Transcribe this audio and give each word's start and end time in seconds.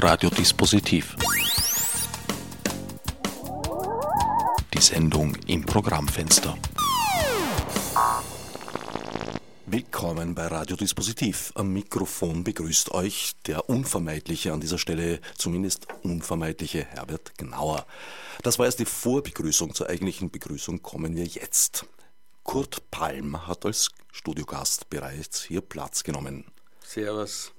Radiodispositiv. 0.00 1.16
Die 4.72 4.80
Sendung 4.80 5.34
im 5.48 5.66
Programmfenster. 5.66 6.56
Willkommen 9.66 10.36
bei 10.36 10.46
Radiodispositiv. 10.46 11.50
Am 11.56 11.72
Mikrofon 11.72 12.44
begrüßt 12.44 12.92
euch 12.92 13.32
der 13.48 13.68
unvermeidliche, 13.68 14.52
an 14.52 14.60
dieser 14.60 14.78
Stelle 14.78 15.18
zumindest 15.36 15.88
unvermeidliche 16.04 16.84
Herbert 16.84 17.36
Gnauer. 17.36 17.84
Das 18.44 18.60
war 18.60 18.66
erst 18.66 18.78
die 18.78 18.84
Vorbegrüßung. 18.84 19.74
Zur 19.74 19.88
eigentlichen 19.88 20.30
Begrüßung 20.30 20.80
kommen 20.80 21.16
wir 21.16 21.24
jetzt. 21.24 21.86
Kurt 22.44 22.88
Palm 22.92 23.48
hat 23.48 23.66
als 23.66 23.90
Studiogast 24.12 24.88
bereits 24.90 25.42
hier 25.42 25.60
Platz 25.60 26.04
genommen. 26.04 26.44
Servus. 26.84 27.50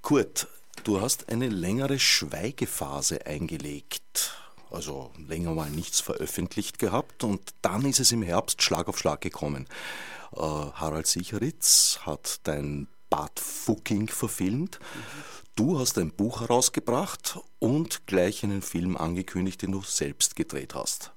Kurt, 0.00 0.48
du 0.84 1.00
hast 1.00 1.28
eine 1.28 1.48
längere 1.48 1.98
Schweigephase 1.98 3.26
eingelegt. 3.26 4.34
Also 4.70 5.10
länger 5.28 5.52
mal 5.52 5.70
nichts 5.70 6.00
veröffentlicht 6.00 6.78
gehabt 6.78 7.24
und 7.24 7.42
dann 7.60 7.84
ist 7.84 8.00
es 8.00 8.10
im 8.10 8.22
Herbst 8.22 8.62
Schlag 8.62 8.88
auf 8.88 8.98
Schlag 8.98 9.20
gekommen. 9.20 9.66
Äh, 10.34 10.40
Harald 10.40 11.06
Sicheritz 11.06 12.00
hat 12.02 12.40
dein 12.44 12.88
Bad 13.10 13.38
Fucking 13.38 14.08
verfilmt. 14.08 14.80
Du 15.54 15.78
hast 15.78 15.98
ein 15.98 16.10
Buch 16.10 16.40
herausgebracht 16.40 17.38
und 17.58 18.06
gleich 18.06 18.42
einen 18.42 18.62
Film 18.62 18.96
angekündigt, 18.96 19.60
den 19.60 19.72
du 19.72 19.82
selbst 19.82 20.34
gedreht 20.34 20.74
hast. 20.74 21.12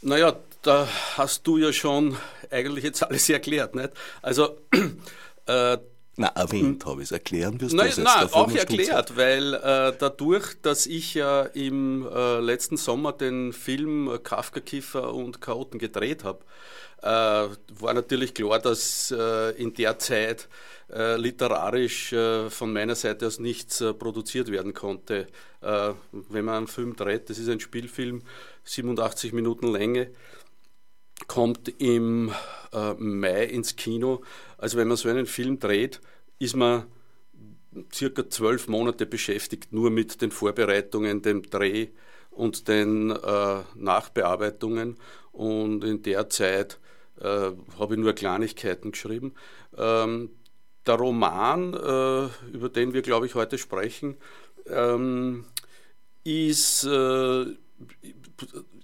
Naja, 0.00 0.34
da 0.62 0.88
hast 1.16 1.46
du 1.46 1.58
ja 1.58 1.72
schon 1.72 2.16
eigentlich 2.50 2.84
jetzt 2.84 3.02
alles 3.02 3.28
erklärt. 3.28 3.74
Nicht? 3.74 3.90
Also, 4.22 4.56
äh, 5.46 5.76
na, 6.16 6.28
erwähnt 6.28 6.84
habe 6.84 7.00
ich 7.00 7.08
es. 7.08 7.12
Erklären 7.12 7.60
wirst 7.60 7.72
du 7.72 7.78
es 7.78 7.96
jetzt. 7.96 8.04
Nein, 8.04 8.28
auch 8.32 8.50
erklärt, 8.52 9.16
weil 9.16 9.54
äh, 9.54 9.92
dadurch, 9.98 10.60
dass 10.60 10.86
ich 10.86 11.14
ja 11.14 11.42
im 11.42 12.06
äh, 12.06 12.38
letzten 12.40 12.76
Sommer 12.76 13.12
den 13.12 13.52
Film 13.52 14.18
Kafka, 14.22 14.60
Kiffer 14.60 15.14
und 15.14 15.40
Chaoten 15.40 15.78
gedreht 15.78 16.24
habe, 16.24 16.40
äh, 17.02 17.06
war 17.06 17.94
natürlich 17.94 18.34
klar, 18.34 18.58
dass 18.58 19.10
äh, 19.10 19.50
in 19.52 19.72
der 19.72 19.98
Zeit 19.98 20.48
äh, 20.92 21.16
literarisch 21.16 22.12
äh, 22.12 22.50
von 22.50 22.72
meiner 22.72 22.94
Seite 22.94 23.26
aus 23.26 23.38
nichts 23.38 23.82
produziert 23.98 24.50
werden 24.50 24.74
konnte. 24.74 25.28
wenn 25.60 26.44
man 26.44 26.56
einen 26.56 26.66
Film 26.66 26.96
dreht, 26.96 27.30
das 27.30 27.38
ist 27.38 27.48
ein 27.48 27.60
Spielfilm, 27.60 28.22
87 28.64 29.32
Minuten 29.32 29.68
Länge, 29.68 30.10
kommt 31.28 31.68
im 31.80 32.32
Mai 32.98 33.44
ins 33.44 33.76
Kino. 33.76 34.22
Also 34.62 34.78
wenn 34.78 34.86
man 34.86 34.96
so 34.96 35.08
einen 35.08 35.26
Film 35.26 35.58
dreht, 35.58 36.00
ist 36.38 36.54
man 36.54 36.84
circa 37.92 38.30
zwölf 38.30 38.68
Monate 38.68 39.06
beschäftigt, 39.06 39.72
nur 39.72 39.90
mit 39.90 40.22
den 40.22 40.30
Vorbereitungen, 40.30 41.20
dem 41.20 41.42
Dreh 41.42 41.88
und 42.30 42.68
den 42.68 43.10
äh, 43.10 43.62
Nachbearbeitungen. 43.74 44.98
Und 45.32 45.82
in 45.82 46.02
der 46.02 46.30
Zeit 46.30 46.78
äh, 47.18 47.50
habe 47.76 47.94
ich 47.94 47.98
nur 47.98 48.12
Kleinigkeiten 48.12 48.92
geschrieben. 48.92 49.34
Ähm, 49.76 50.30
der 50.86 50.94
Roman, 50.94 51.74
äh, 51.74 52.54
über 52.54 52.68
den 52.68 52.92
wir, 52.92 53.02
glaube 53.02 53.26
ich, 53.26 53.34
heute 53.34 53.58
sprechen, 53.58 54.16
ähm, 54.68 55.44
ist, 56.22 56.84
äh, 56.84 57.46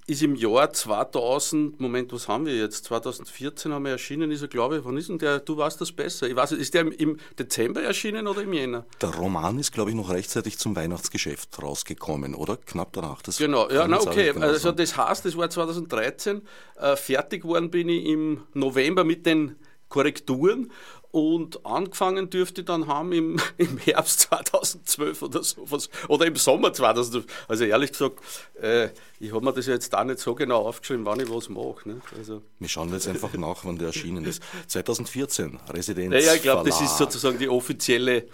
ist 0.09 0.23
im 0.23 0.35
Jahr 0.35 0.73
2000, 0.73 1.79
Moment, 1.81 2.13
was 2.15 2.29
haben 2.29 2.47
wir 2.47 2.57
jetzt? 2.57 2.85
2014 2.85 3.73
haben 3.73 3.85
wir 3.85 3.93
erschienen, 3.93 4.31
ist 4.31 4.41
er, 4.41 4.49
glaube 4.49 4.79
ich, 4.79 4.85
wann 4.85 4.97
ist 4.97 5.11
denn 5.11 5.19
der? 5.19 5.41
Du 5.41 5.59
weißt 5.59 5.79
das 5.81 5.93
besser. 5.93 6.27
Ich 6.27 6.35
weiß, 6.35 6.53
ist 6.53 6.73
der 6.73 6.81
im, 6.81 6.93
im 6.93 7.17
Dezember 7.39 7.83
erschienen 7.83 8.27
oder 8.27 8.43
im 8.43 8.53
Jänner? 8.55 8.87
Der 9.03 9.11
Roman 9.11 9.59
ist, 9.59 9.71
glaube 9.71 9.91
ich, 9.91 9.97
noch 9.97 10.09
rechtzeitig 10.09 10.59
zum 10.59 10.75
Weihnachtsgeschäft 10.77 11.63
rausgekommen, 11.63 12.35
oder? 12.35 12.57
Knapp 12.57 12.95
danach. 12.95 13.21
Das 13.21 13.37
genau, 13.37 13.69
ja, 13.71 13.87
na, 13.87 14.01
okay. 14.01 14.33
Genau 14.33 14.47
also, 14.47 14.73
das 14.73 14.97
heißt, 14.97 15.27
das 15.27 15.37
war 15.37 15.51
2013. 15.51 16.41
Äh, 16.77 16.97
fertig 16.97 17.45
worden 17.45 17.71
bin 17.71 17.91
ich 17.91 18.07
im 18.07 18.45
November 18.55 19.05
mit 19.05 19.27
den 19.27 19.57
Korrekturen 19.91 20.71
und 21.11 21.65
angefangen 21.65 22.29
dürfte 22.29 22.65
dann 22.65 22.87
haben 22.87 23.13
im, 23.13 23.41
im 23.57 23.79
Herbst 23.79 24.21
2012 24.21 25.23
oder 25.23 25.43
sowas. 25.43 25.89
Oder 26.09 26.27
im 26.27 26.37
Sommer 26.37 26.73
2012. 26.73 27.25
Also 27.49 27.65
ehrlich 27.65 27.93
gesagt, 27.93 28.19
äh, 28.61 28.91
ich 29.19 29.33
habe 29.33 29.45
mir 29.45 29.53
das 29.53 29.67
jetzt 29.67 29.93
da 29.93 30.05
nicht 30.05 30.19
so 30.19 30.35
genau 30.35 30.67
aufgeschrieben, 30.67 31.07
wann 31.07 31.21
ich 31.21 31.31
was 31.31 31.49
mache. 31.49 31.89
Ne? 31.89 32.01
Also. 32.17 32.43
Wir 32.59 32.69
schauen 32.69 32.93
jetzt 32.93 33.09
einfach 33.09 33.33
nach, 33.35 33.65
wann 33.65 33.79
der 33.79 33.89
erschienen 33.89 34.25
ist. 34.25 34.43
2014, 34.67 35.59
Residenz. 35.71 36.25
Ja, 36.25 36.35
ich 36.35 36.43
glaube, 36.43 36.69
das 36.69 36.81
ist 36.81 36.99
sozusagen 36.99 37.39
die 37.39 37.49
offizielle 37.49 38.27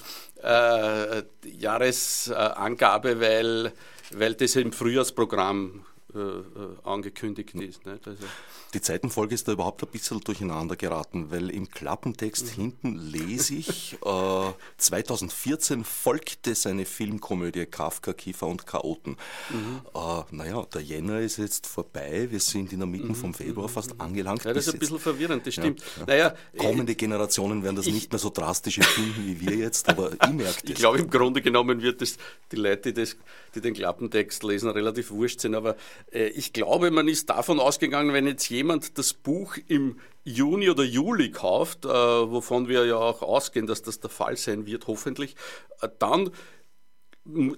äh, 0.43 1.23
Jahresangabe, 1.45 3.21
weil, 3.21 3.73
weil 4.13 4.35
das 4.35 4.57
im 4.57 4.73
Frühjahrsprogramm 4.73 5.85
äh, 6.15 6.19
äh 6.19 6.43
angekündigt 6.83 7.55
ist. 7.55 7.87
Nicht? 7.87 8.07
Also. 8.07 8.25
Die 8.75 8.81
Zeitenfolge 8.81 9.37
ist 9.37 9.47
da 9.47 9.53
überhaupt 9.53 9.85
ein 9.85 9.89
bisschen 9.89 10.21
durcheinander 10.21 10.75
geraten, 10.75 11.31
weil 11.31 11.51
im 11.51 11.71
Klappentext 11.71 12.47
mhm. 12.47 12.63
hinten 12.63 12.99
lese 12.99 13.55
ich, 13.55 13.97
äh, 14.05 14.53
2014 14.79 15.85
folgte 15.85 16.57
seine 16.57 16.85
Filmkomödie 16.85 17.67
Kafka, 17.67 18.13
Kiefer 18.13 18.49
und 18.49 18.67
Chaoten. 18.67 19.17
Mhm. 19.51 19.83
Äh, 19.95 20.23
naja, 20.33 20.67
der 20.75 20.83
Jänner 20.83 21.21
ist 21.21 21.37
jetzt 21.37 21.69
vorbei, 21.69 22.27
wir 22.31 22.41
sind 22.41 22.73
in 22.73 22.81
der 22.81 22.89
Mitte 22.89 23.07
mhm. 23.07 23.15
vom 23.15 23.33
Februar 23.33 23.69
fast 23.69 24.01
angelangt. 24.01 24.45
Ja, 24.45 24.53
das 24.53 24.67
ist 24.67 24.75
ein 24.75 24.81
bisschen 24.81 24.99
verwirrend, 24.99 25.47
das 25.47 25.55
stimmt. 25.55 25.81
Ja, 25.81 26.01
ja. 26.01 26.07
Naja, 26.07 26.35
Kommende 26.59 26.97
Generationen 26.97 27.63
werden 27.63 27.77
das 27.77 27.87
ich, 27.87 27.95
nicht 27.95 28.11
mehr 28.11 28.19
so 28.19 28.31
drastisch 28.31 28.79
empfinden 28.79 29.25
wie 29.25 29.41
wir 29.41 29.57
jetzt, 29.57 29.89
aber 29.89 30.13
ich 30.21 30.33
merke 30.33 30.63
das. 30.63 30.71
Ich 30.71 30.75
glaube, 30.75 30.99
im 30.99 31.11
Grunde 31.11 31.43
genommen 31.43 31.81
wird 31.81 32.03
es 32.03 32.17
die 32.51 32.57
Leute, 32.57 32.93
die, 32.93 33.03
das, 33.03 33.17
die 33.55 33.61
den 33.61 33.75
Klappentext 33.75 34.43
lesen, 34.43 34.69
relativ 34.69 35.13
wurscht 35.13 35.39
sind, 35.39 35.55
aber 35.55 35.77
äh, 36.13 36.27
ich 36.31 36.53
glaube, 36.53 36.91
man 36.91 37.07
ist 37.07 37.31
davon 37.31 37.61
ausgegangen, 37.61 38.13
wenn 38.13 38.27
jetzt 38.27 38.49
jemand 38.49 38.64
jemand 38.65 38.97
das 38.97 39.13
Buch 39.13 39.59
im 39.69 39.99
Juni 40.25 40.71
oder 40.71 40.85
Juli 40.85 41.31
kauft, 41.31 41.85
äh, 41.85 41.89
wovon 41.89 42.67
wir 42.67 42.87
ja 42.87 42.97
auch 42.97 43.21
ausgehen, 43.21 43.67
dass 43.67 43.83
das 43.83 44.01
der 44.01 44.09
Fall 44.09 44.39
sein 44.39 44.65
wird, 44.65 44.87
hoffentlich, 44.87 45.37
äh, 45.83 45.89
dann 45.99 46.31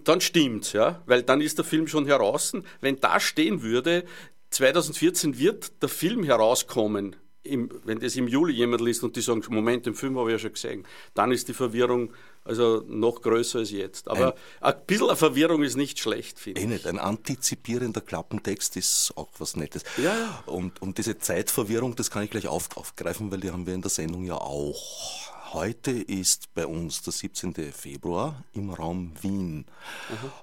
dann 0.05 0.21
stimmt's, 0.21 0.75
ja, 0.75 1.03
weil 1.07 1.25
dann 1.25 1.41
ist 1.41 1.59
der 1.59 1.65
Film 1.65 1.89
schon 1.89 2.07
heraus. 2.07 2.53
Wenn 2.81 3.01
da 3.01 3.19
stehen 3.19 3.63
würde, 3.63 4.05
2014 4.51 5.41
wird 5.41 5.83
der 5.83 5.89
Film 5.89 6.23
herauskommen, 6.23 7.17
im, 7.43 7.69
wenn 7.85 7.99
das 7.99 8.15
im 8.15 8.29
Juli 8.29 8.53
jemand 8.53 8.81
liest 8.81 9.03
und 9.03 9.17
die 9.17 9.21
sagen, 9.23 9.43
Moment, 9.49 9.85
den 9.87 9.97
Film 9.97 10.17
habe 10.19 10.31
ich 10.31 10.35
ja 10.35 10.39
schon 10.39 10.53
gesehen, 10.53 10.87
dann 11.15 11.33
ist 11.33 11.49
die 11.49 11.53
Verwirrung 11.53 12.13
also 12.47 12.85
noch 12.89 13.23
größer 13.23 13.61
als 13.61 13.71
jetzt. 13.71 14.09
Aber 14.09 14.35
ein, 14.61 14.75
ein 14.75 14.87
bisschen 14.87 15.17
Verwirrung 15.17 15.63
ist 15.63 15.77
nicht 15.77 15.99
schlecht, 15.99 16.39
finde 16.39 16.61
eh 16.61 16.65
ich. 16.65 16.71
Nicht. 16.71 16.87
Ein 16.87 16.99
antizipierender 16.99 18.01
Klappentext 18.01 18.77
ist 18.77 19.13
auch 19.17 19.29
was 19.39 19.57
Nettes. 19.57 19.83
Ja, 19.97 20.17
ja. 20.17 20.43
Und, 20.47 20.81
und 20.83 20.99
diese 20.99 21.19
Zeitverwirrung, 21.19 21.97
das 21.97 22.11
kann 22.11 22.23
ich 22.23 22.31
gleich 22.31 22.49
auf, 22.49 22.77
aufgreifen, 22.77 23.31
weil 23.31 23.41
die 23.41 23.51
haben 23.51 23.67
wir 23.67 23.75
in 23.75 23.83
der 23.83 23.91
Sendung 23.91 24.25
ja 24.25 24.35
auch. 24.35 25.27
Heute 25.53 25.93
ist 25.93 26.53
bei 26.55 26.67
uns 26.67 27.03
der 27.03 27.13
17. 27.13 27.55
Februar 27.73 28.45
im 28.53 28.71
Raum 28.71 29.13
Wien. 29.23 29.59
Mhm. 29.59 29.67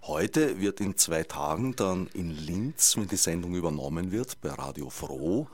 Heute 0.04 0.60
wird 0.60 0.80
in 0.80 0.98
zwei 0.98 1.24
Tagen 1.24 1.76
dann 1.76 2.08
in 2.14 2.32
Linz, 2.32 2.96
wenn 2.98 3.08
die 3.08 3.18
Sendung 3.18 3.54
übernommen 3.54 4.12
wird, 4.12 4.40
bei 4.42 4.50
Radio 4.50 4.90
Froh, 4.90 5.48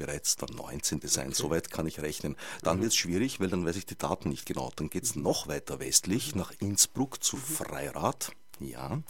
bereits 0.00 0.36
der 0.36 0.50
19. 0.50 1.00
sein. 1.04 1.28
Okay. 1.28 1.34
Soweit 1.34 1.70
kann 1.70 1.86
ich 1.86 2.00
rechnen. 2.00 2.36
Dann 2.62 2.78
mhm. 2.78 2.82
wird 2.82 2.92
es 2.92 2.96
schwierig, 2.96 3.38
weil 3.38 3.48
dann 3.48 3.66
weiß 3.66 3.76
ich 3.76 3.86
die 3.86 3.98
Daten 3.98 4.30
nicht 4.30 4.46
genau. 4.46 4.72
Dann 4.74 4.88
geht 4.88 5.04
es 5.04 5.14
noch 5.14 5.46
weiter 5.46 5.78
westlich 5.78 6.34
nach 6.34 6.52
Innsbruck 6.58 7.22
zu 7.22 7.36
mhm. 7.36 7.40
Freirad. 7.40 8.32
Ja. 8.60 9.02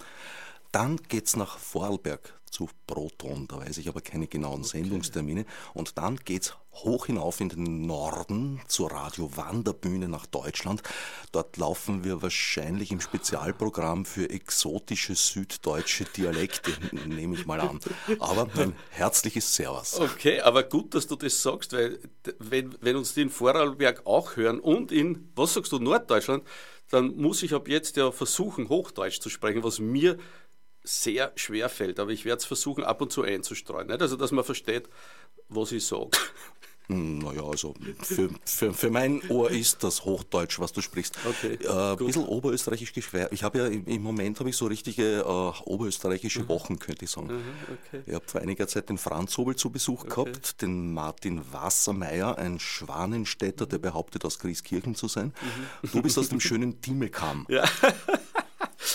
Dann 0.73 0.97
geht 0.97 1.27
es 1.27 1.37
nach 1.37 1.59
Vorarlberg 1.59 2.40
zu 2.50 2.69
Proton, 2.87 3.47
da 3.49 3.59
weiß 3.59 3.78
ich 3.78 3.88
aber 3.88 4.00
keine 4.00 4.27
genauen. 4.27 4.65
Sendungstermine. 4.65 5.47
Und 5.75 5.97
dann 5.99 6.16
geht 6.16 6.43
es 6.43 6.55
hoch 6.72 7.06
hinauf 7.06 7.41
in 7.41 7.49
den 7.49 7.87
Norden 7.87 8.61
zur 8.69 8.93
Radio 8.93 9.37
Wanderbühne 9.37 10.09
nach 10.09 10.27
Deutschland. 10.27 10.83
Dort 11.33 11.57
laufen 11.57 12.04
wir 12.04 12.22
wahrscheinlich 12.22 12.92
im 12.92 13.01
Spezialprogramm 13.01 14.04
für 14.04 14.30
exotische 14.30 15.15
süddeutsche 15.15 16.04
Dialekte, 16.04 16.72
nehme 17.07 17.34
ich 17.34 17.47
mal 17.47 17.60
an. 17.60 17.80
Aber 18.19 18.48
ein 18.60 18.75
herzliches 18.91 19.54
Servus. 19.54 19.98
Okay, 19.98 20.41
aber 20.41 20.63
gut, 20.63 20.95
dass 20.95 21.07
du 21.07 21.16
das 21.16 21.42
sagst, 21.42 21.72
weil 21.72 21.98
wenn, 22.39 22.75
wenn 22.80 22.97
uns 22.97 23.15
die 23.15 23.22
in 23.22 23.30
Vorarlberg 23.30 24.07
auch 24.07 24.36
hören 24.36 24.60
und 24.60 24.92
in, 24.92 25.30
was 25.34 25.54
sagst 25.54 25.72
du, 25.72 25.78
Norddeutschland, 25.78 26.45
dann 26.91 27.16
muss 27.16 27.42
ich 27.42 27.54
ab 27.54 27.69
jetzt 27.69 27.97
ja 27.97 28.10
versuchen, 28.10 28.69
Hochdeutsch 28.69 29.21
zu 29.21 29.28
sprechen, 29.28 29.63
was 29.63 29.78
mir 29.78 30.19
sehr 30.82 31.32
schwer 31.36 31.68
fällt. 31.68 32.00
Aber 32.00 32.10
ich 32.10 32.24
werde 32.24 32.41
es 32.41 32.47
versuchen, 32.47 32.84
ab 32.84 33.00
und 33.00 33.12
zu 33.12 33.22
einzustreuen. 33.22 33.88
Nicht? 33.88 34.03
Also, 34.03 34.16
dass 34.16 34.32
man 34.32 34.44
versteht, 34.44 34.88
was 35.48 35.72
ich 35.72 35.84
sage. 35.84 36.10
Hm, 36.91 37.18
naja, 37.21 37.44
also 37.44 37.72
für, 38.03 38.30
für, 38.44 38.74
für 38.74 38.91
mein 38.91 39.22
Ohr 39.28 39.48
ist 39.48 39.84
das 39.84 40.04
Hochdeutsch, 40.04 40.59
was 40.59 40.72
du 40.72 40.80
sprichst. 40.80 41.16
Okay, 41.24 41.56
äh, 41.62 41.92
ein 41.92 41.97
bisschen 41.97 42.24
oberösterreichisch 42.24 42.92
geschwär. 42.92 43.30
Ich 43.30 43.44
habe 43.44 43.59
ja 43.59 43.66
im 43.66 44.03
Moment 44.03 44.41
habe 44.41 44.50
ich 44.50 44.56
so 44.56 44.66
richtige 44.66 45.21
äh, 45.21 45.22
oberösterreichische 45.22 46.41
mhm. 46.41 46.48
Wochen, 46.48 46.78
könnte 46.80 47.04
ich 47.04 47.10
sagen. 47.12 47.28
Mhm, 47.28 47.42
okay. 47.86 48.03
Ich 48.06 48.15
habe 48.15 48.24
vor 48.27 48.41
einiger 48.41 48.66
Zeit 48.66 48.88
den 48.88 48.98
Franz 48.98 49.38
Hobel 49.38 49.54
zu 49.54 49.71
Besuch 49.71 50.03
okay. 50.03 50.24
gehabt, 50.24 50.62
den 50.62 50.92
Martin 50.92 51.41
Wassermeier, 51.53 52.36
ein 52.38 52.59
Schwanenstädter, 52.59 53.66
der 53.66 53.78
behauptet, 53.78 54.24
aus 54.24 54.41
Grieskirchen 54.41 54.97
zu 54.97 55.06
sein. 55.06 55.32
Mhm. 55.82 55.91
Du 55.92 56.03
bist 56.03 56.18
aus 56.18 56.28
dem 56.28 56.41
schönen 56.41 56.80
Timmelkam. 56.80 57.47
Ja. 57.48 57.62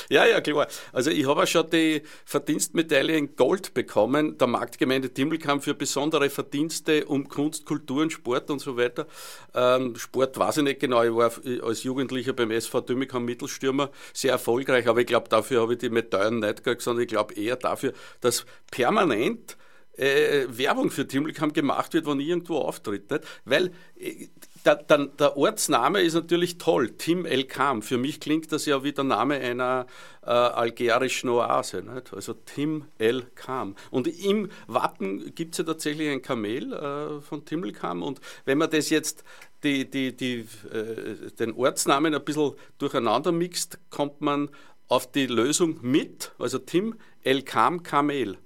Ja, 0.09 0.25
ja, 0.25 0.41
klar. 0.41 0.67
Also 0.91 1.11
ich 1.11 1.27
habe 1.27 1.43
auch 1.43 1.47
schon 1.47 1.69
die 1.69 2.01
Verdienstmedaille 2.25 3.15
in 3.17 3.35
Gold 3.35 3.73
bekommen, 3.73 4.37
der 4.37 4.47
Marktgemeinde 4.47 5.09
Dimmelkamp 5.09 5.63
für 5.63 5.73
besondere 5.73 6.29
Verdienste 6.29 7.05
um 7.05 7.27
Kunst, 7.27 7.65
Kultur 7.65 8.01
und 8.03 8.11
Sport 8.11 8.49
und 8.49 8.59
so 8.59 8.77
weiter. 8.77 9.07
Ähm, 9.53 9.95
Sport 9.95 10.37
weiß 10.37 10.57
ich 10.57 10.63
nicht 10.63 10.79
genau, 10.79 11.03
ich 11.03 11.13
war 11.13 11.31
als 11.63 11.83
Jugendlicher 11.83 12.33
beim 12.33 12.51
SV 12.51 12.81
Dimmelkamp 12.81 13.25
Mittelstürmer 13.25 13.91
sehr 14.13 14.31
erfolgreich, 14.31 14.87
aber 14.87 15.01
ich 15.01 15.07
glaube, 15.07 15.29
dafür 15.29 15.61
habe 15.61 15.73
ich 15.73 15.79
die 15.79 15.89
Medaillen 15.89 16.39
nicht 16.39 16.63
gekriegt, 16.63 16.81
sondern 16.81 17.03
ich 17.03 17.09
glaube 17.09 17.33
eher 17.35 17.55
dafür, 17.55 17.93
dass 18.21 18.45
permanent 18.71 19.57
äh, 19.97 20.45
Werbung 20.49 20.91
für 20.91 21.07
Timmelkamp 21.07 21.53
gemacht 21.53 21.93
wird, 21.93 22.05
wenn 22.05 22.19
irgendwo 22.19 22.57
auftritt. 22.57 23.09
Nicht? 23.09 23.23
Weil 23.45 23.71
äh, 23.99 24.27
der, 24.65 24.75
der, 24.75 25.05
der, 25.05 25.37
Ortsname 25.37 26.01
ist 26.01 26.15
natürlich 26.15 26.57
toll, 26.57 26.91
Tim 26.97 27.25
El 27.25 27.45
Kam. 27.45 27.81
Für 27.81 27.97
mich 27.97 28.19
klingt 28.19 28.51
das 28.51 28.65
ja 28.65 28.83
wie 28.83 28.91
der 28.91 29.03
Name 29.03 29.35
einer 29.35 29.85
äh, 30.23 30.29
algerischen 30.29 31.29
Oase. 31.29 31.83
Nicht? 31.83 32.13
Also 32.13 32.33
Tim 32.33 32.85
El 32.97 33.23
Kam. 33.35 33.75
Und 33.91 34.07
im 34.07 34.49
Wappen 34.67 35.33
gibt 35.35 35.53
es 35.53 35.59
ja 35.59 35.63
tatsächlich 35.65 36.09
ein 36.09 36.21
Kamel 36.21 36.73
äh, 36.73 37.21
von 37.21 37.45
Tim 37.45 37.63
El 37.63 37.73
Kam. 37.73 38.01
Und 38.01 38.19
wenn 38.45 38.57
man 38.57 38.69
das 38.69 38.89
jetzt 38.89 39.23
die, 39.63 39.89
die, 39.89 40.15
die, 40.15 40.47
äh, 40.71 41.31
den 41.39 41.53
Ortsnamen 41.53 42.15
ein 42.15 42.23
bisschen 42.23 42.53
durcheinander 42.77 43.31
mixt, 43.31 43.77
kommt 43.89 44.21
man 44.21 44.49
auf 44.87 45.11
die 45.11 45.27
Lösung 45.27 45.79
mit, 45.81 46.31
also 46.39 46.59
Tim 46.59 46.95
El 47.23 47.43
Kam 47.43 47.83
Kamel. 47.83 48.37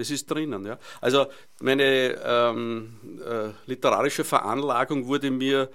Das 0.00 0.08
ist 0.08 0.30
drinnen. 0.30 0.64
Ja. 0.64 0.78
Also 1.02 1.26
meine 1.60 2.18
ähm, 2.24 3.20
äh, 3.22 3.50
literarische 3.66 4.24
Veranlagung 4.24 5.06
wurde 5.06 5.30
mir 5.30 5.68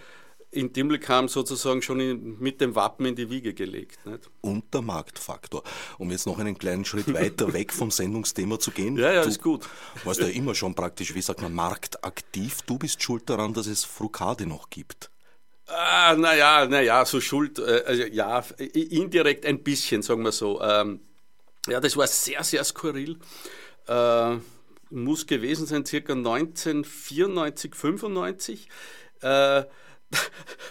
in 0.49 0.73
Dimmelkam 0.73 1.27
sozusagen 1.27 1.83
schon 1.83 1.99
in, 1.99 2.39
mit 2.39 2.59
dem 2.59 2.73
Wappen 2.73 3.05
in 3.05 3.15
die 3.15 3.29
Wiege 3.29 3.53
gelegt. 3.53 4.03
Nicht? 4.07 4.31
Und 4.41 4.73
der 4.73 4.81
Marktfaktor. 4.81 5.61
Um 5.99 6.09
jetzt 6.09 6.25
noch 6.25 6.39
einen 6.39 6.57
kleinen 6.57 6.85
Schritt 6.85 7.13
weiter 7.13 7.53
weg 7.53 7.71
vom 7.71 7.91
Sendungsthema 7.91 8.57
zu 8.57 8.71
gehen. 8.71 8.97
Ja, 9.05 9.13
ja, 9.13 9.21
du 9.21 9.29
ist 9.29 9.43
gut. 9.43 9.67
warst 10.03 10.21
ja 10.21 10.27
immer 10.27 10.55
schon 10.55 10.73
praktisch, 10.73 11.13
wie 11.13 11.21
sagt 11.21 11.43
man, 11.43 11.53
marktaktiv. 11.53 12.63
Du 12.63 12.79
bist 12.79 13.03
schuld 13.03 13.29
daran, 13.29 13.53
dass 13.53 13.67
es 13.67 13.83
Frukade 13.83 14.47
noch 14.47 14.71
gibt. 14.71 15.11
Ah, 15.67 16.15
naja, 16.17 16.65
naja, 16.65 17.05
so 17.05 17.21
schuld, 17.21 17.59
äh, 17.59 17.83
also 17.85 18.03
ja, 18.03 18.39
indirekt 18.73 19.45
ein 19.45 19.61
bisschen, 19.61 20.01
sagen 20.01 20.23
wir 20.23 20.31
so. 20.31 20.61
Ähm, 20.61 21.01
ja, 21.67 21.79
das 21.79 21.95
war 21.97 22.07
sehr, 22.07 22.43
sehr 22.43 22.63
skurril 22.63 23.19
äh, 23.87 24.37
muss 24.89 25.27
gewesen 25.27 25.65
sein, 25.65 25.85
circa 25.85 26.13
1994, 26.13 27.75
95. 27.75 28.69
Äh, 29.21 29.63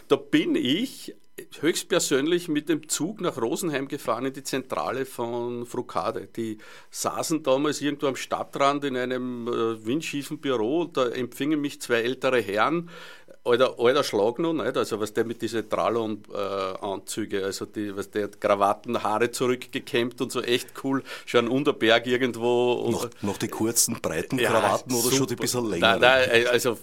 da 0.09 0.17
bin 0.17 0.55
ich 0.55 1.15
höchstpersönlich 1.61 2.49
mit 2.49 2.69
dem 2.69 2.89
Zug 2.89 3.21
nach 3.21 3.37
Rosenheim 3.41 3.89
gefahren 3.89 4.27
in 4.27 4.33
die 4.33 4.45
Zentrale 4.45 5.05
von 5.05 5.67
Frucade. 5.67 6.29
Die 6.37 6.59
saßen 6.91 7.43
damals 7.43 7.81
irgendwo 7.81 8.07
am 8.07 8.17
Stadtrand 8.17 8.85
in 8.85 8.97
einem 8.97 9.49
äh, 9.49 9.85
windschiefen 9.85 10.39
Büro 10.39 10.83
und 10.83 10.97
da 10.97 11.09
empfingen 11.09 11.61
mich 11.61 11.81
zwei 11.81 12.03
ältere 12.03 12.41
Herren, 12.41 12.89
alter, 13.45 13.79
alter 13.79 14.05
Schlag 14.05 14.39
noch, 14.39 14.53
nicht? 14.53 14.77
also 14.77 15.01
was 15.01 15.13
der 15.13 15.25
mit 15.25 15.43
diesen 15.43 15.69
Tralon-Anzüge, 15.69 17.41
äh, 17.41 17.45
also 17.45 17.67
die, 17.67 17.97
was 17.97 18.11
der 18.11 18.29
Krawatten, 18.29 19.03
Haare 19.03 19.31
zurückgekämmt 19.31 20.21
und 20.21 20.33
so 20.33 20.43
echt 20.43 20.69
cool, 20.83 21.03
schon 21.27 21.49
Unterberg 21.49 22.07
irgendwo. 22.07 22.89
Noch, 22.91 23.09
noch 23.23 23.37
die 23.37 23.49
kurzen, 23.49 23.99
breiten 24.01 24.39
ja, 24.39 24.51
Krawatten 24.51 24.93
oder 24.93 25.03
super. 25.03 25.17
schon 25.17 25.27
die 25.27 25.37
bisschen 25.37 25.69
länger? 25.69 25.99
Nein, 25.99 26.29
nein, 26.29 26.47
also 26.49 26.79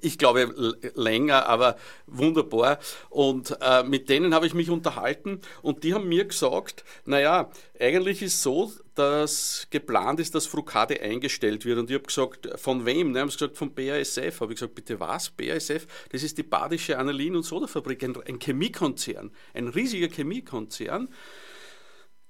ich 0.00 0.18
glaube 0.18 0.76
länger, 0.94 1.46
aber 1.46 1.76
wunderbar. 2.06 2.78
Und 3.08 3.56
äh, 3.60 3.82
mit 3.82 4.08
denen 4.08 4.34
habe 4.34 4.46
ich 4.46 4.54
mich 4.54 4.70
unterhalten 4.70 5.40
und 5.62 5.84
die 5.84 5.94
haben 5.94 6.08
mir 6.08 6.24
gesagt, 6.24 6.84
naja, 7.04 7.50
eigentlich 7.78 8.22
ist 8.22 8.42
so, 8.42 8.72
dass 8.94 9.66
geplant 9.70 10.20
ist, 10.20 10.34
dass 10.34 10.46
Frucade 10.46 11.00
eingestellt 11.00 11.64
wird. 11.64 11.78
Und 11.78 11.90
ich 11.90 11.94
habe 11.94 12.04
gesagt, 12.04 12.48
von 12.60 12.84
wem? 12.84 13.12
Ne, 13.12 13.20
haben 13.20 13.30
sie 13.30 13.38
gesagt, 13.38 13.56
von 13.56 13.72
BASF. 13.72 14.40
Habe 14.40 14.52
ich 14.52 14.58
gesagt, 14.58 14.74
bitte 14.74 15.00
was? 15.00 15.30
BASF? 15.30 15.86
Das 16.10 16.22
ist 16.22 16.36
die 16.36 16.42
Badische 16.42 16.98
Anilin- 16.98 17.36
und 17.36 17.44
Sodafabrik, 17.44 18.02
ein, 18.04 18.16
ein 18.26 18.38
Chemiekonzern, 18.38 19.30
ein 19.54 19.68
riesiger 19.68 20.08
Chemiekonzern. 20.08 21.08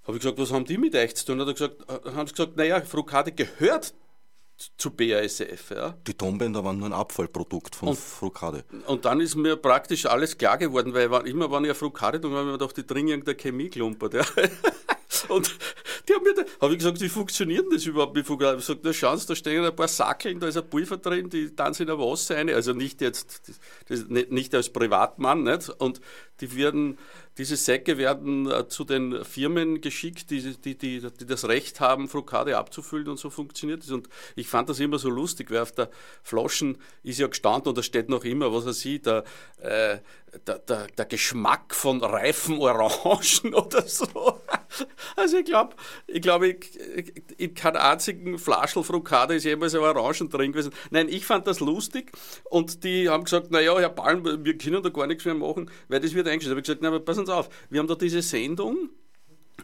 Habe 0.05 0.17
ich 0.17 0.23
gesagt, 0.23 0.39
was 0.39 0.53
haben 0.53 0.65
die 0.65 0.79
mit 0.79 0.95
euch 0.95 1.15
zu 1.17 1.27
tun? 1.27 1.41
Hat 1.41 1.49
er 1.49 1.55
gesagt, 1.55 1.83
äh, 1.89 2.11
haben 2.13 2.27
sie 2.27 2.35
gesagt, 2.35 2.57
naja, 2.57 2.81
Frucade 2.81 3.33
gehört 3.33 3.95
zu 4.77 4.91
BASF. 4.91 5.71
Ja. 5.71 5.95
Die 6.07 6.15
Tonbänder 6.15 6.65
waren 6.65 6.79
nur 6.79 6.89
ein 6.89 6.93
Abfallprodukt 6.93 7.77
von 7.77 7.91
und, 7.91 7.99
Frucade. 7.99 8.65
Und 8.87 9.05
dann 9.05 9.21
ist 9.21 9.37
mir 9.37 9.57
praktisch 9.57 10.07
alles 10.07 10.37
klar 10.37 10.59
geworden, 10.59 10.95
weil 10.95 11.27
immer, 11.27 11.51
wenn 11.51 11.65
ich 11.65 11.71
eine 11.71 11.75
Frucade 11.75 12.21
tue, 12.21 12.31
habe 12.31 12.41
ich 12.41 12.47
mir 12.47 12.59
gedacht, 12.59 12.77
die 12.77 12.87
drin 12.87 13.09
irgendeine 13.09 13.37
Chemie 13.37 13.69
klumpert. 13.69 14.15
Ja. 14.15 14.25
Und 15.29 15.55
die 16.09 16.15
haben 16.15 16.23
mir 16.23 16.35
da, 16.35 16.43
habe 16.61 16.73
ich 16.73 16.79
gesagt, 16.79 17.01
wie 17.01 17.09
funktioniert 17.09 17.67
das 17.73 17.85
überhaupt? 17.87 18.17
Ich 18.17 18.27
gesagt, 18.27 18.81
na 18.83 18.93
schauen 18.93 19.19
Sie, 19.19 19.27
da 19.27 19.35
stehen 19.35 19.65
ein 19.65 19.75
paar 19.75 19.89
Sackeln, 19.89 20.41
da 20.41 20.49
ist 20.49 20.57
ein 20.57 20.69
Pulver 20.69 20.97
drin, 20.97 21.31
die 21.31 21.55
tanzen 21.55 21.83
in 21.83 21.89
der 21.89 21.99
Wasser 21.99 22.37
rein. 22.37 22.51
Also 22.51 22.73
nicht 22.73 23.01
jetzt, 23.01 23.43
das, 23.89 24.07
nicht 24.09 24.55
als 24.55 24.71
Privatmann, 24.71 25.43
nicht? 25.43 25.69
Und 25.69 26.01
die 26.41 26.55
werden 26.57 26.99
diese 27.41 27.57
Säcke 27.57 27.97
werden 27.97 28.51
äh, 28.51 28.69
zu 28.69 28.85
den 28.85 29.25
Firmen 29.25 29.81
geschickt, 29.81 30.31
die, 30.31 30.55
die, 30.57 30.77
die, 30.77 31.01
die 31.01 31.27
das 31.27 31.49
Recht 31.49 31.81
haben, 31.81 32.09
Frukade 32.09 32.59
abzufüllen 32.59 33.09
und 33.09 33.19
so 33.19 33.31
funktioniert 33.31 33.83
es. 33.83 33.91
Und 33.91 34.09
ich 34.37 34.47
fand 34.47 34.69
das 34.69 34.79
immer 34.79 34.99
so 34.99 35.09
lustig, 35.09 35.51
weil 35.51 35.61
auf 35.61 35.73
der 35.73 35.91
Flaschen 36.23 36.77
ist 37.03 37.19
ja 37.19 37.29
gestanden 37.29 37.71
und 37.71 37.79
da 37.79 37.83
steht 37.83 38.11
noch 38.11 38.25
immer, 38.25 38.53
was 38.53 38.67
er 38.67 38.75
sieht, 38.75 39.07
der, 39.07 39.25
äh, 39.59 39.99
der, 40.47 40.59
der, 40.59 40.87
der 40.89 41.05
Geschmack 41.07 41.75
von 41.75 42.03
reifen 42.03 42.59
Orangen 42.59 43.55
oder 43.55 43.87
so. 43.87 44.41
Also 45.17 45.39
ich 45.39 45.45
glaube, 45.45 45.77
ich 46.07 46.23
glaube, 46.23 46.49
ich, 46.49 47.21
in 47.39 47.55
keinem 47.55 47.81
einzigen 47.81 48.39
Flaschel 48.39 48.83
Frukade 48.83 49.35
ist 49.35 49.45
jemals 49.45 49.75
ein 49.75 49.81
Orangen 49.81 50.29
drin 50.29 50.53
gewesen. 50.53 50.73
Nein, 50.91 51.09
ich 51.09 51.27
fand 51.27 51.47
das 51.47 51.61
lustig 51.61 52.13
und 52.45 52.85
die 52.85 53.09
haben 53.09 53.25
gesagt, 53.25 53.51
naja, 53.51 53.79
Herr 53.79 53.91
Balm, 53.91 54.45
wir 54.45 54.59
können 54.59 54.83
da 54.83 54.89
gar 54.89 55.07
nichts 55.07 55.25
mehr 55.25 55.35
machen, 55.35 55.71
weil 55.89 56.01
das 56.01 56.15
wird 56.15 56.29
eingestellt. 56.29 56.51
Da 56.51 56.57
habe 56.57 56.61
ich 56.61 56.65
gesagt, 56.65 56.83
na, 56.83 56.89
aber 56.89 57.01
passen 57.01 57.27
Sie 57.27 57.35
auf, 57.35 57.49
wir 57.69 57.81
haben 57.81 57.89
da 57.89 57.95
diese 57.95 58.23
Sendung, 58.23 58.91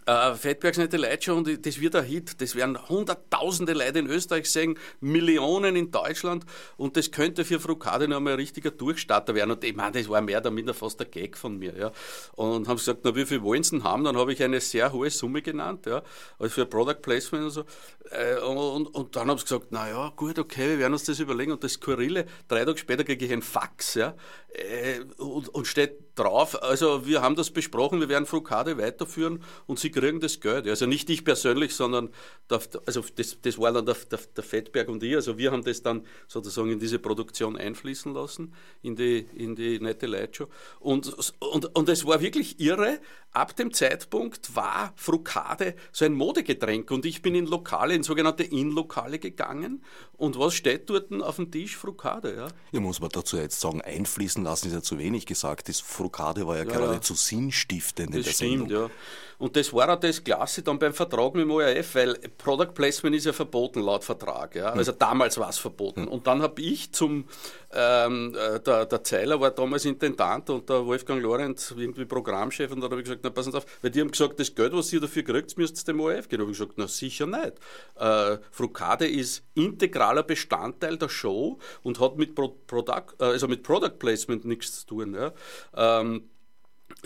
äh, 0.06 0.34
Fettbergs 0.34 0.78
nette 0.78 0.96
Leute 0.96 1.34
und 1.34 1.66
das 1.66 1.80
wird 1.80 1.96
ein 1.96 2.04
Hit. 2.04 2.40
Das 2.40 2.54
werden 2.54 2.88
hunderttausende 2.88 3.72
Leute 3.72 4.00
in 4.00 4.06
Österreich 4.06 4.50
sehen, 4.50 4.78
Millionen 5.00 5.76
in 5.76 5.90
Deutschland 5.90 6.44
und 6.76 6.96
das 6.96 7.10
könnte 7.10 7.44
für 7.44 7.60
Frukade 7.60 8.08
noch 8.08 8.20
mal 8.20 8.32
ein 8.32 8.36
richtiger 8.36 8.70
Durchstarter 8.70 9.34
werden. 9.34 9.52
Und 9.52 9.64
ich 9.64 9.74
meine, 9.74 9.92
das 9.92 10.08
war 10.08 10.20
mehr 10.20 10.40
oder 10.40 10.50
minder 10.50 10.74
fast 10.74 11.00
der 11.00 11.06
Gag 11.06 11.36
von 11.36 11.58
mir. 11.58 11.76
Ja. 11.76 11.92
Und 12.34 12.68
haben 12.68 12.76
gesagt, 12.76 13.00
na, 13.04 13.14
wie 13.14 13.26
viel 13.26 13.42
wollen 13.42 13.62
Sie 13.62 13.70
denn 13.70 13.84
haben? 13.84 14.04
Dann 14.04 14.16
habe 14.16 14.32
ich 14.32 14.42
eine 14.42 14.60
sehr 14.60 14.92
hohe 14.92 15.10
Summe 15.10 15.42
genannt, 15.42 15.86
ja, 15.86 16.02
also 16.38 16.52
für 16.52 16.66
Product 16.66 17.00
Placement 17.02 17.44
und 17.44 17.50
so. 17.50 17.64
Äh, 18.10 18.40
und, 18.40 18.86
und, 18.86 19.16
dann 19.16 19.30
haben 19.30 19.38
sie 19.38 19.44
gesagt, 19.44 19.68
na 19.70 19.88
ja, 19.88 20.12
gut, 20.14 20.38
okay, 20.38 20.70
wir 20.70 20.78
werden 20.78 20.92
uns 20.92 21.04
das 21.04 21.18
überlegen. 21.20 21.52
Und 21.52 21.64
das 21.64 21.72
Skurrile, 21.72 22.26
drei 22.48 22.64
Tage 22.64 22.78
später 22.78 23.04
kriege 23.04 23.24
ich 23.24 23.32
ein 23.32 23.42
Fax, 23.42 23.94
ja, 23.94 24.14
äh, 24.50 25.00
und, 25.18 25.48
und 25.48 25.66
steht 25.66 26.05
drauf, 26.16 26.62
also 26.62 27.06
wir 27.06 27.22
haben 27.22 27.36
das 27.36 27.50
besprochen, 27.50 28.00
wir 28.00 28.08
werden 28.08 28.26
Frukade 28.26 28.78
weiterführen 28.78 29.42
und 29.66 29.78
Sie 29.78 29.90
kriegen 29.90 30.20
das 30.20 30.40
Geld. 30.40 30.66
Also 30.66 30.86
nicht 30.86 31.08
ich 31.10 31.24
persönlich, 31.24 31.74
sondern 31.74 32.10
der, 32.50 32.60
also 32.86 33.04
das, 33.14 33.38
das 33.40 33.58
war 33.58 33.72
dann 33.72 33.86
der, 33.86 33.96
der, 34.10 34.18
der, 34.36 34.44
Fettberg 34.44 34.88
und 34.88 35.02
ich. 35.02 35.14
Also 35.14 35.38
wir 35.38 35.52
haben 35.52 35.62
das 35.62 35.82
dann 35.82 36.04
sozusagen 36.26 36.70
in 36.70 36.80
diese 36.80 36.98
Produktion 36.98 37.56
einfließen 37.56 38.12
lassen, 38.12 38.54
in 38.82 38.96
die, 38.96 39.26
in 39.36 39.54
die 39.54 39.78
nette 39.78 40.06
Lightshow. 40.06 40.48
Und, 40.80 41.14
und, 41.40 41.76
und 41.76 41.88
es 41.88 42.06
war 42.06 42.20
wirklich 42.20 42.58
irre. 42.60 42.98
Ab 43.32 43.54
dem 43.54 43.72
Zeitpunkt 43.72 44.56
war 44.56 44.94
Frukade 44.96 45.74
so 45.92 46.06
ein 46.06 46.14
Modegetränk 46.14 46.90
und 46.90 47.04
ich 47.04 47.20
bin 47.20 47.34
in 47.34 47.44
Lokale, 47.44 47.94
in 47.94 48.02
sogenannte 48.02 48.42
In-Lokale 48.42 49.18
gegangen 49.18 49.84
und 50.14 50.38
was 50.38 50.54
steht 50.54 50.88
dort 50.88 51.12
auf 51.22 51.36
dem 51.36 51.50
Tisch? 51.50 51.76
Frukade, 51.76 52.34
ja. 52.34 52.48
Ja, 52.72 52.80
muss 52.80 53.00
man 53.00 53.10
dazu 53.10 53.36
jetzt 53.36 53.60
sagen, 53.60 53.82
einfließen 53.82 54.42
lassen 54.42 54.68
ist 54.68 54.74
ja 54.74 54.82
zu 54.82 54.98
wenig 54.98 55.26
gesagt. 55.26 55.68
Das 55.68 55.80
Frukade 56.06 56.46
war 56.46 56.56
ja, 56.56 56.64
ja 56.64 56.70
geradezu 56.70 57.14
sinnstiftend 57.14 58.10
in 58.10 58.16
das 58.18 58.26
der 58.26 58.32
stimmt, 58.32 58.68
Sendung. 58.68 58.90
ja. 58.90 58.90
Und 59.38 59.56
das 59.56 59.72
war 59.72 59.92
auch 59.92 60.00
das 60.00 60.22
Klasse 60.22 60.62
dann 60.62 60.78
beim 60.78 60.94
Vertrag 60.94 61.34
mit 61.34 61.42
dem 61.42 61.50
ORF, 61.50 61.94
weil 61.94 62.14
Product 62.38 62.72
Placement 62.74 63.16
ist 63.16 63.26
ja 63.26 63.32
verboten 63.32 63.80
laut 63.80 64.04
Vertrag. 64.04 64.54
Ja? 64.54 64.72
Also 64.72 64.92
hm. 64.92 64.98
damals 64.98 65.38
war 65.38 65.50
es 65.50 65.58
verboten. 65.58 66.02
Hm. 66.02 66.08
Und 66.08 66.26
dann 66.26 66.42
habe 66.42 66.60
ich 66.60 66.92
zum, 66.92 67.26
ähm, 67.72 68.34
äh, 68.34 68.60
der, 68.60 68.86
der 68.86 69.04
Zeiler 69.04 69.40
war 69.40 69.50
damals 69.50 69.84
Intendant 69.84 70.48
und 70.50 70.68
der 70.68 70.86
Wolfgang 70.86 71.22
Lorenz 71.22 71.74
irgendwie 71.76 72.04
Programmchef 72.04 72.72
und 72.72 72.80
dann 72.80 72.90
habe 72.90 73.00
ich 73.00 73.04
gesagt, 73.04 73.22
na 73.24 73.30
passen 73.30 73.52
Sie 73.52 73.58
auf, 73.58 73.66
weil 73.82 73.90
die 73.90 74.00
haben 74.00 74.10
gesagt, 74.10 74.40
das 74.40 74.54
Geld, 74.54 74.72
was 74.72 74.92
ihr 74.92 75.00
dafür 75.00 75.22
kriegt, 75.22 75.56
müsst 75.58 75.78
ihr 75.78 75.92
dem 75.92 76.00
ORF 76.00 76.28
geben. 76.28 76.40
Da 76.40 76.42
habe 76.44 76.52
ich 76.52 76.58
gesagt, 76.58 76.74
na 76.76 76.88
sicher 76.88 77.26
nicht. 77.26 77.54
Äh, 77.96 78.38
Frucade 78.50 79.06
ist 79.06 79.44
integraler 79.54 80.22
Bestandteil 80.22 80.96
der 80.96 81.08
Show 81.08 81.58
und 81.82 82.00
hat 82.00 82.16
mit, 82.16 82.34
Pro 82.34 82.56
Product, 82.66 83.14
äh, 83.20 83.24
also 83.24 83.48
mit 83.48 83.62
Product 83.62 83.98
Placement 83.98 84.44
nichts 84.44 84.80
zu 84.80 84.86
tun. 84.86 85.14
Ja? 85.14 85.32
Ähm, 85.74 86.30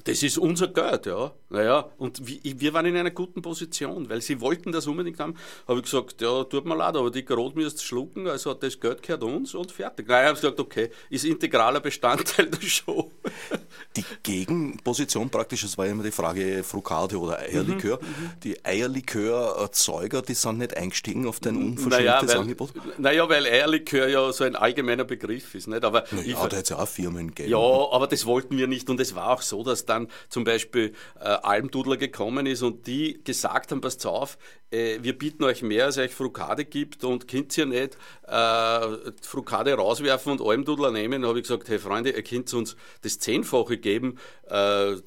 das 0.05 0.23
ist 0.23 0.39
unser 0.39 0.69
Geld, 0.69 1.07
ja. 1.07 1.33
Naja, 1.51 1.91
und 1.99 2.23
wir 2.25 2.73
waren 2.73 2.87
in 2.87 2.97
einer 2.97 3.11
guten 3.11 3.43
Position, 3.43 4.09
weil 4.09 4.23
sie 4.23 4.41
wollten 4.41 4.71
das 4.71 4.87
unbedingt 4.87 5.19
haben. 5.19 5.35
Habe 5.67 5.81
ich 5.81 5.85
gesagt, 5.85 6.21
ja, 6.23 6.45
tut 6.45 6.65
mir 6.65 6.77
leid, 6.77 6.97
aber 6.97 7.11
die 7.11 7.25
Grot 7.25 7.57
müsst 7.57 7.83
schlucken, 7.83 8.29
also 8.29 8.55
das 8.55 8.79
Geld 8.79 9.03
gehört 9.03 9.25
uns 9.25 9.55
und 9.55 9.73
fertig. 9.73 10.09
Naja, 10.09 10.29
habe 10.29 10.37
gesagt, 10.37 10.61
okay, 10.61 10.91
ist 11.11 11.25
integraler 11.25 11.81
Bestandteil 11.81 12.47
der 12.47 12.61
Show. 12.61 13.11
Die 13.97 14.05
Gegenposition 14.23 15.29
praktisch, 15.29 15.63
das 15.63 15.77
war 15.77 15.87
immer 15.87 16.05
die 16.05 16.13
Frage 16.13 16.63
Frucade 16.63 17.19
oder 17.19 17.41
Eierlikör. 17.41 17.99
Mhm, 18.01 18.07
mhm. 18.07 18.31
die 18.45 18.65
Eierlikörerzeuger, 18.65 20.23
die 20.23 20.35
sind 20.35 20.59
nicht 20.59 20.77
eingestiegen 20.77 21.27
auf 21.27 21.41
dein 21.41 21.57
unverschämtes 21.57 21.99
naja, 21.99 22.29
weil, 22.29 22.37
Angebot? 22.37 22.71
Naja, 22.99 23.29
weil 23.29 23.47
Eierlikör 23.47 24.07
ja 24.07 24.33
so 24.33 24.45
ein 24.45 24.55
allgemeiner 24.55 25.03
Begriff 25.03 25.57
ist. 25.57 25.67
Nicht? 25.67 25.83
Aber 25.83 26.05
naja, 26.13 26.25
ich, 26.25 26.35
da 26.35 26.43
hätte 26.45 26.57
es 26.57 26.69
ja 26.69 26.79
auch 26.79 26.87
Firmen 26.87 27.29
gegeben. 27.29 27.51
Ja, 27.51 27.59
aber 27.59 28.07
das 28.07 28.27
wollten 28.27 28.57
wir 28.57 28.69
nicht 28.69 28.89
und 28.89 29.01
es 29.01 29.17
war 29.17 29.31
auch 29.31 29.43
so, 29.43 29.65
dass 29.65 29.80
dann 29.85 30.09
zum 30.29 30.45
Beispiel 30.45 30.93
äh, 31.19 31.25
Almdudler 31.25 31.97
gekommen 31.97 32.47
ist 32.47 32.63
und 32.63 32.87
die 32.87 33.23
gesagt 33.25 33.71
haben, 33.71 33.81
passt 33.81 34.05
auf, 34.07 34.39
äh, 34.71 34.99
wir 35.03 35.19
bieten 35.19 35.45
euch 35.45 35.63
mehr, 35.63 35.87
als 35.87 35.99
euch 35.99 36.15
Frukade 36.15 36.65
gibt 36.65 37.05
und 37.05 37.29
könnt 37.29 37.57
ihr 37.59 37.67
nicht 37.67 37.97
äh, 38.27 39.13
Frukade 39.23 39.75
rauswerfen 39.75 40.33
und 40.33 40.41
Almdudler 40.41 40.91
nehmen. 40.91 41.23
Da 41.23 41.29
habe 41.29 41.39
ich 41.39 41.45
gesagt, 41.45 41.69
hey 41.69 41.79
Freunde, 41.79 42.11
ihr 42.11 42.23
könnt 42.23 42.53
uns 42.55 42.77
das 43.03 43.19
Zehnfache 43.19 43.79
geben, 43.79 44.19
äh, 44.49 44.55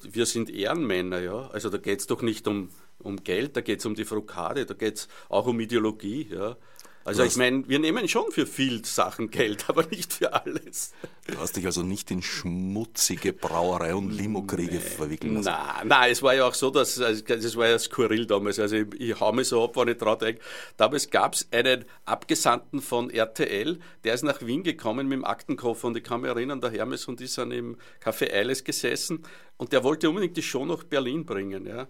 wir 0.02 0.26
sind 0.26 0.50
Ehrenmänner, 0.50 1.20
ja. 1.20 1.48
Also 1.50 1.70
da 1.70 1.78
geht 1.78 2.00
es 2.00 2.06
doch 2.06 2.22
nicht 2.22 2.46
um, 2.46 2.70
um 2.98 3.22
Geld, 3.24 3.56
da 3.56 3.60
geht 3.60 3.80
es 3.80 3.86
um 3.86 3.94
die 3.94 4.04
Frukade, 4.04 4.66
da 4.66 4.74
geht 4.74 4.96
es 4.96 5.08
auch 5.28 5.46
um 5.46 5.60
Ideologie, 5.60 6.28
ja. 6.30 6.56
Also 7.06 7.22
ich 7.22 7.36
meine, 7.36 7.68
wir 7.68 7.78
nehmen 7.78 8.08
schon 8.08 8.32
für 8.32 8.46
viel 8.46 8.82
Sachen 8.84 9.30
Geld, 9.30 9.64
aber 9.68 9.86
nicht 9.86 10.14
für 10.14 10.32
alles. 10.32 10.92
Du 11.26 11.38
hast 11.38 11.56
dich 11.56 11.66
also 11.66 11.82
nicht 11.82 12.10
in 12.10 12.22
schmutzige 12.22 13.34
Brauerei 13.34 13.94
und 13.94 14.10
Limokriege 14.10 14.76
nee, 14.76 14.80
verwickeln 14.80 15.34
lassen. 15.34 15.52
Nein, 15.52 15.88
nein, 15.88 16.12
es 16.12 16.22
war 16.22 16.34
ja 16.34 16.46
auch 16.46 16.54
so, 16.54 16.70
dass 16.70 16.98
also, 16.98 17.22
das 17.22 17.56
war 17.56 17.68
ja 17.68 17.78
skurril 17.78 18.26
damals. 18.26 18.58
Also 18.58 18.76
ich, 18.76 18.86
ich 18.98 19.20
hau 19.20 19.32
mich 19.32 19.48
so 19.48 19.62
ab, 19.62 19.76
wenn 19.76 19.88
ich 19.88 19.98
dran 19.98 20.18
denke. 20.18 20.40
Damals 20.78 21.10
gab 21.10 21.34
es 21.34 21.46
einen 21.52 21.84
Abgesandten 22.06 22.80
von 22.80 23.10
RTL, 23.10 23.78
der 24.04 24.14
ist 24.14 24.22
nach 24.22 24.40
Wien 24.40 24.62
gekommen 24.62 25.06
mit 25.06 25.18
dem 25.18 25.24
Aktenkoffer 25.24 25.88
und 25.88 25.96
ich 25.98 26.04
kann 26.04 26.22
mich 26.22 26.30
erinnern, 26.30 26.62
der 26.62 26.70
Hermes 26.70 27.06
und 27.06 27.20
ich 27.20 27.32
sind 27.32 27.52
im 27.52 27.76
Café 28.02 28.32
Eiles 28.32 28.64
gesessen 28.64 29.22
und 29.58 29.72
der 29.72 29.84
wollte 29.84 30.08
unbedingt 30.08 30.38
die 30.38 30.42
Show 30.42 30.64
nach 30.64 30.84
Berlin 30.84 31.26
bringen. 31.26 31.66
Ja. 31.66 31.86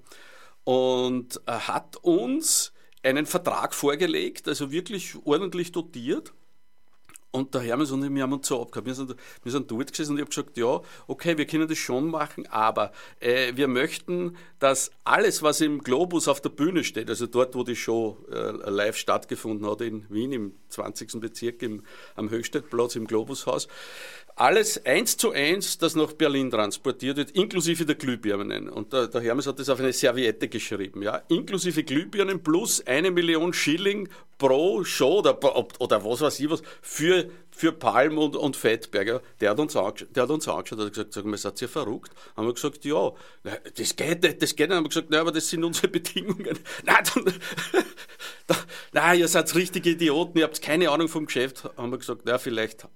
Und 0.65 1.41
er 1.47 1.69
hat 1.69 1.97
uns 1.99 2.74
einen 3.05 3.27
Vertrag 3.27 3.75
vorgelegt, 3.75 4.49
also 4.49 4.71
wirklich 4.73 5.15
ordentlich 5.25 5.73
dotiert. 5.73 6.33
Und 7.35 7.53
der 7.53 7.63
Hermes 7.63 7.91
und 7.91 8.05
ich, 8.05 8.15
wir 8.15 8.23
haben 8.23 8.33
uns 8.33 8.47
so 8.47 8.63
abgehabt. 8.63 8.87
Wir 8.87 8.95
sind, 8.95 9.17
wir 9.43 9.51
sind 9.51 9.69
dort 9.69 9.91
gesessen 9.91 10.13
und 10.13 10.19
ich 10.19 10.21
habe 10.21 10.31
gesagt, 10.31 10.57
ja, 10.57 10.81
okay, 11.09 11.37
wir 11.37 11.47
können 11.47 11.67
das 11.67 11.79
schon 11.79 12.09
machen, 12.09 12.47
aber 12.47 12.93
äh, 13.19 13.57
wir 13.57 13.67
möchten, 13.67 14.37
dass 14.61 14.93
alles, 15.03 15.43
was 15.43 15.61
im 15.61 15.83
Globus 15.83 16.29
auf 16.29 16.41
der 16.41 16.51
Bühne 16.51 16.85
steht, 16.85 17.11
also 17.11 17.27
dort, 17.27 17.57
wo 17.57 17.65
die 17.65 17.75
Show 17.75 18.25
äh, 18.31 18.71
live 18.71 18.97
stattgefunden 18.97 19.69
hat 19.69 19.81
in 19.81 20.07
Wien, 20.11 20.31
im 20.31 20.55
20. 20.69 21.21
Bezirk, 21.21 21.61
im, 21.63 21.83
am 22.15 22.31
Höchstadtplatz 22.31 22.95
im 22.95 23.09
Globushaus, 23.09 23.67
alles 24.37 24.85
eins 24.85 25.17
zu 25.17 25.33
eins, 25.33 25.79
das 25.79 25.95
nach 25.95 26.13
Berlin 26.13 26.51
transportiert 26.51 27.17
wird, 27.17 27.31
inklusive 27.33 27.85
der 27.85 27.95
Glühbirnen. 27.95 28.69
Und 28.69 28.93
der, 28.93 29.07
der 29.07 29.21
Hermes 29.21 29.47
hat 29.47 29.59
das 29.59 29.69
auf 29.69 29.79
eine 29.79 29.93
Serviette 29.93 30.49
geschrieben, 30.49 31.03
ja, 31.03 31.23
inklusive 31.29 31.85
Glühbirnen 31.85 32.43
plus 32.43 32.85
eine 32.87 33.11
Million 33.11 33.53
Schilling 33.53 34.09
pro 34.39 34.85
Show 34.85 35.19
oder, 35.19 35.39
oder 35.81 36.05
was 36.05 36.21
weiß 36.21 36.41
ich 36.41 36.51
was 36.51 36.63
für, 36.83 37.31
für 37.51 37.73
Palm 37.73 38.19
und, 38.19 38.37
und 38.37 38.57
Fettberger. 38.57 39.23
Der 39.41 39.51
hat 39.51 39.61
uns 39.61 39.77
angeschaut, 39.77 40.15
der 40.15 40.23
hat 40.25 40.31
uns 40.31 40.49
angeschaut, 40.49 40.79
hat 40.81 40.89
gesagt, 40.93 41.13
sag 41.13 41.25
mal, 41.25 41.37
seid 41.37 41.61
ihr 41.63 41.69
verrückt? 41.69 42.13
Haben 42.37 42.47
wir 42.47 42.55
gesagt, 42.55 42.85
ja, 42.85 43.13
das 43.77 43.97
geht 43.97 44.23
nicht, 44.23 44.43
das 44.43 44.57
geht 44.57 44.69
nicht. 44.69 44.77
Haben 44.77 44.85
wir 44.85 44.89
gesagt, 44.89 45.11
nein, 45.11 45.21
aber 45.21 45.33
das 45.33 45.49
sind 45.49 45.65
unsere 45.65 45.89
Bedingungen. 45.95 46.59
Nein, 46.85 47.05
dann, 47.15 48.57
nein, 48.93 49.19
ihr 49.19 49.29
seid 49.29 49.55
richtige 49.55 49.91
Idioten, 49.91 50.39
ihr 50.39 50.45
habt 50.45 50.61
keine 50.63 50.91
Ahnung 50.91 51.09
vom 51.09 51.27
Geschäft. 51.27 51.65
Haben 51.77 51.91
wir 51.91 51.99
gesagt, 51.99 52.23
na, 52.25 52.39
vielleicht 52.39 52.87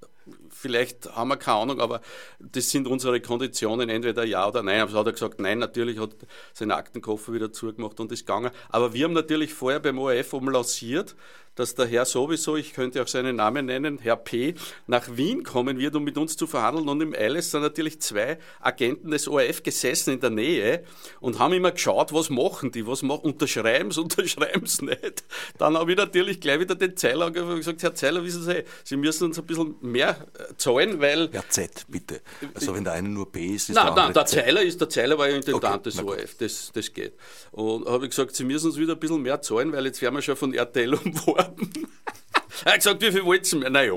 vielleicht 0.60 1.14
haben 1.14 1.28
wir 1.28 1.36
keine 1.36 1.58
Ahnung, 1.58 1.80
aber 1.80 2.00
das 2.40 2.70
sind 2.70 2.86
unsere 2.86 3.20
Konditionen, 3.20 3.88
entweder 3.88 4.24
ja 4.24 4.46
oder 4.48 4.62
nein. 4.62 4.80
Aber 4.80 4.92
hat 4.92 5.06
er 5.06 5.12
gesagt, 5.12 5.40
nein, 5.40 5.58
natürlich 5.58 5.98
hat 5.98 6.10
seinen 6.52 6.72
Aktenkoffer 6.72 7.32
wieder 7.32 7.52
zugemacht 7.52 8.00
und 8.00 8.12
ist 8.12 8.26
gegangen. 8.26 8.50
Aber 8.68 8.92
wir 8.92 9.04
haben 9.04 9.12
natürlich 9.12 9.54
vorher 9.54 9.80
beim 9.80 9.98
ORF 9.98 10.32
umlanciert, 10.32 11.14
dass 11.54 11.74
der 11.74 11.86
Herr 11.86 12.04
sowieso, 12.04 12.56
ich 12.56 12.72
könnte 12.72 13.02
auch 13.02 13.08
seinen 13.08 13.36
Namen 13.36 13.66
nennen, 13.66 13.98
Herr 13.98 14.16
P., 14.16 14.54
nach 14.86 15.16
Wien 15.16 15.42
kommen 15.42 15.78
wird, 15.78 15.96
um 15.96 16.04
mit 16.04 16.16
uns 16.16 16.36
zu 16.36 16.46
verhandeln. 16.46 16.88
Und 16.88 17.00
im 17.00 17.14
Eiles 17.14 17.50
sind 17.50 17.62
natürlich 17.62 18.00
zwei 18.00 18.38
Agenten 18.60 19.10
des 19.10 19.26
ORF 19.26 19.62
gesessen 19.62 20.14
in 20.14 20.20
der 20.20 20.30
Nähe 20.30 20.84
und 21.20 21.38
haben 21.38 21.52
immer 21.54 21.72
geschaut, 21.72 22.12
was 22.12 22.30
machen 22.30 22.70
die, 22.70 22.86
was 22.86 23.02
machen, 23.02 23.22
unterschreiben 23.22 23.90
sie, 23.90 24.00
unterschreiben 24.02 24.66
sie 24.66 24.84
nicht. 24.86 25.24
Dann 25.58 25.76
habe 25.76 25.90
ich 25.90 25.96
natürlich 25.96 26.40
gleich 26.40 26.60
wieder 26.60 26.74
den 26.74 26.96
Zeiler 26.96 27.26
angefangen 27.26 27.52
und 27.52 27.58
gesagt, 27.58 27.82
Herr 27.82 27.94
Zeiler, 27.94 28.22
wissen 28.24 28.42
Sie, 28.42 28.64
Sie 28.84 28.96
müssen 28.96 29.24
uns 29.24 29.38
ein 29.38 29.46
bisschen 29.46 29.74
mehr 29.80 30.10
äh, 30.38 30.54
zahlen, 30.56 31.00
weil... 31.00 31.28
Ja, 31.32 31.42
Z, 31.48 31.86
bitte. 31.88 32.20
Also 32.54 32.74
wenn 32.74 32.84
der 32.84 32.94
eine 32.94 33.08
nur 33.08 33.30
B 33.30 33.54
ist, 33.54 33.68
ist 33.68 33.74
nein, 33.74 33.94
der 33.94 34.04
Nein, 34.04 34.12
der 34.14 34.26
Zeiler, 34.26 34.62
ist, 34.62 34.80
der 34.80 34.88
Zeiler 34.88 35.18
war 35.18 35.28
ja 35.28 35.36
Intendant 35.36 35.86
okay, 35.86 35.90
des 35.90 36.02
ORF, 36.02 36.36
das, 36.38 36.70
das 36.72 36.92
geht. 36.92 37.14
Und 37.50 37.86
habe 37.86 38.04
ich 38.04 38.10
gesagt, 38.10 38.34
Sie 38.36 38.44
müssen 38.44 38.66
uns 38.66 38.76
wieder 38.76 38.92
ein 38.92 39.00
bisschen 39.00 39.22
mehr 39.22 39.42
zahlen, 39.42 39.72
weil 39.72 39.86
jetzt 39.86 40.00
werden 40.00 40.14
wir 40.14 40.22
schon 40.22 40.36
von 40.36 40.54
RTL 40.54 40.94
umworben 41.04 41.47
er 42.64 42.72
hat 42.72 42.78
gesagt, 42.78 43.02
wie 43.02 43.12
viel 43.12 43.24
wolltest 43.24 43.52
du 43.52 43.58
mir? 43.58 43.70
Naja, 43.70 43.92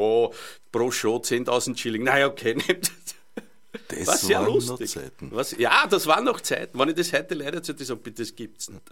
pro 0.72 0.92
Show 0.92 1.18
10.000 1.18 1.78
Schilling. 1.78 2.04
Naja, 2.04 2.28
okay, 2.28 2.56
nicht. 2.68 2.92
Das 3.88 4.08
war 4.08 4.18
sehr 4.18 4.42
lustig. 4.42 4.98
Was, 5.22 5.52
ja, 5.58 5.88
das 5.88 6.08
waren 6.08 6.26
noch 6.26 6.42
Zeiten. 6.42 6.78
Wenn 6.78 6.90
ich 6.90 6.96
das 6.96 7.14
heute 7.14 7.36
leider 7.36 7.58
erzähle, 7.58 7.84
so, 7.84 7.96
bitte, 7.96 8.22
das 8.22 8.36
gibt's 8.36 8.70
nicht. 8.70 8.84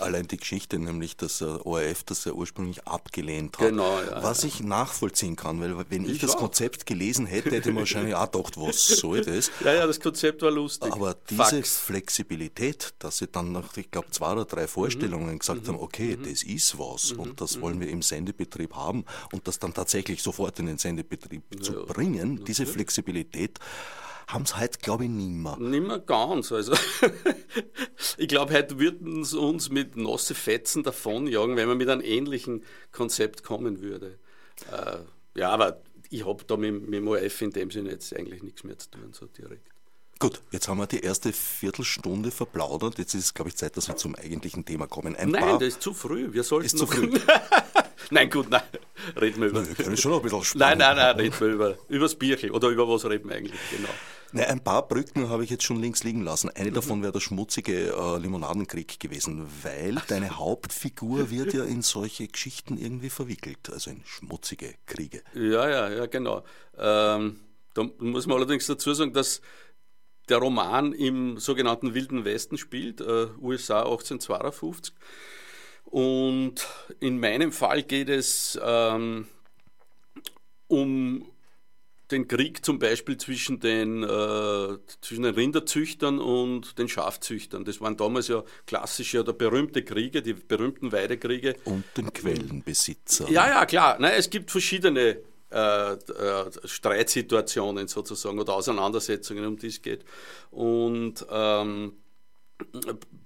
Allein 0.00 0.26
die 0.26 0.36
Geschichte, 0.36 0.78
nämlich, 0.78 1.16
dass 1.16 1.42
ORF 1.42 2.04
das 2.04 2.24
ja 2.24 2.32
ursprünglich 2.32 2.86
abgelehnt 2.86 3.58
hat. 3.58 3.68
Genau, 3.68 4.00
ja, 4.00 4.22
was 4.22 4.42
ja. 4.42 4.48
ich 4.48 4.62
nachvollziehen 4.62 5.36
kann, 5.36 5.60
weil 5.60 5.84
wenn 5.90 6.04
ich, 6.04 6.12
ich 6.12 6.18
das 6.20 6.34
auch. 6.34 6.38
Konzept 6.38 6.86
gelesen 6.86 7.26
hätte, 7.26 7.50
hätte 7.50 7.70
ich 7.70 7.76
wahrscheinlich 7.76 8.14
auch 8.14 8.30
gedacht, 8.30 8.56
was 8.56 8.82
soll 8.82 9.22
das? 9.22 9.50
Ja, 9.64 9.74
ja, 9.74 9.86
das 9.86 10.00
Konzept 10.00 10.42
war 10.42 10.50
lustig. 10.50 10.92
Aber 10.92 11.16
diese 11.28 11.44
Fax. 11.44 11.78
Flexibilität, 11.78 12.94
dass 12.98 13.18
sie 13.18 13.26
dann 13.26 13.52
nach, 13.52 13.76
ich 13.76 13.90
glaube, 13.90 14.10
zwei 14.10 14.32
oder 14.32 14.44
drei 14.44 14.66
Vorstellungen 14.66 15.34
mhm. 15.34 15.38
gesagt 15.38 15.64
mhm. 15.64 15.68
haben, 15.68 15.80
okay, 15.80 16.16
mhm. 16.16 16.28
das 16.28 16.42
ist 16.42 16.78
was 16.78 17.14
mhm. 17.14 17.20
und 17.20 17.40
das 17.40 17.60
wollen 17.60 17.80
wir 17.80 17.88
im 17.88 18.02
Sendebetrieb 18.02 18.74
haben 18.74 19.04
und 19.32 19.46
das 19.46 19.58
dann 19.58 19.74
tatsächlich 19.74 20.22
sofort 20.22 20.58
in 20.58 20.66
den 20.66 20.78
Sendebetrieb 20.78 21.42
ja. 21.54 21.60
zu 21.60 21.72
bringen, 21.86 22.44
diese 22.44 22.66
Flexibilität, 22.66 23.58
haben 24.32 24.42
es 24.42 24.58
heute, 24.58 24.78
glaube 24.78 25.04
ich, 25.04 25.10
nimmer. 25.10 25.56
Nimmer 25.58 25.98
ganz. 25.98 26.52
Also 26.52 26.74
ich 28.16 28.28
glaube, 28.28 28.54
heute 28.54 28.78
würden 28.78 29.24
sie 29.24 29.38
uns 29.38 29.70
mit 29.70 29.96
nasse 29.96 30.34
Fetzen 30.34 30.82
davonjagen, 30.82 31.56
wenn 31.56 31.68
man 31.68 31.78
mit 31.78 31.88
einem 31.88 32.02
ähnlichen 32.02 32.64
Konzept 32.92 33.42
kommen 33.42 33.80
würde. 33.80 34.18
Äh, 34.70 34.98
ja, 35.38 35.50
aber 35.50 35.80
ich 36.10 36.26
habe 36.26 36.44
da 36.44 36.56
mit, 36.56 36.82
mit 36.82 36.94
dem 36.94 37.08
ORF 37.08 37.42
in 37.42 37.50
dem 37.50 37.70
Sinne 37.70 37.90
jetzt 37.90 38.14
eigentlich 38.14 38.42
nichts 38.42 38.64
mehr 38.64 38.78
zu 38.78 38.90
tun, 38.90 39.12
so 39.12 39.26
direkt. 39.26 39.66
Gut, 40.18 40.42
jetzt 40.50 40.68
haben 40.68 40.76
wir 40.76 40.86
die 40.86 41.00
erste 41.00 41.32
Viertelstunde 41.32 42.30
verplaudert. 42.30 42.98
Jetzt 42.98 43.14
ist 43.14 43.24
es, 43.24 43.34
glaube 43.34 43.48
ich, 43.48 43.56
Zeit, 43.56 43.78
dass 43.78 43.88
wir 43.88 43.96
zum 43.96 44.14
eigentlichen 44.14 44.66
Thema 44.66 44.86
kommen. 44.86 45.16
Ein 45.16 45.30
nein, 45.30 45.58
das 45.58 45.68
ist 45.68 45.82
zu 45.82 45.94
früh. 45.94 46.34
Wir 46.34 46.42
sollten 46.42 46.66
ist 46.66 46.76
zu 46.76 46.86
früh. 46.86 47.10
nein, 48.10 48.28
gut, 48.28 48.50
nein. 48.50 48.60
Reden 49.18 49.40
wir 49.40 49.48
über. 49.48 49.62
Nein, 49.62 49.68
wir 49.70 49.82
können 49.82 49.96
schon 49.96 50.10
noch 50.10 50.18
ein 50.18 50.24
bisschen 50.24 50.44
spannend. 50.44 50.78
Nein, 50.78 50.94
nein, 50.94 50.96
nein, 50.96 51.16
reden 51.16 51.40
wir 51.40 51.48
über, 51.48 51.78
über 51.88 52.04
das 52.04 52.14
Bierchen. 52.16 52.50
Oder 52.50 52.68
über 52.68 52.86
was 52.86 53.06
reden 53.06 53.30
wir 53.30 53.36
eigentlich, 53.36 53.60
genau. 53.70 53.88
Ne, 54.32 54.46
ein 54.48 54.62
paar 54.62 54.86
Brücken 54.86 55.28
habe 55.28 55.42
ich 55.44 55.50
jetzt 55.50 55.64
schon 55.64 55.80
links 55.80 56.04
liegen 56.04 56.22
lassen. 56.22 56.50
Eine 56.50 56.70
davon 56.70 57.02
wäre 57.02 57.12
der 57.12 57.20
schmutzige 57.20 57.92
äh, 57.92 58.18
Limonadenkrieg 58.18 59.00
gewesen, 59.00 59.46
weil 59.62 59.96
deine 60.06 60.38
Hauptfigur 60.38 61.30
wird 61.30 61.52
ja 61.52 61.64
in 61.64 61.82
solche 61.82 62.28
Geschichten 62.28 62.78
irgendwie 62.78 63.10
verwickelt, 63.10 63.70
also 63.72 63.90
in 63.90 64.02
schmutzige 64.04 64.74
Kriege. 64.86 65.22
Ja, 65.34 65.68
ja, 65.68 65.90
ja, 65.90 66.06
genau. 66.06 66.44
Ähm, 66.78 67.40
da 67.74 67.84
muss 67.98 68.26
man 68.26 68.36
allerdings 68.36 68.66
dazu 68.66 68.94
sagen, 68.94 69.12
dass 69.12 69.40
der 70.28 70.38
Roman 70.38 70.92
im 70.92 71.38
sogenannten 71.38 71.94
Wilden 71.94 72.24
Westen 72.24 72.56
spielt, 72.56 73.00
äh, 73.00 73.26
USA 73.40 73.80
1852. 73.80 74.94
Und 75.84 76.68
in 77.00 77.18
meinem 77.18 77.50
Fall 77.50 77.82
geht 77.82 78.08
es 78.08 78.58
ähm, 78.62 79.26
um 80.68 81.29
den 82.10 82.28
Krieg 82.28 82.64
zum 82.64 82.78
Beispiel 82.78 83.16
zwischen 83.16 83.60
den, 83.60 84.02
äh, 84.02 84.78
zwischen 85.00 85.22
den 85.22 85.34
Rinderzüchtern 85.34 86.18
und 86.18 86.78
den 86.78 86.88
Schafzüchtern. 86.88 87.64
Das 87.64 87.80
waren 87.80 87.96
damals 87.96 88.28
ja 88.28 88.42
klassische 88.66 89.20
oder 89.20 89.32
berühmte 89.32 89.82
Kriege, 89.82 90.22
die 90.22 90.34
berühmten 90.34 90.92
Weidekriege. 90.92 91.56
Und 91.64 91.84
den 91.96 92.12
Quellenbesitzer. 92.12 93.30
Ja, 93.30 93.48
ja, 93.48 93.66
klar. 93.66 93.96
Nein, 93.98 94.12
es 94.16 94.30
gibt 94.30 94.50
verschiedene 94.50 95.18
äh, 95.50 95.94
äh, 95.94 95.98
Streitsituationen 96.64 97.88
sozusagen 97.88 98.38
oder 98.38 98.54
Auseinandersetzungen, 98.54 99.44
um 99.44 99.56
die 99.56 99.66
es 99.66 99.82
geht. 99.82 100.04
Und 100.50 101.26
ähm, 101.28 101.94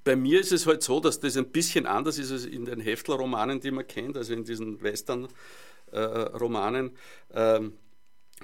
bei 0.05 0.17
mir 0.17 0.41
ist 0.41 0.53
es 0.53 0.67
halt 0.67 0.83
so, 0.83 1.00
dass 1.00 1.21
das 1.21 1.37
ein 1.37 1.50
bisschen 1.50 1.85
anders 1.87 2.19
ist 2.19 2.33
als 2.33 2.47
in 2.47 2.64
den 2.64 2.81
Heftler-Romanen, 2.81 3.61
die 3.61 3.71
man 3.71 3.87
kennt, 3.87 4.17
also 4.17 4.33
in 4.33 4.45
diesen 4.45 4.83
Western-Romanen. 4.83 6.93
Äh, 7.31 7.57
ähm, 7.57 7.75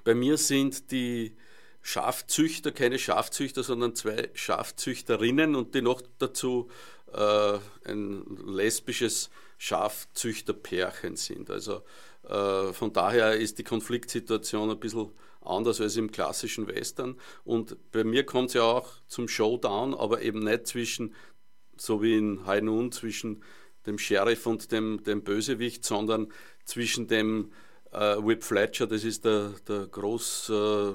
bei 0.05 0.15
mir 0.15 0.37
sind 0.37 0.91
die 0.91 1.37
Schafzüchter 1.83 2.73
keine 2.73 2.99
Schafzüchter, 2.99 3.63
sondern 3.63 3.95
zwei 3.95 4.31
Schafzüchterinnen 4.35 5.55
und 5.55 5.75
die 5.75 5.83
noch 5.83 6.03
dazu 6.19 6.69
äh, 7.13 7.59
ein 7.85 8.25
lesbisches 8.47 9.31
Schafzüchterpärchen 9.59 11.17
sind. 11.17 11.51
Also 11.51 11.83
äh, 12.29 12.73
von 12.73 12.93
daher 12.93 13.37
ist 13.37 13.59
die 13.59 13.65
Konfliktsituation 13.65 14.71
ein 14.71 14.81
bisschen 14.81 15.11
anders 15.41 15.81
als 15.81 15.97
im 15.97 16.13
klassischen 16.13 16.67
Western. 16.67 17.17
Und 17.45 17.77
bei 17.93 18.05
mir 18.05 18.25
kommt 18.25 18.49
es 18.49 18.55
ja 18.55 18.63
auch 18.63 18.89
zum 19.07 19.27
Showdown, 19.29 19.95
aber 19.95 20.23
eben 20.23 20.41
nicht 20.41 20.67
zwischen, 20.67 21.15
so 21.77 22.03
wie 22.03 22.17
in 22.17 22.47
High 22.47 22.63
Noon, 22.63 22.93
zwischen 22.93 23.43
dem 23.87 23.99
Sheriff 23.99 24.47
und 24.47 24.71
dem, 24.73 25.03
dem 25.05 25.23
Bösewicht, 25.25 25.85
sondern 25.85 26.31
zwischen 26.65 27.09
dem 27.09 27.53
äh, 27.93 28.17
Whip 28.17 28.45
Fletcher, 28.45 28.87
das 28.87 29.05
ist 29.05 29.25
der, 29.25 29.55
der 29.67 29.87
Groß, 29.87 30.51
äh, 30.51 30.93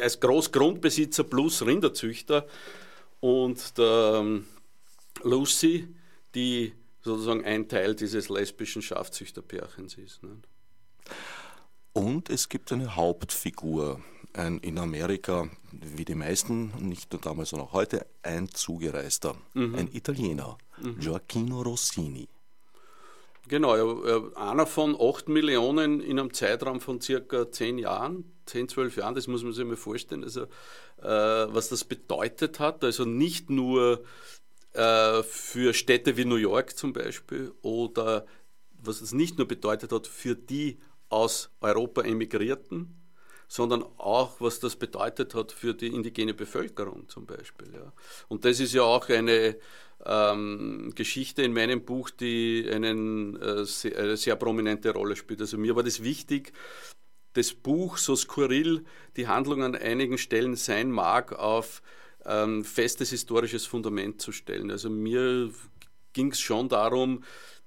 als 0.00 0.20
Großgrundbesitzer 0.20 1.24
plus 1.24 1.64
Rinderzüchter 1.64 2.46
und 3.20 3.78
der 3.78 4.20
ähm, 4.20 4.46
Lucy, 5.22 5.88
die 6.34 6.72
sozusagen 7.02 7.44
ein 7.44 7.68
Teil 7.68 7.94
dieses 7.94 8.28
lesbischen 8.28 8.82
Schafzüchterpärchens 8.82 9.94
ist. 9.94 10.22
Ne? 10.22 10.36
Und 11.92 12.30
es 12.30 12.48
gibt 12.48 12.72
eine 12.72 12.94
Hauptfigur, 12.94 14.00
ein 14.32 14.58
in 14.58 14.78
Amerika, 14.78 15.50
wie 15.72 16.04
die 16.04 16.14
meisten, 16.14 16.72
nicht 16.78 17.12
nur 17.12 17.20
damals, 17.20 17.50
sondern 17.50 17.68
auch 17.68 17.72
heute, 17.72 18.06
ein 18.22 18.48
Zugereister, 18.48 19.36
mhm. 19.54 19.74
ein 19.74 19.92
Italiener, 19.92 20.56
mhm. 20.80 21.00
Gioacchino 21.00 21.62
Rossini. 21.62 22.28
Genau, 23.50 24.30
einer 24.36 24.64
von 24.64 24.96
8 24.96 25.28
Millionen 25.28 26.00
in 26.00 26.20
einem 26.20 26.32
Zeitraum 26.32 26.80
von 26.80 27.00
circa 27.00 27.50
10 27.50 27.78
Jahren, 27.78 28.32
10, 28.46 28.68
12 28.68 28.98
Jahren, 28.98 29.16
das 29.16 29.26
muss 29.26 29.42
man 29.42 29.52
sich 29.52 29.64
mal 29.64 29.74
vorstellen, 29.74 30.22
also, 30.22 30.42
äh, 30.42 30.46
was 31.02 31.68
das 31.68 31.82
bedeutet 31.82 32.60
hat. 32.60 32.84
Also 32.84 33.04
nicht 33.04 33.50
nur 33.50 34.04
äh, 34.72 35.24
für 35.24 35.74
Städte 35.74 36.16
wie 36.16 36.26
New 36.26 36.36
York 36.36 36.78
zum 36.78 36.92
Beispiel 36.92 37.52
oder 37.60 38.24
was 38.80 39.00
es 39.00 39.12
nicht 39.12 39.36
nur 39.36 39.48
bedeutet 39.48 39.90
hat 39.90 40.06
für 40.06 40.36
die 40.36 40.78
aus 41.08 41.50
Europa 41.60 42.02
emigrierten, 42.02 43.00
sondern 43.48 43.82
auch, 43.96 44.40
was 44.40 44.60
das 44.60 44.76
bedeutet 44.76 45.34
hat 45.34 45.50
für 45.50 45.74
die 45.74 45.88
indigene 45.88 46.34
Bevölkerung 46.34 47.08
zum 47.08 47.26
Beispiel. 47.26 47.74
Ja. 47.74 47.92
Und 48.28 48.44
das 48.44 48.60
ist 48.60 48.74
ja 48.74 48.82
auch 48.82 49.08
eine 49.08 49.56
ähm, 50.06 50.92
Geschichte 50.94 51.42
in 51.42 51.52
meinem 51.52 51.84
Buch, 51.84 52.10
die 52.10 52.68
einen, 52.70 53.40
äh, 53.40 53.64
sehr, 53.64 53.98
eine 53.98 54.16
sehr 54.16 54.36
prominente 54.36 54.92
Rolle 54.92 55.16
spielt. 55.16 55.40
Also 55.40 55.58
mir 55.58 55.76
war 55.76 55.82
das 55.82 56.02
wichtig, 56.02 56.52
das 57.34 57.52
Buch, 57.52 57.96
so 57.96 58.16
skurril 58.16 58.84
die 59.16 59.28
Handlung 59.28 59.62
an 59.62 59.76
einigen 59.76 60.18
Stellen 60.18 60.56
sein 60.56 60.90
mag, 60.90 61.32
auf 61.32 61.82
ähm, 62.24 62.64
festes 62.64 63.10
historisches 63.10 63.66
Fundament 63.66 64.20
zu 64.20 64.32
stellen. 64.32 64.70
Also 64.70 64.90
mir 64.90 65.50
ging 66.12 66.32
es 66.32 66.40
schon 66.40 66.68
darum, 66.68 67.22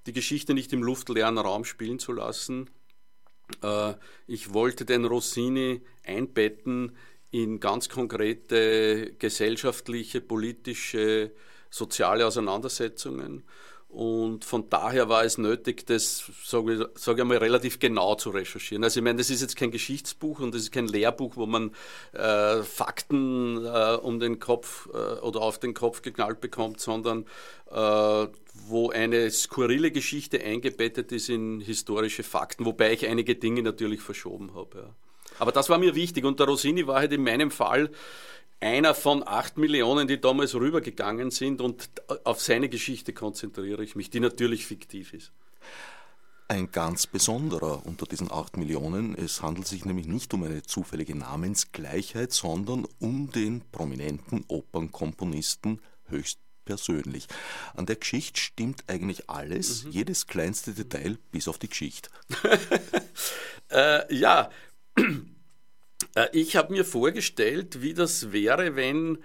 die 0.06 0.13
Geschichte 0.13 0.54
nicht 0.54 0.74
im 0.74 0.84
luftleeren 0.84 1.38
Raum 1.38 1.63
spielen 1.63 2.00
zu 2.00 2.12
lassen. 2.12 2.70
Äh, 3.62 3.94
ich 4.28 4.54
wollte 4.54 4.86
den 4.86 5.06
Rossini 5.06 5.82
einbetten 6.04 6.96
in 7.32 7.60
ganz 7.60 7.90
konkrete 7.90 9.13
gesellschaftliche, 9.18 10.22
politische, 10.22 11.32
soziale 11.74 12.25
Auseinandersetzungen. 12.27 13.44
Und 13.89 14.44
von 14.44 14.70
daher 14.70 15.08
war 15.08 15.24
es 15.24 15.38
nötig, 15.38 15.86
das, 15.86 16.24
sage 16.44 16.74
ich, 16.74 17.00
sag 17.00 17.20
ich 17.20 17.24
mal, 17.25 17.38
relativ 17.38 17.77
genau 17.77 18.15
zu 18.15 18.32
recherchieren. 18.32 18.84
Also 18.84 19.00
ich 19.00 19.03
meine, 19.03 19.20
das 19.20 19.30
ist 19.30 19.42
jetzt 19.42 19.56
kein 19.56 19.70
Geschichtsbuch 19.70 20.39
und 20.39 20.53
das 20.53 20.63
ist 20.63 20.72
kein 20.72 20.88
Lehrbuch, 20.88 21.36
wo 21.36 21.46
man 21.46 21.72
äh, 22.13 22.63
Fakten 22.63 23.63
äh, 23.63 23.98
um 24.01 24.20
den 24.20 24.39
Kopf 24.39 24.89
äh, 24.94 25.20
oder 25.20 25.42
auf 25.42 25.60
den 25.60 25.75
Kopf 25.75 26.01
geknallt 26.01 26.42
bekommt, 26.42 26.80
sondern 26.80 27.25
äh, 27.70 28.27
wo 28.68 28.89
eine 28.89 29.30
skurrile 29.30 29.92
Geschichte 29.92 30.42
eingebettet 30.42 31.12
ist 31.12 31.30
in 31.30 31.60
historische 31.60 32.24
Fakten, 32.24 32.65
wobei 32.65 32.94
ich 32.94 33.08
einige 33.08 33.36
Dinge 33.36 33.62
natürlich 33.62 34.01
verschoben 34.01 34.56
habe. 34.56 34.77
Ja. 34.77 34.89
Aber 35.39 35.51
das 35.51 35.70
war 35.70 35.77
mir 35.77 35.96
wichtig 35.96 36.25
und 36.25 36.39
der 36.39 36.48
Rossini 36.48 36.88
war 36.88 37.00
halt 37.00 37.12
in 37.12 37.24
meinem 37.24 37.51
Fall 37.51 37.89
einer 38.63 38.96
von 38.96 39.27
acht 39.27 39.58
Millionen, 39.58 40.08
die 40.08 40.20
damals 40.20 40.55
rübergegangen 40.55 41.32
sind 41.32 41.62
und 41.62 41.89
auf 42.24 42.41
seine 42.41 42.69
Geschichte 42.69 43.13
konzentriere 43.13 43.84
ich 43.84 43.95
mich, 43.95 44.10
die 44.10 44.19
natürlich 44.19 44.65
fiktiv 44.65 45.13
ist. 45.13 45.32
Ein 46.47 46.71
ganz 46.71 47.08
besonderer 47.08 47.86
unter 47.86 48.06
diesen 48.06 48.32
acht 48.32 48.58
Millionen. 48.58 49.15
Es 49.15 49.41
handelt 49.41 49.65
sich 49.67 49.86
nämlich 49.86 50.08
nicht 50.08 50.34
um 50.34 50.43
eine 50.43 50.62
zufällige 50.62 51.15
Namensgleichheit, 51.15 52.32
sondern 52.32 52.86
um 52.99 53.32
den 53.32 53.62
prominenten 53.71 54.43
Opernkomponisten 54.47 55.80
höchstpersönlich. 56.08 57.28
An 57.76 57.86
der 57.86 57.95
Geschichte 57.95 58.39
stimmt 58.39 58.84
eigentlich 58.88 59.30
alles, 59.30 59.86
mhm. 59.86 59.91
jedes 59.91 60.28
kleinste 60.28 60.73
Detail 60.73 61.17
bis 61.32 61.47
auf 61.47 61.58
die 61.58 61.69
Geschichte. 61.69 62.10
äh, 63.71 64.13
ja, 64.13 64.49
ich 66.32 66.56
habe 66.56 66.73
mir 66.73 66.86
vorgestellt, 66.86 67.82
wie 67.82 67.93
das 67.93 68.32
wäre, 68.32 68.76
wenn 68.76 69.17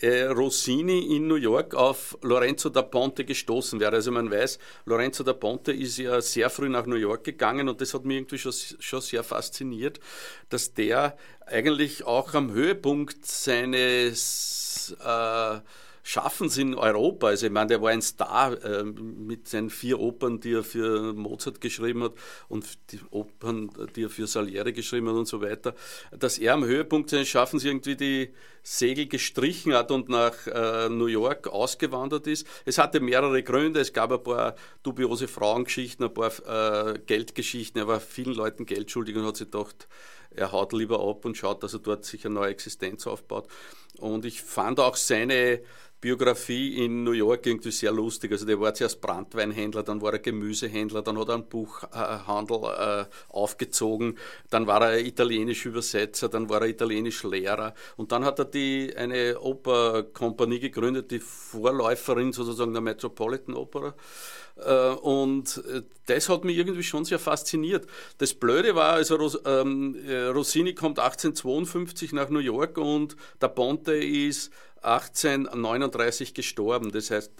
äh, 0.00 0.24
Rossini 0.24 1.16
in 1.16 1.26
New 1.26 1.34
York 1.34 1.74
auf 1.74 2.16
Lorenzo 2.22 2.68
da 2.70 2.82
Ponte 2.82 3.24
gestoßen 3.24 3.80
wäre. 3.80 3.96
Also 3.96 4.10
man 4.12 4.30
weiß, 4.30 4.58
Lorenzo 4.86 5.24
da 5.24 5.32
Ponte 5.32 5.72
ist 5.72 5.98
ja 5.98 6.20
sehr 6.20 6.50
früh 6.50 6.68
nach 6.68 6.86
New 6.86 6.96
York 6.96 7.24
gegangen 7.24 7.68
und 7.68 7.80
das 7.80 7.94
hat 7.94 8.04
mich 8.04 8.16
irgendwie 8.16 8.38
schon, 8.38 8.52
schon 8.52 9.00
sehr 9.00 9.22
fasziniert, 9.22 10.00
dass 10.48 10.72
der 10.74 11.16
eigentlich 11.46 12.04
auch 12.04 12.32
am 12.34 12.52
Höhepunkt 12.52 13.26
seines 13.26 14.96
äh, 15.04 15.58
Schaffens 16.02 16.56
in 16.58 16.74
Europa. 16.74 17.28
Also 17.28 17.46
ich 17.46 17.52
meine, 17.52 17.68
der 17.68 17.82
war 17.82 17.90
ein 17.90 18.02
Star 18.02 18.52
äh, 18.64 18.84
mit 18.84 19.48
seinen 19.48 19.70
vier 19.70 19.98
Opern, 19.98 20.40
die 20.40 20.54
er 20.54 20.64
für 20.64 21.12
Mozart 21.12 21.60
geschrieben 21.60 22.04
hat 22.04 22.12
und 22.48 22.66
die 22.92 23.00
Opern, 23.10 23.70
die 23.94 24.04
er 24.04 24.10
für 24.10 24.26
Salieri 24.26 24.72
geschrieben 24.72 25.08
hat 25.08 25.14
und 25.16 25.28
so 25.28 25.40
weiter, 25.40 25.74
dass 26.10 26.38
er 26.38 26.54
am 26.54 26.64
Höhepunkt 26.64 27.10
seines 27.10 27.28
Schaffens 27.28 27.64
irgendwie 27.64 27.96
die 27.96 28.30
Segel 28.62 29.06
gestrichen 29.06 29.72
hat 29.72 29.90
und 29.90 30.08
nach 30.08 30.46
äh, 30.46 30.88
New 30.88 31.06
York 31.06 31.48
ausgewandert 31.48 32.26
ist. 32.26 32.46
Es 32.64 32.78
hatte 32.78 33.00
mehrere 33.00 33.42
Gründe. 33.42 33.80
Es 33.80 33.92
gab 33.92 34.12
ein 34.12 34.22
paar 34.22 34.54
dubiose 34.82 35.28
Frauengeschichten, 35.28 36.06
ein 36.06 36.14
paar 36.14 36.94
äh, 36.94 36.98
Geldgeschichten. 36.98 37.80
Er 37.80 37.88
war 37.88 38.00
vielen 38.00 38.34
Leuten 38.34 38.66
Geld 38.66 38.90
schuldig 38.90 39.16
und 39.16 39.24
hat 39.24 39.36
sich 39.36 39.50
gedacht, 39.50 39.88
er 40.30 40.52
haut 40.52 40.72
lieber 40.72 41.00
ab 41.00 41.24
und 41.24 41.36
schaut, 41.36 41.62
dass 41.62 41.74
er 41.74 41.80
dort 41.80 42.04
sich 42.04 42.24
eine 42.24 42.34
neue 42.34 42.50
Existenz 42.50 43.06
aufbaut. 43.06 43.48
Und 43.98 44.24
ich 44.24 44.42
fand 44.42 44.80
auch 44.80 44.96
seine 44.96 45.60
Biografie 46.00 46.82
in 46.82 47.04
New 47.04 47.12
York 47.12 47.46
irgendwie 47.46 47.70
sehr 47.70 47.92
lustig. 47.92 48.32
Also 48.32 48.46
der 48.46 48.58
war 48.58 48.72
zuerst 48.72 49.02
Brandweinhändler, 49.02 49.82
dann 49.82 50.00
war 50.00 50.14
er 50.14 50.18
Gemüsehändler, 50.18 51.02
dann 51.02 51.18
hat 51.18 51.28
er 51.28 51.34
einen 51.34 51.48
Buchhandel 51.48 52.56
äh, 52.56 53.04
aufgezogen, 53.28 54.16
dann 54.48 54.66
war 54.66 54.80
er 54.82 55.04
italienisch 55.04 55.66
Übersetzer, 55.66 56.30
dann 56.30 56.48
war 56.48 56.62
er 56.62 56.68
italienisch 56.68 57.22
Lehrer 57.22 57.74
und 57.96 58.12
dann 58.12 58.24
hat 58.24 58.38
er 58.38 58.46
die, 58.46 58.94
eine 58.96 59.38
Operkompanie 59.40 60.60
gegründet, 60.60 61.10
die 61.10 61.20
Vorläuferin 61.20 62.32
sozusagen 62.32 62.72
der 62.72 62.82
Metropolitan 62.82 63.54
Opera. 63.54 63.94
Äh, 64.56 64.90
und 64.90 65.62
äh, 65.68 65.82
das 66.06 66.28
hat 66.28 66.44
mich 66.44 66.56
irgendwie 66.56 66.82
schon 66.82 67.04
sehr 67.04 67.18
fasziniert. 67.18 67.86
Das 68.18 68.34
Blöde 68.34 68.74
war, 68.74 68.92
also 68.92 69.38
ähm, 69.44 69.96
äh, 70.06 70.26
Rossini 70.26 70.74
kommt 70.74 70.98
1852 70.98 72.12
nach 72.12 72.28
New 72.30 72.40
York 72.40 72.78
und 72.78 73.16
der 73.40 73.48
Ponte 73.48 73.94
ist 73.94 74.52
1839 74.82 76.34
gestorben. 76.34 76.90
Das 76.92 77.10
heißt, 77.10 77.32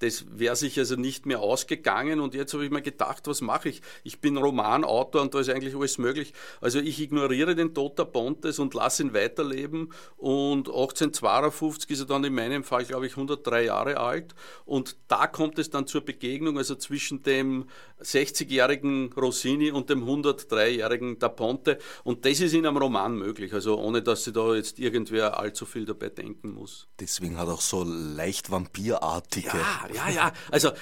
das 0.00 0.24
wäre 0.30 0.56
sich 0.56 0.78
also 0.78 0.96
nicht 0.96 1.26
mehr 1.26 1.40
ausgegangen 1.40 2.20
und 2.20 2.34
jetzt 2.34 2.54
habe 2.54 2.64
ich 2.64 2.70
mir 2.70 2.82
gedacht, 2.82 3.26
was 3.26 3.42
mache 3.42 3.68
ich? 3.68 3.82
Ich 4.02 4.20
bin 4.20 4.36
Romanautor 4.36 5.20
und 5.20 5.34
da 5.34 5.40
ist 5.40 5.50
eigentlich 5.50 5.76
alles 5.76 5.98
möglich. 5.98 6.32
Also 6.60 6.80
ich 6.80 7.00
ignoriere 7.00 7.54
den 7.54 7.74
Tod 7.74 7.98
der 7.98 8.06
Pontes 8.06 8.58
und 8.58 8.74
lasse 8.74 9.02
ihn 9.02 9.14
weiterleben 9.14 9.92
und 10.16 10.68
1852 10.68 11.90
ist 11.90 12.00
er 12.00 12.06
dann 12.06 12.24
in 12.24 12.34
meinem 12.34 12.64
Fall, 12.64 12.84
glaube 12.84 13.06
ich, 13.06 13.12
103 13.12 13.64
Jahre 13.64 13.98
alt 13.98 14.34
und 14.64 14.96
da 15.08 15.26
kommt 15.26 15.58
es 15.58 15.68
dann 15.68 15.86
zur 15.86 16.00
Begegnung, 16.00 16.56
also 16.56 16.74
zwischen 16.76 17.22
dem 17.22 17.66
60-jährigen 18.02 19.12
Rossini 19.12 19.70
und 19.70 19.90
dem 19.90 20.04
103-jährigen 20.04 21.18
Da 21.18 21.28
Ponte 21.28 21.78
und 22.04 22.24
das 22.24 22.40
ist 22.40 22.54
in 22.54 22.66
einem 22.66 22.78
Roman 22.78 23.16
möglich, 23.16 23.52
also 23.52 23.78
ohne 23.78 24.00
dass 24.00 24.24
sie 24.24 24.32
da 24.32 24.54
jetzt 24.54 24.78
irgendwer 24.78 25.38
allzu 25.38 25.66
viel 25.66 25.84
dabei 25.84 26.08
denken 26.08 26.54
muss. 26.54 26.88
Deswegen 26.98 27.36
hat 27.36 27.48
auch 27.48 27.60
so 27.60 27.84
leicht 27.84 28.50
vampirartige 28.50 29.48
ja, 29.48 29.89
ja, 29.94 30.08
ja. 30.08 30.32
Also 30.50 30.72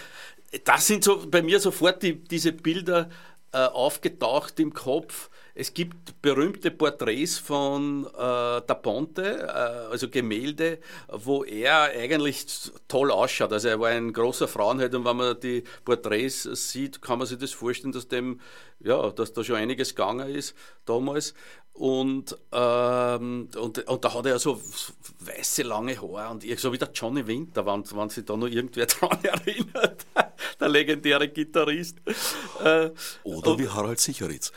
das 0.64 0.86
sind 0.86 1.04
so 1.04 1.28
bei 1.28 1.42
mir 1.42 1.60
sofort 1.60 2.02
die, 2.02 2.22
diese 2.22 2.52
Bilder 2.52 3.10
äh, 3.52 3.58
aufgetaucht 3.58 4.58
im 4.60 4.72
Kopf. 4.72 5.30
Es 5.60 5.74
gibt 5.74 6.22
berühmte 6.22 6.70
Porträts 6.70 7.36
von 7.36 8.06
äh, 8.06 8.12
Da 8.14 8.78
Ponte, 8.80 9.40
äh, 9.42 9.90
also 9.90 10.08
Gemälde, 10.08 10.78
wo 11.08 11.42
er 11.42 11.82
eigentlich 11.82 12.46
toll 12.86 13.10
ausschaut. 13.10 13.52
Also 13.52 13.66
er 13.66 13.80
war 13.80 13.88
ein 13.88 14.12
großer 14.12 14.46
Frauenheld 14.46 14.94
und 14.94 15.04
wenn 15.04 15.16
man 15.16 15.40
die 15.40 15.64
Porträts 15.84 16.44
sieht, 16.44 17.02
kann 17.02 17.18
man 17.18 17.26
sich 17.26 17.38
das 17.38 17.50
vorstellen, 17.50 17.90
dass 17.90 18.06
dem, 18.06 18.40
ja, 18.78 19.10
dass 19.10 19.32
da 19.32 19.42
schon 19.42 19.56
einiges 19.56 19.96
gegangen 19.96 20.32
ist 20.32 20.54
damals. 20.84 21.34
Und, 21.72 22.38
ähm, 22.52 23.48
und, 23.56 23.78
und 23.78 24.04
da 24.04 24.14
hat 24.14 24.26
er 24.26 24.32
ja 24.32 24.38
so 24.38 24.62
weiße, 25.18 25.62
lange 25.64 26.00
Haare 26.00 26.30
und 26.30 26.44
so 26.56 26.72
wie 26.72 26.78
der 26.78 26.90
Johnny 26.94 27.26
Winter, 27.26 27.66
wenn, 27.66 27.84
wenn 27.96 28.10
sich 28.10 28.24
da 28.24 28.36
noch 28.36 28.46
irgendwer 28.46 28.86
dran 28.86 29.18
erinnert, 29.24 30.06
der 30.60 30.68
legendäre 30.68 31.28
Gitarrist. 31.28 31.98
Äh, 32.62 32.90
Oder 33.24 33.50
und, 33.50 33.58
wie 33.58 33.68
Harald 33.68 33.98
Sicheritz. 33.98 34.52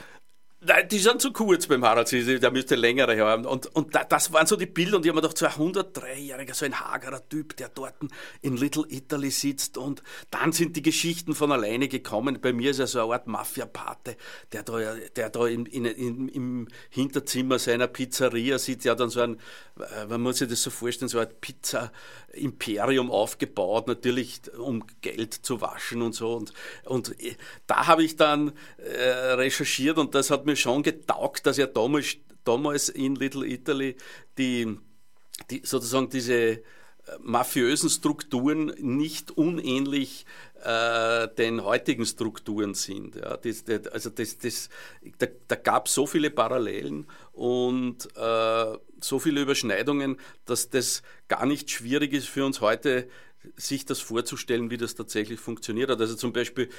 Nein, 0.63 0.87
die 0.89 0.99
sind 0.99 1.19
zu 1.19 1.33
kurz 1.33 1.65
beim 1.65 1.83
Harald, 1.83 2.11
der 2.11 2.51
müsste 2.51 2.75
längere 2.75 3.19
haben. 3.19 3.47
Und, 3.47 3.75
und 3.75 3.95
das 4.09 4.31
waren 4.31 4.45
so 4.45 4.55
die 4.55 4.67
Bilder 4.67 4.97
und 4.97 5.03
ich 5.03 5.09
habe 5.09 5.15
mir 5.15 5.27
gedacht, 5.27 5.37
so 5.39 5.47
ein 5.47 5.73
103-Jähriger, 5.73 6.53
so 6.53 6.65
ein 6.65 6.79
hagerer 6.79 7.27
Typ, 7.27 7.57
der 7.57 7.69
dort 7.69 7.95
in 8.43 8.57
Little 8.57 8.85
Italy 8.87 9.31
sitzt 9.31 9.79
und 9.79 10.03
dann 10.29 10.51
sind 10.51 10.75
die 10.75 10.83
Geschichten 10.83 11.33
von 11.33 11.51
alleine 11.51 11.87
gekommen. 11.87 12.37
Bei 12.39 12.53
mir 12.53 12.69
ist 12.69 12.77
er 12.77 12.85
so 12.85 13.01
eine 13.01 13.13
Art 13.13 13.25
Mafia-Pate, 13.25 14.17
der 14.51 14.61
da, 14.61 14.77
der 15.15 15.29
da 15.31 15.47
in, 15.47 15.65
in, 15.65 15.85
in, 15.85 16.27
im 16.29 16.67
Hinterzimmer 16.91 17.57
seiner 17.57 17.87
Pizzeria 17.87 18.59
sitzt, 18.59 18.85
ja 18.85 18.93
dann 18.93 19.09
so 19.09 19.21
ein, 19.21 19.39
äh, 19.79 20.05
man 20.05 20.21
muss 20.21 20.37
sich 20.37 20.47
das 20.47 20.61
so 20.61 20.69
vorstellen, 20.69 21.09
so 21.09 21.17
ein 21.17 21.29
Pizza-Imperium 21.41 23.09
aufgebaut, 23.09 23.87
natürlich 23.87 24.41
um 24.59 24.85
Geld 25.01 25.33
zu 25.33 25.59
waschen 25.59 26.03
und 26.03 26.13
so. 26.13 26.35
Und, 26.35 26.53
und 26.85 27.19
äh, 27.19 27.35
da 27.65 27.87
habe 27.87 28.03
ich 28.03 28.15
dann 28.15 28.51
äh, 28.77 29.09
recherchiert 29.09 29.97
und 29.97 30.13
das 30.13 30.29
hat 30.29 30.45
mir 30.45 30.50
mir 30.51 30.55
schon 30.55 30.83
getaugt, 30.83 31.45
dass 31.45 31.57
er 31.57 31.67
damals, 31.67 32.17
damals 32.43 32.89
in 32.89 33.15
Little 33.15 33.47
Italy 33.47 33.95
die, 34.37 34.77
die 35.49 35.61
sozusagen 35.63 36.09
diese 36.09 36.33
äh, 36.33 36.61
mafiösen 37.19 37.89
Strukturen 37.89 38.73
nicht 38.77 39.31
unähnlich 39.31 40.25
äh, 40.63 41.27
den 41.37 41.63
heutigen 41.63 42.05
Strukturen 42.05 42.73
sind. 42.73 43.15
Ja, 43.15 43.37
das, 43.37 43.63
das, 43.63 43.87
also 43.87 44.09
das, 44.09 44.37
das, 44.37 44.69
da, 45.17 45.27
da 45.47 45.55
gab 45.55 45.87
es 45.87 45.93
so 45.93 46.05
viele 46.05 46.29
Parallelen 46.29 47.07
und 47.31 48.07
äh, 48.15 48.77
so 48.99 49.19
viele 49.19 49.41
Überschneidungen, 49.41 50.17
dass 50.45 50.69
das 50.69 51.01
gar 51.27 51.45
nicht 51.45 51.71
schwierig 51.71 52.13
ist 52.13 52.27
für 52.27 52.45
uns 52.45 52.61
heute, 52.61 53.07
sich 53.55 53.85
das 53.85 53.99
vorzustellen, 53.99 54.69
wie 54.69 54.77
das 54.77 54.93
tatsächlich 54.93 55.39
funktioniert 55.39 55.89
hat. 55.89 55.99
Also 55.99 56.15
zum 56.15 56.31
Beispiel 56.31 56.69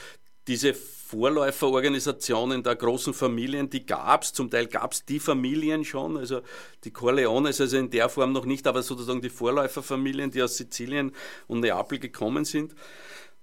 diese 0.49 0.75
Vorläuferorganisationen 0.75 2.63
der 2.63 2.75
großen 2.77 3.13
Familien, 3.13 3.69
die 3.69 3.85
gab 3.85 4.23
es, 4.23 4.33
zum 4.33 4.51
Teil 4.51 4.67
gab 4.67 4.93
es 4.93 5.05
die 5.05 5.21
Familien 5.21 5.85
schon, 5.85 6.17
also 6.17 6.41
die 6.85 6.91
Corleones, 6.91 7.61
also 7.61 7.77
in 7.77 7.91
der 7.91 8.09
Form 8.09 8.33
noch 8.33 8.47
nicht, 8.47 8.67
aber 8.67 8.83
sozusagen 8.83 9.21
die 9.21 9.29
Vorläuferfamilien, 9.29 10.31
die 10.31 10.43
aus 10.43 10.57
Sizilien 10.57 11.13
und 11.49 11.61
Neapel 11.61 11.99
gekommen 11.99 12.45
sind. 12.45 12.75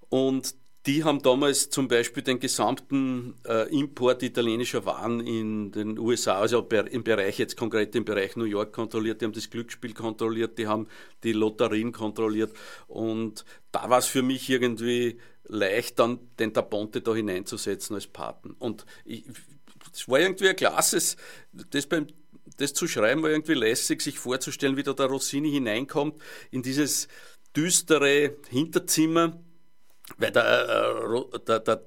Und 0.10 0.56
die 0.86 1.04
haben 1.04 1.22
damals 1.22 1.70
zum 1.70 1.88
Beispiel 1.88 2.24
den 2.24 2.40
gesamten 2.40 3.36
äh, 3.46 3.70
Import 3.70 4.24
italienischer 4.24 4.86
Waren 4.86 5.20
in 5.20 5.72
den 5.72 6.00
USA, 6.00 6.40
also 6.40 6.62
im 6.62 7.04
Bereich 7.04 7.38
jetzt 7.38 7.58
konkret 7.58 7.94
im 7.96 8.06
Bereich 8.06 8.36
New 8.38 8.46
York 8.46 8.74
kontrolliert, 8.74 9.22
die 9.22 9.26
haben 9.26 9.34
das 9.34 9.50
Glücksspiel 9.50 9.94
kontrolliert, 9.94 10.58
die 10.58 10.68
haben 10.68 10.88
die 11.24 11.34
Lotterien 11.34 11.92
kontrolliert 11.92 12.54
und 12.88 13.46
da 13.72 13.90
war 13.90 14.00
es 14.00 14.08
für 14.08 14.24
mich 14.24 14.50
irgendwie 14.50 15.20
leicht, 15.50 16.00
dann 16.00 16.20
den 16.40 16.54
Taponte 16.54 17.02
da 17.02 17.14
hineinzusetzen 17.14 17.96
als 17.96 18.08
Paten. 18.08 18.52
Und 18.52 18.86
es 19.06 20.08
war 20.08 20.20
irgendwie 20.20 20.50
ein 20.50 20.56
klasses, 20.56 21.18
das 21.52 21.86
beim 21.86 22.08
das 22.58 22.74
zu 22.74 22.88
schreiben 22.88 23.24
war 23.24 23.30
irgendwie 23.30 23.54
lässig, 23.54 24.02
sich 24.02 24.20
vorzustellen, 24.20 24.76
wie 24.76 24.84
da 24.84 24.94
der 24.94 25.08
Rossini 25.08 25.52
hineinkommt 25.52 26.22
in 26.52 26.62
dieses 26.62 27.08
düstere 27.56 28.36
Hinterzimmer, 28.50 29.40
weil 30.18 30.32
der, 30.32 31.04
äh, 31.04 31.40
der, 31.48 31.60
der, 31.60 31.86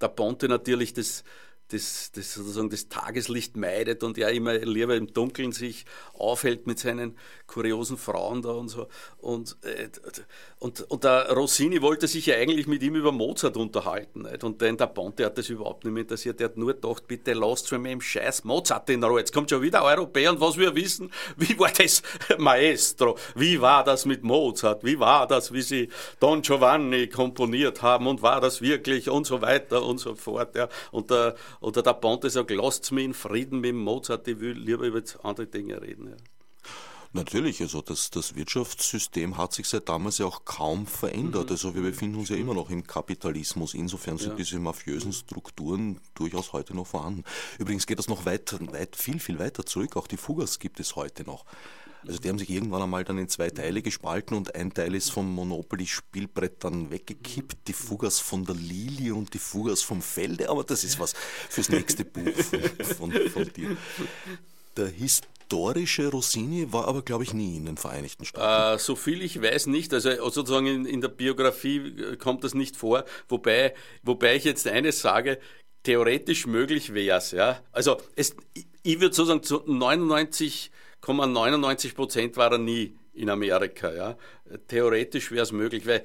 der 0.00 0.08
Ponte 0.08 0.48
natürlich 0.48 0.92
das 0.92 1.24
das, 1.72 2.12
das 2.12 2.34
sozusagen 2.34 2.70
das 2.70 2.88
Tageslicht 2.88 3.56
meidet 3.56 4.02
und 4.02 4.16
ja 4.16 4.28
immer 4.28 4.54
lieber 4.54 4.96
im 4.96 5.12
Dunkeln 5.12 5.52
sich 5.52 5.84
aufhält 6.14 6.66
mit 6.66 6.78
seinen 6.78 7.16
kuriosen 7.46 7.96
Frauen 7.96 8.42
da 8.42 8.50
und 8.50 8.68
so. 8.68 8.86
Und, 9.18 9.56
äh, 9.62 9.88
und, 10.58 10.82
und 10.82 11.04
der 11.04 11.32
Rossini 11.32 11.82
wollte 11.82 12.06
sich 12.06 12.26
ja 12.26 12.36
eigentlich 12.36 12.66
mit 12.66 12.82
ihm 12.82 12.94
über 12.94 13.12
Mozart 13.12 13.56
unterhalten. 13.56 14.22
Nicht? 14.22 14.44
Und 14.44 14.62
dann 14.62 14.76
der 14.76 14.86
Ponte 14.86 15.24
hat 15.24 15.36
das 15.36 15.48
überhaupt 15.48 15.84
nicht 15.84 15.92
mehr 15.92 16.02
interessiert. 16.02 16.38
Der 16.38 16.46
hat 16.46 16.56
nur 16.56 16.74
gedacht, 16.74 17.06
bitte 17.06 17.32
lasst 17.32 17.68
für 17.68 17.78
mich 17.78 17.92
im 17.92 18.00
Scheiß 18.00 18.44
Mozart 18.44 18.88
in 18.90 19.02
Ruhe. 19.02 19.20
Jetzt 19.20 19.32
kommt 19.32 19.50
schon 19.50 19.62
wieder 19.62 19.82
Europäer 19.82 20.30
und 20.32 20.40
was 20.40 20.56
wir 20.56 20.74
wissen, 20.74 21.10
wie 21.36 21.58
war 21.58 21.70
das 21.70 22.02
Maestro? 22.38 23.16
Wie 23.34 23.60
war 23.60 23.84
das 23.84 24.06
mit 24.06 24.22
Mozart? 24.22 24.84
Wie 24.84 24.98
war 24.98 25.26
das, 25.26 25.52
wie 25.52 25.62
sie 25.62 25.88
Don 26.20 26.42
Giovanni 26.42 27.08
komponiert 27.08 27.82
haben 27.82 28.06
und 28.06 28.22
war 28.22 28.40
das 28.40 28.60
wirklich 28.60 29.08
und 29.08 29.26
so 29.26 29.42
weiter 29.42 29.82
und 29.84 29.98
so 29.98 30.14
fort. 30.14 30.54
Ja. 30.56 30.68
Und 30.90 31.10
der, 31.10 31.34
oder 31.60 31.82
der 31.82 31.94
Ponte 31.94 32.30
sagt, 32.30 32.50
lasst 32.50 32.90
mich 32.92 33.04
in 33.04 33.14
Frieden 33.14 33.60
mit 33.60 33.74
Mozart, 33.74 34.26
ich 34.28 34.40
will 34.40 34.58
lieber 34.58 34.84
über 34.84 35.02
andere 35.22 35.46
Dinge 35.46 35.80
reden. 35.80 36.08
Ja. 36.08 36.16
Natürlich, 37.12 37.60
also 37.60 37.82
das, 37.82 38.10
das 38.10 38.36
Wirtschaftssystem 38.36 39.36
hat 39.36 39.52
sich 39.52 39.66
seit 39.66 39.88
damals 39.88 40.18
ja 40.18 40.26
auch 40.26 40.44
kaum 40.44 40.86
verändert. 40.86 41.46
Mhm. 41.46 41.50
Also 41.50 41.74
wir 41.74 41.82
befinden 41.82 42.20
uns 42.20 42.28
ja 42.28 42.36
immer 42.36 42.54
noch 42.54 42.70
im 42.70 42.86
Kapitalismus. 42.86 43.74
Insofern 43.74 44.16
sind 44.16 44.30
ja. 44.30 44.36
diese 44.36 44.60
mafiösen 44.60 45.12
Strukturen 45.12 46.00
durchaus 46.14 46.52
heute 46.52 46.74
noch 46.76 46.86
vorhanden. 46.86 47.24
Übrigens 47.58 47.88
geht 47.88 47.98
das 47.98 48.06
noch 48.06 48.26
weit, 48.26 48.56
weit, 48.72 48.94
viel, 48.94 49.18
viel 49.18 49.40
weiter 49.40 49.66
zurück. 49.66 49.96
Auch 49.96 50.06
die 50.06 50.16
Fugas 50.16 50.60
gibt 50.60 50.78
es 50.78 50.94
heute 50.94 51.24
noch. 51.24 51.46
Also 52.06 52.18
die 52.18 52.28
haben 52.28 52.38
sich 52.38 52.50
irgendwann 52.50 52.82
einmal 52.82 53.04
dann 53.04 53.18
in 53.18 53.28
zwei 53.28 53.50
Teile 53.50 53.82
gespalten 53.82 54.36
und 54.36 54.54
ein 54.54 54.72
Teil 54.72 54.94
ist 54.94 55.10
vom 55.10 55.34
Monopoly-Spielbrett 55.34 56.64
dann 56.64 56.90
weggekippt, 56.90 57.68
die 57.68 57.72
Fugas 57.72 58.20
von 58.20 58.44
der 58.44 58.54
Lilie 58.54 59.14
und 59.14 59.34
die 59.34 59.38
Fugas 59.38 59.82
vom 59.82 60.02
Felde, 60.02 60.48
aber 60.48 60.64
das 60.64 60.84
ist 60.84 60.98
was 60.98 61.14
fürs 61.48 61.68
nächste 61.68 62.04
Buch 62.04 62.32
von, 62.96 63.12
von, 63.12 63.30
von 63.30 63.52
dir. 63.52 63.76
Der 64.76 64.86
historische 64.86 66.08
Rossini 66.08 66.72
war 66.72 66.86
aber, 66.86 67.02
glaube 67.02 67.24
ich, 67.24 67.34
nie 67.34 67.56
in 67.56 67.66
den 67.66 67.76
Vereinigten 67.76 68.24
Staaten. 68.24 68.76
Äh, 68.76 68.78
so 68.78 68.96
viel 68.96 69.22
ich 69.22 69.42
weiß 69.42 69.66
nicht. 69.66 69.92
Also 69.92 70.10
sozusagen 70.30 70.66
in, 70.66 70.86
in, 70.86 71.00
der 71.00 71.08
Biografie 71.08 71.78
äh, 71.78 72.16
kommt 72.16 72.44
das 72.44 72.54
nicht 72.54 72.76
vor. 72.76 73.04
Wobei, 73.28 73.74
wobei 74.02 74.36
ich 74.36 74.44
jetzt 74.44 74.66
eines 74.66 75.00
sage, 75.00 75.38
theoretisch 75.82 76.46
möglich 76.46 76.94
wäre 76.94 77.18
es. 77.18 77.32
Ja? 77.32 77.60
Also 77.72 78.00
es, 78.16 78.36
ich 78.82 79.00
würde 79.00 79.14
sozusagen 79.14 79.42
zu 79.42 79.62
99 79.66 80.70
99 81.06 81.94
Prozent 81.94 82.36
war 82.36 82.52
er 82.52 82.58
nie 82.58 82.94
in 83.12 83.30
Amerika. 83.30 83.92
Ja. 83.92 84.16
Theoretisch 84.68 85.30
wäre 85.30 85.42
es 85.42 85.52
möglich, 85.52 85.86
weil 85.86 86.04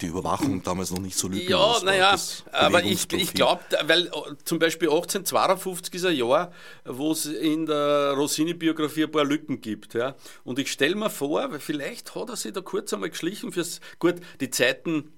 die 0.00 0.06
Überwachung 0.06 0.62
damals 0.62 0.90
noch 0.90 0.98
nicht 0.98 1.16
so 1.16 1.28
lückenlos 1.28 1.80
Ja, 1.80 1.84
naja, 1.84 2.16
aber 2.52 2.82
ich, 2.84 3.12
ich 3.12 3.34
glaube, 3.34 3.62
weil 3.84 4.06
äh, 4.06 4.10
zum 4.44 4.58
Beispiel 4.58 4.88
1852 4.88 5.94
ist 5.94 6.04
ein 6.06 6.16
Jahr, 6.16 6.52
wo 6.84 7.12
es 7.12 7.26
in 7.26 7.66
der 7.66 8.12
Rossini-Biografie 8.12 9.04
ein 9.04 9.10
paar 9.10 9.24
Lücken 9.24 9.60
gibt. 9.60 9.94
Ja. 9.94 10.14
Und 10.44 10.58
ich 10.58 10.72
stelle 10.72 10.94
mir 10.94 11.10
vor, 11.10 11.50
vielleicht 11.58 12.14
hat 12.14 12.30
er 12.30 12.36
sich 12.36 12.52
da 12.52 12.60
kurz 12.60 12.92
einmal 12.94 13.10
geschlichen 13.10 13.52
fürs. 13.52 13.80
Gut, 13.98 14.16
die 14.40 14.50
Zeiten 14.50 15.12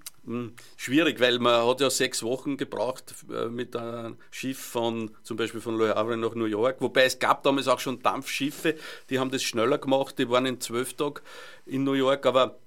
schwierig, 0.76 1.20
weil 1.20 1.38
man 1.38 1.66
hat 1.66 1.80
ja 1.80 1.90
sechs 1.90 2.22
Wochen 2.22 2.56
gebraucht 2.56 3.14
äh, 3.30 3.46
mit 3.46 3.76
einem 3.76 4.16
Schiff 4.30 4.58
von 4.58 5.10
zum 5.22 5.36
Beispiel 5.36 5.60
von 5.60 5.78
Le 5.78 5.94
Havre 5.94 6.16
nach 6.16 6.34
New 6.34 6.46
York. 6.46 6.80
Wobei 6.80 7.04
es 7.04 7.18
gab 7.18 7.42
damals 7.42 7.68
auch 7.68 7.80
schon 7.80 8.00
Dampfschiffe, 8.02 8.76
die 9.08 9.18
haben 9.18 9.30
das 9.30 9.42
schneller 9.42 9.78
gemacht, 9.78 10.18
die 10.18 10.28
waren 10.28 10.46
in 10.46 10.60
zwölf 10.60 10.94
Tagen 10.94 11.20
in 11.66 11.84
New 11.84 11.94
York, 11.94 12.26
aber 12.26 12.58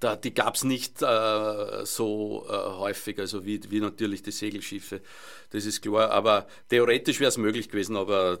da, 0.00 0.16
die 0.16 0.34
gab 0.34 0.56
es 0.56 0.64
nicht 0.64 1.02
äh, 1.02 1.84
so 1.84 2.46
äh, 2.48 2.52
häufig, 2.52 3.18
also 3.18 3.44
wie, 3.44 3.60
wie 3.70 3.80
natürlich 3.80 4.22
die 4.22 4.32
Segelschiffe, 4.32 5.00
das 5.50 5.64
ist 5.64 5.80
klar. 5.80 6.10
Aber 6.10 6.46
theoretisch 6.68 7.20
wäre 7.20 7.28
es 7.28 7.38
möglich 7.38 7.68
gewesen, 7.68 7.96
aber 7.96 8.40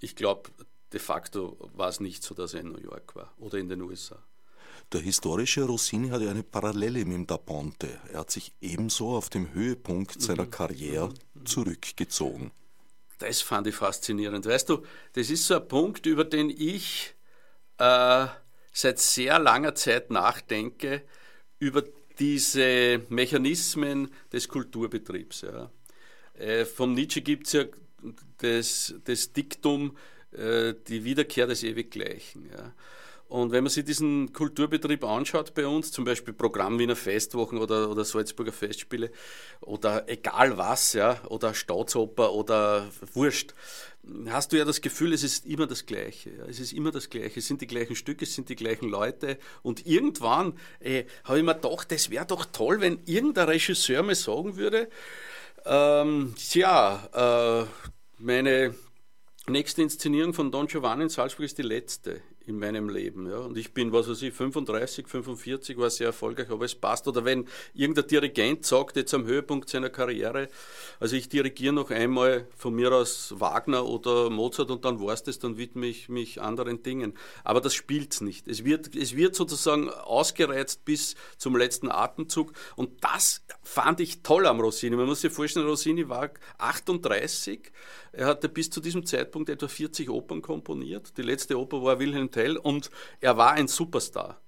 ich 0.00 0.14
glaube, 0.14 0.50
de 0.92 1.00
facto 1.00 1.70
war 1.74 1.88
es 1.88 2.00
nicht 2.00 2.22
so, 2.22 2.34
dass 2.34 2.54
er 2.54 2.60
in 2.60 2.72
New 2.72 2.80
York 2.80 3.16
war 3.16 3.32
oder 3.38 3.58
in 3.58 3.68
den 3.68 3.80
USA. 3.82 4.22
Der 4.94 5.02
historische 5.02 5.64
Rossini 5.64 6.10
hat 6.10 6.22
ja 6.22 6.30
eine 6.30 6.44
Parallele 6.44 7.04
mit 7.04 7.14
dem 7.14 7.26
Da 7.26 7.36
Ponte. 7.36 7.88
Er 8.12 8.20
hat 8.20 8.30
sich 8.30 8.52
ebenso 8.60 9.16
auf 9.16 9.28
dem 9.28 9.52
Höhepunkt 9.52 10.22
seiner 10.22 10.44
mhm. 10.44 10.50
Karriere 10.52 11.08
mhm. 11.08 11.46
zurückgezogen. 11.46 12.52
Das 13.18 13.40
fand 13.40 13.66
ich 13.66 13.74
faszinierend. 13.74 14.46
Weißt 14.46 14.68
du, 14.68 14.84
das 15.14 15.30
ist 15.30 15.48
so 15.48 15.56
ein 15.56 15.66
Punkt, 15.66 16.06
über 16.06 16.22
den 16.22 16.48
ich 16.48 17.12
äh, 17.78 18.26
seit 18.72 19.00
sehr 19.00 19.40
langer 19.40 19.74
Zeit 19.74 20.12
nachdenke, 20.12 21.02
über 21.58 21.82
diese 22.20 23.02
Mechanismen 23.08 24.12
des 24.32 24.46
Kulturbetriebs. 24.46 25.40
Ja. 25.40 25.72
Äh, 26.34 26.64
vom 26.66 26.94
Nietzsche 26.94 27.20
gibt 27.20 27.48
es 27.48 27.52
ja 27.54 27.64
das, 28.38 28.94
das 29.02 29.32
Diktum, 29.32 29.96
äh, 30.30 30.74
die 30.86 31.02
Wiederkehr 31.02 31.48
des 31.48 31.64
Ewiggleichen. 31.64 32.48
Ja. 32.48 32.72
Und 33.28 33.52
wenn 33.52 33.64
man 33.64 33.70
sich 33.70 33.84
diesen 33.84 34.32
Kulturbetrieb 34.32 35.02
anschaut 35.04 35.54
bei 35.54 35.66
uns, 35.66 35.90
zum 35.90 36.04
Beispiel 36.04 36.34
Programm 36.34 36.78
Wiener 36.78 36.94
Festwochen 36.94 37.58
oder, 37.58 37.90
oder 37.90 38.04
Salzburger 38.04 38.52
Festspiele 38.52 39.10
oder 39.60 40.08
egal 40.08 40.56
was, 40.58 40.92
ja, 40.92 41.20
oder 41.28 41.54
Staatsoper 41.54 42.32
oder 42.32 42.88
Wurscht, 43.14 43.54
hast 44.28 44.52
du 44.52 44.58
ja 44.58 44.64
das 44.64 44.80
Gefühl, 44.80 45.12
es 45.12 45.22
ist 45.22 45.46
immer 45.46 45.66
das 45.66 45.86
Gleiche. 45.86 46.30
Ja. 46.30 46.44
Es 46.44 46.60
ist 46.60 46.72
immer 46.72 46.90
das 46.90 47.08
Gleiche. 47.08 47.40
Es 47.40 47.46
sind 47.46 47.60
die 47.60 47.66
gleichen 47.66 47.96
Stücke, 47.96 48.24
es 48.24 48.34
sind 48.34 48.48
die 48.50 48.56
gleichen 48.56 48.88
Leute. 48.88 49.38
Und 49.62 49.86
irgendwann 49.86 50.58
äh, 50.80 51.04
habe 51.24 51.38
ich 51.38 51.44
mir 51.44 51.54
gedacht, 51.54 51.90
das 51.90 52.10
wäre 52.10 52.26
doch 52.26 52.44
toll, 52.44 52.80
wenn 52.80 53.00
irgendein 53.06 53.48
Regisseur 53.48 54.02
mir 54.02 54.14
sagen 54.14 54.56
würde, 54.56 54.88
ähm, 55.64 56.34
ja, 56.52 57.62
äh, 57.62 57.66
meine 58.18 58.74
nächste 59.46 59.82
Inszenierung 59.82 60.34
von 60.34 60.50
Don 60.50 60.66
Giovanni 60.66 61.04
in 61.04 61.08
Salzburg 61.08 61.46
ist 61.46 61.58
die 61.58 61.62
letzte 61.62 62.20
in 62.46 62.58
meinem 62.58 62.88
Leben. 62.88 63.28
Ja. 63.28 63.38
Und 63.38 63.56
ich 63.56 63.72
bin, 63.72 63.92
was 63.92 64.08
weiß 64.08 64.22
ich, 64.22 64.34
35, 64.34 65.08
45, 65.08 65.78
war 65.78 65.90
sehr 65.90 66.08
erfolgreich, 66.08 66.50
aber 66.50 66.64
es 66.64 66.74
passt. 66.74 67.08
Oder 67.08 67.24
wenn 67.24 67.46
irgendein 67.74 68.06
Dirigent 68.06 68.64
sagt, 68.66 68.96
jetzt 68.96 69.14
am 69.14 69.26
Höhepunkt 69.26 69.68
seiner 69.68 69.90
Karriere, 69.90 70.48
also 71.00 71.16
ich 71.16 71.28
dirigiere 71.28 71.72
noch 71.72 71.90
einmal 71.90 72.46
von 72.56 72.74
mir 72.74 72.92
aus 72.92 73.34
Wagner 73.38 73.86
oder 73.86 74.30
Mozart 74.30 74.70
und 74.70 74.84
dann 74.84 75.00
war 75.00 75.14
es 75.14 75.22
das, 75.22 75.38
dann 75.38 75.56
widme 75.56 75.86
ich 75.86 76.08
mich 76.08 76.40
anderen 76.40 76.82
Dingen. 76.82 77.14
Aber 77.42 77.60
das 77.60 77.74
spielt 77.74 78.20
nicht. 78.20 78.46
Es 78.48 78.64
wird, 78.64 78.94
es 78.94 79.16
wird 79.16 79.34
sozusagen 79.34 79.90
ausgereizt 79.90 80.84
bis 80.84 81.14
zum 81.38 81.56
letzten 81.56 81.90
Atemzug 81.90 82.52
und 82.76 83.02
das 83.02 83.44
fand 83.62 84.00
ich 84.00 84.22
toll 84.22 84.46
am 84.46 84.60
Rossini. 84.60 84.96
Man 84.96 85.06
muss 85.06 85.22
sich 85.22 85.32
vorstellen, 85.32 85.66
Rossini 85.66 86.08
war 86.08 86.30
38, 86.58 87.72
er 88.12 88.26
hatte 88.26 88.48
bis 88.48 88.70
zu 88.70 88.80
diesem 88.80 89.04
Zeitpunkt 89.04 89.48
etwa 89.48 89.66
40 89.66 90.08
Opern 90.08 90.40
komponiert. 90.40 91.16
Die 91.18 91.22
letzte 91.22 91.58
Oper 91.58 91.82
war 91.82 91.98
Wilhelm 91.98 92.30
Tell 92.34 92.56
und 92.56 92.90
er 93.20 93.36
war 93.36 93.52
ein 93.52 93.68
Superstar. 93.68 94.40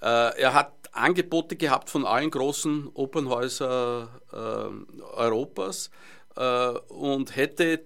Äh, 0.00 0.40
er 0.40 0.54
hat 0.54 0.72
Angebote 0.92 1.56
gehabt 1.56 1.90
von 1.90 2.04
allen 2.04 2.30
großen 2.30 2.90
Opernhäusern 2.94 4.08
äh, 4.32 5.02
Europas 5.16 5.90
äh, 6.36 6.68
und 6.88 7.34
hätte 7.34 7.84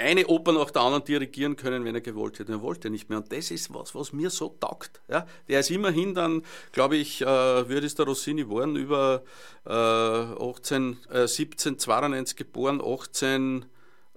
eine 0.00 0.26
Oper 0.26 0.52
nach 0.52 0.70
der 0.70 0.82
anderen 0.82 1.04
dirigieren 1.04 1.56
können, 1.56 1.84
wenn 1.84 1.94
er 1.94 2.00
gewollt 2.00 2.38
hätte. 2.38 2.52
Er 2.52 2.62
wollte 2.62 2.90
nicht 2.90 3.10
mehr. 3.10 3.18
Und 3.18 3.30
das 3.32 3.50
ist 3.50 3.72
was, 3.72 3.94
was 3.94 4.12
mir 4.12 4.30
so 4.30 4.48
taugt. 4.60 5.00
Ja? 5.08 5.26
Der 5.48 5.60
ist 5.60 5.70
immerhin 5.70 6.14
dann, 6.14 6.42
glaube 6.72 6.96
ich, 6.96 7.20
äh, 7.20 7.68
wird 7.68 7.84
ist 7.84 7.98
der 7.98 8.06
Rossini 8.06 8.44
geworden, 8.44 8.76
über 8.76 9.22
äh, 9.66 9.70
18, 9.70 10.98
äh, 11.10 11.20
1792 11.20 12.36
geboren, 12.36 12.80
18 12.80 13.66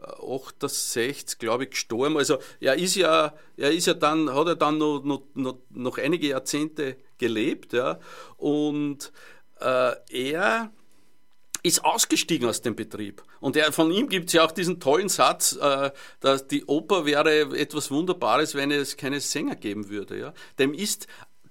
68, 0.04 1.40
glaube 1.40 1.66
ich, 1.66 1.72
gestorben. 1.72 2.18
Also 2.18 2.38
er 2.60 2.76
ist 2.76 2.96
ja, 2.96 3.34
er 3.58 3.72
ist 3.72 3.88
ja 3.88 3.94
dann, 3.94 4.34
hat 4.34 4.48
er 4.48 4.56
dann 4.56 4.78
noch, 4.78 5.04
noch, 5.04 5.58
noch, 5.70 5.98
einige 5.98 6.28
Jahrzehnte 6.28 6.98
gelebt, 7.18 7.74
ja. 7.74 8.00
Und 8.38 9.12
äh, 9.60 9.94
er 10.10 10.72
ist 11.64 11.86
ausgestiegen 11.86 12.48
aus 12.50 12.62
dem 12.62 12.76
Betrieb. 12.76 13.24
Und 13.40 13.56
er, 13.56 13.72
von 13.72 13.90
ihm 13.90 14.10
gibt 14.10 14.28
es 14.28 14.34
ja 14.34 14.44
auch 14.44 14.52
diesen 14.52 14.82
tollen 14.82 15.08
Satz, 15.08 15.58
äh, 15.60 15.92
dass 16.20 16.48
die 16.48 16.66
Oper 16.66 17.06
wäre 17.06 17.58
etwas 17.58 17.90
Wunderbares, 17.90 18.54
wenn 18.54 18.70
es 18.70 18.98
keine 18.98 19.22
Sänger 19.22 19.56
geben 19.56 19.90
würde. 19.90 20.20
Ja? 20.20 20.34
Dem 20.60 20.74
ist 20.74 21.08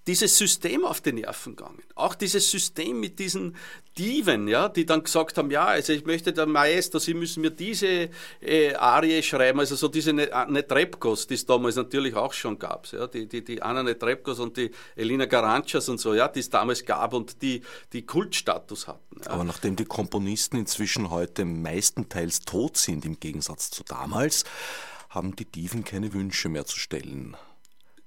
dieses 0.07 0.37
System 0.37 0.85
auf 0.85 1.01
die 1.01 1.13
Nerven 1.13 1.55
gegangen. 1.55 1.83
Auch 1.95 2.15
dieses 2.15 2.51
System 2.51 2.99
mit 2.99 3.19
diesen 3.19 3.57
Diven, 3.97 4.49
ja, 4.49 4.69
die 4.69 4.87
dann 4.87 5.05
gesagt 5.05 5.39
haben, 5.39 5.51
ja, 5.51 5.67
also 5.67 5.93
ich 5.93 6.07
möchte 6.07 6.33
der 6.33 6.47
Maestro, 6.47 6.99
Sie 6.99 7.15
müssen 7.15 7.43
mir 7.43 7.51
diese 7.51 8.09
äh, 8.41 8.75
Arie 8.75 9.23
schreiben, 9.23 9.61
also 9.61 9.77
so 9.77 9.89
diese 9.89 10.13
Netrebkos, 10.13 11.27
die 11.27 11.35
es 11.35 11.47
damals 11.47 11.77
natürlich 11.77 12.15
auch 12.15 12.33
schon 12.33 12.59
gab, 12.59 12.91
ja, 12.93 13.07
die, 13.07 13.29
die, 13.29 13.45
die 13.45 13.63
Anna 13.63 13.83
Netrebkos 13.83 14.41
und 14.41 14.57
die 14.57 14.71
Elina 14.97 15.27
Garanchas 15.27 15.89
und 15.89 16.01
so, 16.01 16.15
ja, 16.15 16.27
die 16.27 16.41
es 16.41 16.51
damals 16.51 16.85
gab 16.85 17.13
und 17.13 17.43
die, 17.43 17.63
die 17.93 18.03
Kultstatus 18.03 18.89
hatten. 18.89 19.21
Ja. 19.25 19.31
Aber 19.31 19.45
nachdem 19.45 19.77
die 19.77 19.85
Komponisten 19.85 20.57
inzwischen 20.57 21.11
heute 21.11 21.45
meistenteils 21.45 22.41
tot 22.41 22.77
sind, 22.77 23.05
im 23.05 23.21
Gegensatz 23.21 23.71
zu 23.71 23.85
damals, 23.85 24.45
haben 25.11 25.37
die 25.37 25.45
Diven 25.45 25.85
keine 25.85 26.13
Wünsche 26.15 26.49
mehr 26.49 26.65
zu 26.65 26.79
stellen. 26.79 27.37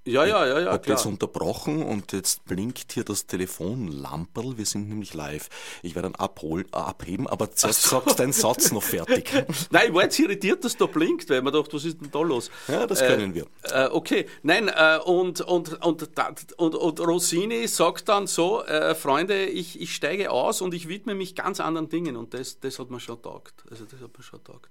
Ja, 0.05 0.23
ja, 0.23 0.45
ja, 0.45 0.59
ja. 0.59 0.59
Ich 0.59 0.67
habe 0.67 0.89
jetzt 0.89 1.05
unterbrochen 1.07 1.81
und 1.81 2.11
jetzt 2.11 2.45
blinkt 2.45 2.91
hier 2.91 3.03
das 3.03 3.25
Telefonlamperl. 3.25 4.55
Wir 4.55 4.65
sind 4.65 4.87
nämlich 4.87 5.15
live. 5.15 5.49
Ich 5.81 5.95
werde 5.95 6.11
dann 6.11 6.15
abholen, 6.15 6.67
äh, 6.71 6.77
abheben, 6.77 7.25
aber 7.27 7.51
zuerst 7.51 7.81
so. 7.81 8.01
sagst 8.01 8.19
deinen 8.19 8.31
Satz 8.31 8.71
noch 8.71 8.83
fertig. 8.83 9.31
Nein, 9.71 9.87
ich 9.87 9.93
war 9.95 10.03
jetzt 10.03 10.19
irritiert, 10.19 10.63
dass 10.63 10.77
da 10.77 10.85
blinkt, 10.85 11.29
weil 11.31 11.41
man 11.41 11.51
dachte, 11.51 11.73
was 11.73 11.85
ist 11.85 11.99
denn 11.99 12.11
da 12.11 12.19
los? 12.21 12.51
Ja, 12.67 12.85
das 12.85 12.99
können 12.99 13.31
äh, 13.31 13.35
wir. 13.35 13.45
Äh, 13.63 13.89
okay, 13.91 14.27
nein, 14.43 14.67
äh, 14.67 14.99
und, 15.03 15.41
und, 15.41 15.83
und, 15.83 16.19
und, 16.57 16.75
und, 16.75 16.99
Rossini 16.99 17.67
sagt 17.67 18.07
dann 18.07 18.27
so, 18.27 18.63
äh, 18.63 18.93
Freunde, 18.93 19.45
ich, 19.45 19.81
ich 19.81 19.95
steige 19.95 20.29
aus 20.29 20.61
und 20.61 20.75
ich 20.75 20.87
widme 20.87 21.15
mich 21.15 21.35
ganz 21.35 21.59
anderen 21.59 21.89
Dingen 21.89 22.15
und 22.15 22.35
das, 22.35 22.59
das 22.59 22.77
hat 22.77 22.91
mir 22.91 22.99
schon 22.99 23.21
taugt. 23.21 23.63
Also 23.71 23.85
das 23.85 23.99
hat 23.99 24.15
mir 24.15 24.23
schon 24.23 24.43
taugt. 24.43 24.69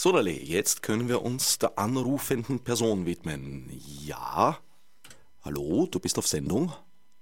Sodale, 0.00 0.30
jetzt 0.30 0.84
können 0.84 1.08
wir 1.08 1.22
uns 1.22 1.58
der 1.58 1.76
anrufenden 1.76 2.62
Person 2.62 3.04
widmen. 3.04 3.68
Ja, 4.04 4.60
hallo, 5.44 5.88
du 5.90 5.98
bist 5.98 6.18
auf 6.18 6.28
Sendung. 6.28 6.72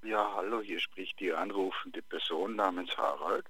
Ja, 0.04 0.30
hallo, 0.36 0.60
hier 0.60 0.78
spricht 0.78 1.18
die 1.18 1.32
anrufende 1.32 2.02
Person 2.02 2.56
namens 2.56 2.94
Harald. 2.98 3.46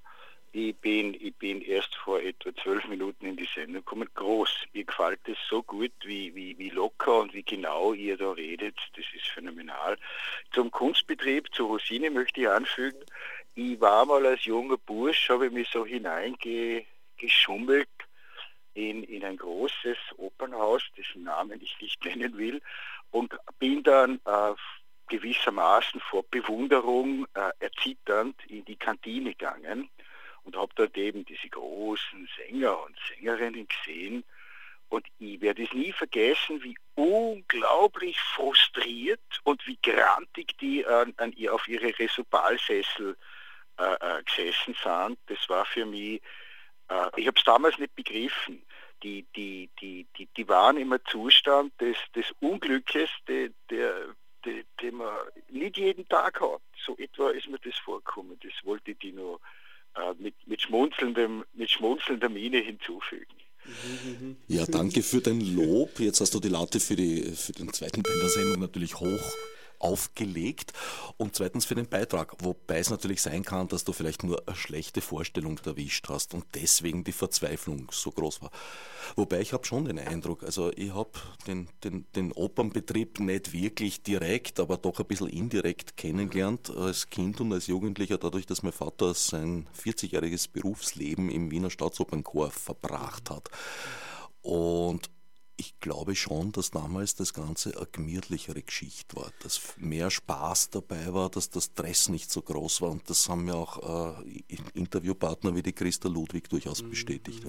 Ich 0.53 0.77
bin, 0.77 1.12
ich 1.15 1.35
bin 1.35 1.61
erst 1.61 1.97
vor 1.97 2.21
etwa 2.21 2.55
zwölf 2.55 2.87
Minuten 2.87 3.27
in 3.27 3.35
die 3.35 3.49
Sendung 3.53 3.85
gekommen. 3.85 4.09
Groß. 4.15 4.49
Ihr 4.75 4.85
gefällt 4.85 5.27
es 5.27 5.39
so 5.51 5.61
gut, 5.61 5.91
wie, 6.05 6.33
wie, 6.37 6.57
wie 6.57 6.71
locker 6.71 7.19
und 7.19 7.35
wie 7.35 7.43
genau 7.43 7.95
ihr 7.95 8.17
da 8.17 8.31
redet. 8.31 8.79
Das 8.95 9.07
ist 9.12 9.27
phänomenal. 9.27 9.99
Zum 10.53 10.71
Kunstbetrieb, 10.71 11.53
zu 11.53 11.67
Rosine 11.67 12.11
möchte 12.11 12.43
ich 12.43 12.49
anfügen. 12.49 13.01
Ich 13.57 13.81
war 13.81 14.07
mal 14.07 14.25
als 14.25 14.45
junger 14.45 14.77
Bursch, 14.77 15.31
habe 15.31 15.47
ich 15.47 15.53
mich 15.53 15.69
so 15.69 15.85
hineingeschummelt 15.85 17.89
in, 18.77 19.05
in 19.05 19.25
ein 19.25 19.39
großes 19.39 19.97
Opernhaus, 20.19 20.83
dessen 20.97 21.25
Namen 21.25 21.61
ich 21.61 21.81
nicht 21.81 22.05
nennen 22.05 22.37
will, 22.37 22.61
und 23.11 23.35
bin 23.59 23.83
dann 23.83 24.21
äh, 24.27 24.55
gewissermaßen 25.09 26.01
vor 26.01 26.25
Bewunderung 26.25 27.27
äh, 27.35 27.51
erzitternd 27.61 28.37
in 28.49 28.65
die 28.65 28.77
Kantine 28.77 29.31
gegangen 29.31 29.89
und 30.45 30.57
habe 30.57 30.73
dort 30.75 30.97
eben 30.97 31.25
diese 31.25 31.49
großen 31.49 32.29
Sänger 32.37 32.85
und 32.85 32.97
Sängerinnen 33.09 33.67
gesehen. 33.67 34.25
Und 34.89 35.07
ich 35.19 35.41
werde 35.41 35.65
es 35.65 35.73
nie 35.73 35.93
vergessen, 35.93 36.62
wie 36.62 36.77
unglaublich 36.95 38.21
frustriert 38.21 39.41
und 39.43 39.67
wie 39.67 39.79
grantig 39.83 40.57
die 40.59 40.87
an, 40.87 41.15
an 41.17 41.33
ihr, 41.33 41.55
auf 41.55 41.67
ihre 41.67 41.99
Resopalsessel 41.99 43.17
äh, 43.79 43.95
äh, 43.95 44.23
gesessen 44.23 44.77
sind. 44.83 45.19
Das 45.27 45.49
war 45.49 45.65
für 45.65 45.87
mich 45.87 46.21
äh, 46.89 47.09
ich 47.17 47.27
habe 47.27 47.39
es 47.39 47.45
damals 47.45 47.79
nicht 47.79 47.95
begriffen. 47.95 48.62
Die, 49.02 49.24
die, 49.37 49.68
die, 49.80 50.06
die, 50.16 50.28
die 50.37 50.48
waren 50.48 50.76
im 50.78 50.96
Zustand 51.11 51.72
des, 51.80 51.96
des 52.14 52.26
Unglückes, 52.40 53.11
der, 53.28 53.50
der, 53.70 54.14
der, 54.44 54.62
den 54.80 54.96
man 54.96 55.14
nicht 55.50 55.76
jeden 55.76 56.09
Tag 56.09 56.40
hat. 56.40 56.62
So 56.85 56.96
etwa 56.96 57.30
ist 57.30 57.48
mir 57.48 57.59
das 57.59 57.76
vorgekommen. 57.76 58.38
Das 58.42 58.52
wollte 58.64 58.92
ich 58.92 59.14
noch 59.14 59.40
äh, 59.96 60.14
mit, 60.18 60.35
mit, 60.46 60.62
schmunzelndem, 60.62 61.44
mit 61.54 61.70
schmunzelnder 61.70 62.28
Miene 62.28 62.59
hinzufügen. 62.59 63.35
Ja, 64.46 64.64
danke 64.64 65.02
für 65.02 65.20
dein 65.20 65.40
Lob. 65.40 65.98
Jetzt 65.98 66.20
hast 66.20 66.35
du 66.35 66.40
die 66.40 66.48
Laute 66.48 66.78
für, 66.78 66.94
die, 66.94 67.22
für 67.22 67.52
den 67.52 67.72
zweiten 67.72 68.02
Teil 68.02 68.18
der 68.20 68.28
Sendung 68.28 68.61
natürlich 68.61 68.94
hoch 69.00 69.32
aufgelegt 69.79 70.73
und 71.17 71.35
zweitens 71.35 71.65
für 71.65 71.75
den 71.75 71.89
Beitrag, 71.89 72.35
wobei 72.43 72.79
es 72.79 72.91
natürlich 72.91 73.23
sein 73.23 73.45
kann, 73.45 73.69
dass 73.69 73.85
du 73.85 73.93
vielleicht 73.93 74.25
nur 74.25 74.43
eine 74.47 74.57
schlechte 74.57 75.01
Vorstellung 75.01 75.59
erwischt 75.65 76.09
hast 76.09 76.35
und 76.35 76.45
deswegen 76.55 77.05
die 77.05 77.12
Verzweiflung 77.12 77.89
so 77.91 78.11
groß 78.11 78.43
war. 78.43 78.51
Wobei 79.15 79.41
ich 79.41 79.53
habe 79.53 79.65
schon 79.65 79.85
den 79.85 79.99
Eindruck, 79.99 80.43
also 80.43 80.73
ich 80.75 80.93
habe 80.93 81.11
den, 81.47 81.69
den, 81.85 82.07
den 82.15 82.33
Opernbetrieb 82.33 83.21
nicht 83.21 83.53
wirklich 83.53 84.03
direkt, 84.03 84.61
aber 84.61 84.77
doch 84.77 84.99
ein 84.99 85.07
bisschen 85.07 85.29
indirekt 85.29 85.97
kennengelernt 85.97 86.71
als 86.71 87.09
Kind 87.09 87.41
und 87.41 87.53
als 87.53 87.67
Jugendlicher, 87.67 88.19
dadurch, 88.19 88.47
dass 88.47 88.62
mein 88.62 88.73
Vater 88.73 89.15
sein 89.15 89.69
40-jähriges 89.81 90.51
Berufsleben 90.51 91.31
im 91.31 91.51
Wiener 91.51 91.71
Staatsopernchor 91.71 92.51
verbracht 92.51 93.31
hat. 93.31 93.51
Und 94.43 95.11
ich 95.57 95.79
glaube 95.81 96.14
schon, 96.14 96.53
dass 96.53 96.71
damals 96.71 97.14
das 97.14 97.33
Ganze 97.33 97.77
eine 97.77 97.87
gemütlichere 97.90 98.62
Geschichte 98.62 99.16
war, 99.16 99.33
dass 99.42 99.61
mehr 99.79 100.11
Spaß 100.11 100.71
dabei 100.71 101.12
war, 101.14 101.31
dass 101.31 101.51
das 101.51 101.66
Stress 101.66 102.09
nicht 102.09 102.31
so 102.31 102.42
groß 102.42 102.83
war. 102.83 102.90
Und 102.90 103.09
das 103.09 103.29
haben 103.29 103.49
ja 103.49 103.55
auch 103.55 104.19
äh, 104.19 104.42
Interviewpartner 104.75 105.55
wie 105.55 105.62
die 105.62 105.73
Christa 105.73 106.09
Ludwig 106.09 106.49
durchaus 106.51 106.83
bestätigt. 106.83 107.42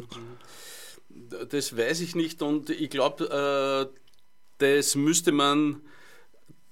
Das 1.50 1.76
weiß 1.76 2.00
ich 2.02 2.16
nicht. 2.16 2.42
Und 2.42 2.70
ich 2.70 2.90
glaube, 2.90 3.92
äh, 3.92 4.00
das 4.60 4.96
müsste 4.96 5.32
man 5.32 5.82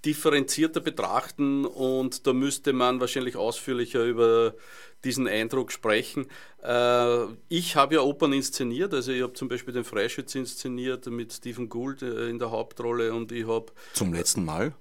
differenzierter 0.05 0.81
betrachten 0.81 1.65
und 1.65 2.27
da 2.27 2.33
müsste 2.33 2.73
man 2.73 2.99
wahrscheinlich 2.99 3.35
ausführlicher 3.35 4.03
über 4.03 4.55
diesen 5.03 5.27
Eindruck 5.27 5.71
sprechen. 5.71 6.27
Äh, 6.63 7.25
ich 7.49 7.75
habe 7.75 7.95
ja 7.95 8.01
Opern 8.01 8.33
inszeniert, 8.33 8.93
also 8.93 9.11
ich 9.11 9.21
habe 9.21 9.33
zum 9.33 9.47
Beispiel 9.47 9.73
den 9.73 9.83
Freischütz 9.83 10.35
inszeniert 10.35 11.07
mit 11.07 11.33
Stephen 11.33 11.69
Gould 11.69 12.01
äh, 12.01 12.29
in 12.29 12.39
der 12.39 12.51
Hauptrolle 12.51 13.13
und 13.13 13.31
ich 13.31 13.47
habe... 13.47 13.71
Zum 13.93 14.13
letzten 14.13 14.45
Mal? 14.45 14.73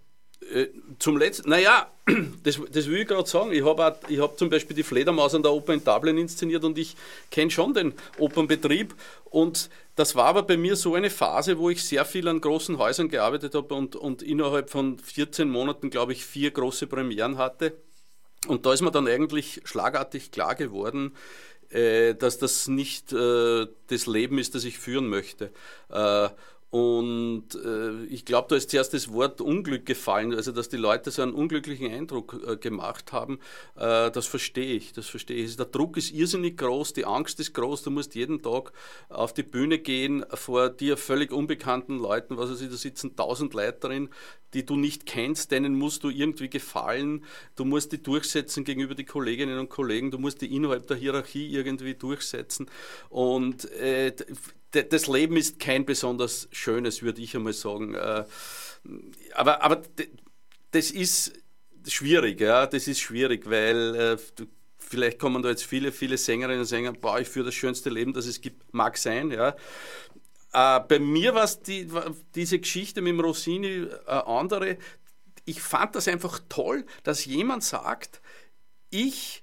Äh, 0.52 0.68
zum 0.98 1.16
letzten, 1.16 1.48
naja, 1.48 1.90
das, 2.42 2.60
das 2.70 2.86
will 2.88 3.00
ich 3.00 3.08
gerade 3.08 3.28
sagen. 3.28 3.52
Ich 3.52 3.64
habe 3.64 3.82
hab 3.82 4.38
zum 4.38 4.50
Beispiel 4.50 4.76
die 4.76 4.82
Fledermaus 4.82 5.34
an 5.34 5.42
der 5.42 5.52
Oper 5.52 5.72
in 5.72 5.82
Dublin 5.82 6.18
inszeniert 6.18 6.64
und 6.64 6.76
ich 6.78 6.96
kenne 7.30 7.50
schon 7.50 7.72
den 7.72 7.94
Opernbetrieb. 8.18 8.94
Und 9.24 9.70
das 9.94 10.16
war 10.16 10.26
aber 10.26 10.42
bei 10.42 10.56
mir 10.56 10.76
so 10.76 10.94
eine 10.94 11.10
Phase, 11.10 11.58
wo 11.58 11.70
ich 11.70 11.84
sehr 11.84 12.04
viel 12.04 12.26
an 12.28 12.40
großen 12.40 12.78
Häusern 12.78 13.08
gearbeitet 13.08 13.54
habe 13.54 13.74
und, 13.74 13.94
und 13.94 14.22
innerhalb 14.22 14.70
von 14.70 14.98
14 14.98 15.48
Monaten, 15.48 15.90
glaube 15.90 16.12
ich, 16.12 16.24
vier 16.24 16.50
große 16.50 16.86
Premieren 16.86 17.38
hatte. 17.38 17.76
Und 18.48 18.66
da 18.66 18.72
ist 18.72 18.82
mir 18.82 18.90
dann 18.90 19.06
eigentlich 19.06 19.62
schlagartig 19.64 20.32
klar 20.32 20.54
geworden, 20.54 21.14
äh, 21.70 22.14
dass 22.14 22.38
das 22.38 22.68
nicht 22.68 23.12
äh, 23.12 23.66
das 23.86 24.06
Leben 24.06 24.38
ist, 24.38 24.54
das 24.54 24.64
ich 24.64 24.78
führen 24.78 25.08
möchte. 25.08 25.52
Und 26.70 27.54
äh, 27.54 28.04
ich 28.06 28.24
glaube, 28.24 28.48
da 28.50 28.56
ist 28.56 28.70
zuerst 28.70 28.94
das 28.94 29.12
Wort 29.12 29.40
Unglück 29.40 29.86
gefallen, 29.86 30.34
also 30.34 30.50
dass 30.50 30.68
die 30.68 30.76
Leute 30.76 31.12
so 31.12 31.22
einen 31.22 31.32
unglücklichen 31.32 31.88
Eindruck 31.92 32.40
äh, 32.46 32.56
gemacht 32.56 33.12
haben. 33.12 33.38
Äh, 33.76 34.10
das 34.10 34.26
verstehe 34.26 34.74
ich, 34.74 34.92
das 34.92 35.06
verstehe 35.06 35.36
ich. 35.36 35.56
Der 35.56 35.66
Druck 35.66 35.96
ist 35.96 36.10
irrsinnig 36.10 36.56
groß, 36.56 36.92
die 36.92 37.04
Angst 37.04 37.38
ist 37.38 37.54
groß, 37.54 37.84
du 37.84 37.92
musst 37.92 38.16
jeden 38.16 38.42
Tag 38.42 38.72
auf 39.08 39.32
die 39.32 39.44
Bühne 39.44 39.78
gehen 39.78 40.24
vor 40.34 40.68
dir 40.68 40.96
völlig 40.96 41.30
unbekannten 41.30 41.98
Leuten, 41.98 42.36
was 42.38 42.50
weiß 42.50 42.60
ich, 42.62 42.70
da 42.70 42.76
sitzen 42.76 43.14
tausend 43.14 43.54
Leute 43.54 43.78
drin, 43.78 44.08
die 44.54 44.64
du 44.64 44.76
nicht 44.76 45.06
kennst, 45.06 45.50
denen 45.50 45.76
musst 45.76 46.04
du 46.04 46.10
irgendwie 46.10 46.48
gefallen, 46.48 47.24
du 47.56 47.64
musst 47.64 47.92
die 47.92 48.02
durchsetzen 48.02 48.64
gegenüber 48.64 48.94
die 48.94 49.04
Kolleginnen 49.04 49.58
und 49.58 49.68
Kollegen, 49.68 50.10
du 50.10 50.18
musst 50.18 50.40
die 50.40 50.54
innerhalb 50.54 50.86
der 50.86 50.96
Hierarchie 50.96 51.52
irgendwie 51.52 51.94
durchsetzen. 51.94 52.70
Und 53.10 53.70
äh, 53.72 54.14
das 54.82 55.06
Leben 55.06 55.36
ist 55.36 55.58
kein 55.58 55.84
besonders 55.86 56.48
schönes, 56.50 57.02
würde 57.02 57.22
ich 57.22 57.36
einmal 57.36 57.52
sagen. 57.52 57.94
Äh, 57.94 58.24
aber, 59.34 59.62
aber 59.62 59.82
das 60.72 60.90
ist 60.90 61.32
schwierig, 61.86 62.40
ja, 62.40 62.66
das 62.66 62.88
ist 62.88 63.00
schwierig, 63.00 63.48
weil 63.48 63.94
äh, 63.94 64.44
vielleicht 64.78 65.18
kommen 65.18 65.42
da 65.42 65.50
jetzt 65.50 65.64
viele, 65.64 65.92
viele 65.92 66.18
Sängerinnen 66.18 66.60
und 66.60 66.66
Sänger, 66.66 66.92
boah, 66.92 67.20
ich 67.20 67.28
führe 67.28 67.46
das 67.46 67.54
schönste 67.54 67.90
Leben, 67.90 68.12
das 68.12 68.26
es 68.26 68.40
gibt, 68.40 68.74
mag 68.74 68.98
sein, 68.98 69.30
ja. 69.30 69.56
Äh, 70.52 70.80
bei 70.80 70.98
mir 70.98 71.34
war 71.34 71.48
die, 71.66 71.88
diese 72.34 72.58
Geschichte 72.58 73.00
mit 73.00 73.12
dem 73.12 73.20
Rossini 73.20 73.86
andere. 74.06 74.78
Ich 75.44 75.60
fand 75.60 75.94
das 75.94 76.08
einfach 76.08 76.40
toll, 76.48 76.86
dass 77.02 77.24
jemand 77.24 77.64
sagt, 77.64 78.20
ich 78.90 79.42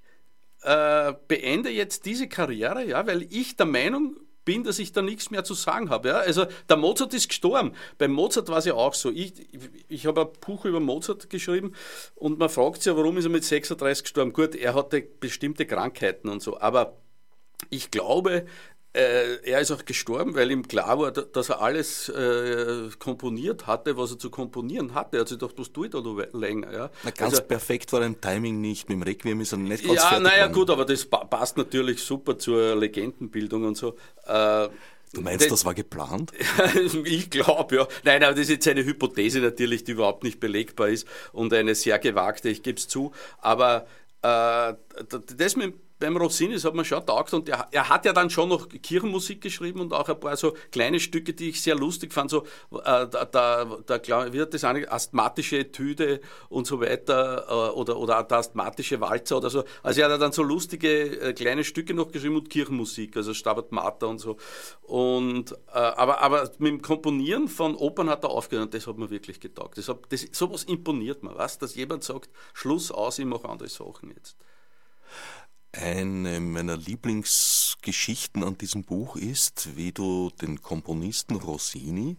beende 0.64 1.70
jetzt 1.70 2.06
diese 2.06 2.28
Karriere, 2.28 2.86
ja, 2.86 3.04
weil 3.04 3.22
ich 3.22 3.56
der 3.56 3.66
Meinung 3.66 4.16
bin, 4.44 4.64
dass 4.64 4.78
ich 4.78 4.92
da 4.92 5.02
nichts 5.02 5.30
mehr 5.30 5.44
zu 5.44 5.54
sagen 5.54 5.90
habe. 5.90 6.08
Ja? 6.08 6.16
Also 6.18 6.46
der 6.68 6.76
Mozart 6.76 7.14
ist 7.14 7.28
gestorben. 7.28 7.72
Beim 7.98 8.12
Mozart 8.12 8.48
war 8.48 8.58
es 8.58 8.64
ja 8.64 8.74
auch 8.74 8.94
so. 8.94 9.10
Ich, 9.10 9.34
ich 9.88 10.06
habe 10.06 10.22
ein 10.22 10.28
Buch 10.40 10.64
über 10.64 10.80
Mozart 10.80 11.30
geschrieben 11.30 11.72
und 12.14 12.38
man 12.38 12.48
fragt 12.48 12.82
sich 12.82 12.86
ja, 12.86 12.96
warum 12.96 13.16
ist 13.16 13.24
er 13.24 13.30
mit 13.30 13.44
36 13.44 14.04
gestorben? 14.04 14.32
Gut, 14.32 14.54
er 14.54 14.74
hatte 14.74 15.02
bestimmte 15.02 15.66
Krankheiten 15.66 16.28
und 16.28 16.42
so, 16.42 16.60
aber 16.60 16.96
ich 17.70 17.90
glaube, 17.90 18.46
er 18.94 19.60
ist 19.60 19.70
auch 19.70 19.84
gestorben, 19.86 20.34
weil 20.34 20.50
ihm 20.50 20.68
klar 20.68 20.98
war, 20.98 21.12
dass 21.12 21.48
er 21.48 21.62
alles 21.62 22.10
äh, 22.10 22.90
komponiert 22.98 23.66
hatte, 23.66 23.96
was 23.96 24.10
er 24.10 24.18
zu 24.18 24.28
komponieren 24.28 24.94
hatte. 24.94 25.16
Er 25.16 25.20
hat 25.20 25.28
sich 25.28 25.38
gedacht, 25.38 25.54
was 25.56 25.72
tue 25.72 25.86
ich 25.86 25.92
da 25.92 26.00
noch 26.02 26.22
länger? 26.32 26.72
Ja? 26.72 26.90
Na, 27.02 27.10
ganz 27.10 27.34
also, 27.34 27.42
perfekt 27.42 27.92
war 27.92 28.02
ein 28.02 28.20
Timing 28.20 28.60
nicht. 28.60 28.90
Mit 28.90 28.96
dem 28.96 29.02
Requiem 29.02 29.40
ist 29.40 29.52
er 29.52 29.58
nicht 29.58 29.86
ganz 29.86 29.96
Ja, 29.96 30.20
naja, 30.20 30.46
gut, 30.48 30.68
aber 30.68 30.84
das 30.84 31.06
passt 31.06 31.56
natürlich 31.56 32.02
super 32.02 32.38
zur 32.38 32.76
Legendenbildung 32.76 33.64
und 33.64 33.76
so. 33.76 33.96
Äh, 34.26 34.68
Du 35.14 35.20
meinst, 35.20 35.44
das, 35.44 35.50
das 35.50 35.64
war 35.66 35.74
geplant? 35.74 36.32
ich 37.04 37.28
glaube, 37.28 37.76
ja. 37.76 37.88
Nein, 38.02 38.22
aber 38.24 38.32
das 38.32 38.44
ist 38.44 38.48
jetzt 38.48 38.68
eine 38.68 38.82
Hypothese 38.82 39.40
natürlich, 39.40 39.84
die 39.84 39.92
überhaupt 39.92 40.24
nicht 40.24 40.40
belegbar 40.40 40.88
ist 40.88 41.06
und 41.32 41.52
eine 41.52 41.74
sehr 41.74 41.98
gewagte, 41.98 42.48
ich 42.48 42.62
gebe 42.62 42.78
es 42.78 42.88
zu. 42.88 43.12
Aber 43.38 43.86
äh, 44.22 44.72
das 45.36 45.56
mit 45.56 45.74
beim 46.02 46.16
Rossini, 46.16 46.54
das 46.54 46.64
hat 46.64 46.74
mir 46.74 46.84
schon 46.84 47.06
taugt 47.06 47.32
und 47.32 47.48
er, 47.48 47.68
er, 47.70 47.88
hat 47.88 48.04
ja 48.04 48.12
dann 48.12 48.28
schon 48.28 48.48
noch 48.48 48.68
Kirchenmusik 48.68 49.40
geschrieben 49.40 49.80
und 49.80 49.92
auch 49.92 50.08
ein 50.08 50.18
paar 50.18 50.36
so 50.36 50.54
kleine 50.72 50.98
Stücke, 50.98 51.32
die 51.32 51.50
ich 51.50 51.62
sehr 51.62 51.76
lustig 51.76 52.12
fand, 52.12 52.28
so 52.28 52.42
äh, 52.72 53.06
da, 53.06 53.06
da, 53.06 53.64
da 53.86 54.32
wird 54.32 54.52
das 54.52 54.64
eine 54.64 54.90
asthmatische 54.90 55.58
Etüde 55.58 56.20
und 56.48 56.66
so 56.66 56.80
weiter 56.80 57.46
äh, 57.48 57.78
oder, 57.78 57.98
oder 57.98 58.22
der 58.24 58.38
asthmatische 58.38 59.00
Walzer 59.00 59.36
oder 59.36 59.48
so. 59.48 59.64
Also 59.84 60.00
er 60.00 60.10
hat 60.10 60.20
dann 60.20 60.32
so 60.32 60.42
lustige 60.42 61.20
äh, 61.20 61.32
kleine 61.34 61.62
Stücke 61.62 61.94
noch 61.94 62.10
geschrieben 62.10 62.36
und 62.36 62.50
Kirchenmusik, 62.50 63.16
also 63.16 63.32
Stabat 63.32 63.70
Mater 63.70 64.08
und 64.08 64.18
so. 64.18 64.36
Und, 64.82 65.52
äh, 65.52 65.78
aber, 65.78 66.20
aber 66.20 66.50
mit 66.58 66.72
dem 66.72 66.82
Komponieren 66.82 67.46
von 67.46 67.76
Opern 67.76 68.10
hat 68.10 68.24
er 68.24 68.30
aufgehört 68.30 68.66
und 68.66 68.74
das 68.74 68.88
hat 68.88 68.98
mir 68.98 69.10
wirklich 69.10 69.38
getaugt. 69.38 69.78
Das, 69.78 69.88
hat, 69.88 70.00
das, 70.08 70.26
sowas 70.32 70.64
imponiert 70.64 71.22
mir, 71.22 71.36
was? 71.36 71.58
Dass 71.58 71.76
jemand 71.76 72.02
sagt, 72.02 72.28
Schluss 72.54 72.90
aus, 72.90 73.20
ich 73.20 73.24
mache 73.24 73.48
andere 73.48 73.68
Sachen 73.68 74.10
jetzt. 74.10 74.36
Eine 75.72 76.38
meiner 76.40 76.76
Lieblingsgeschichten 76.76 78.44
an 78.44 78.58
diesem 78.58 78.84
Buch 78.84 79.16
ist, 79.16 79.74
wie 79.74 79.92
du 79.92 80.30
den 80.42 80.60
Komponisten 80.60 81.36
Rossini, 81.36 82.18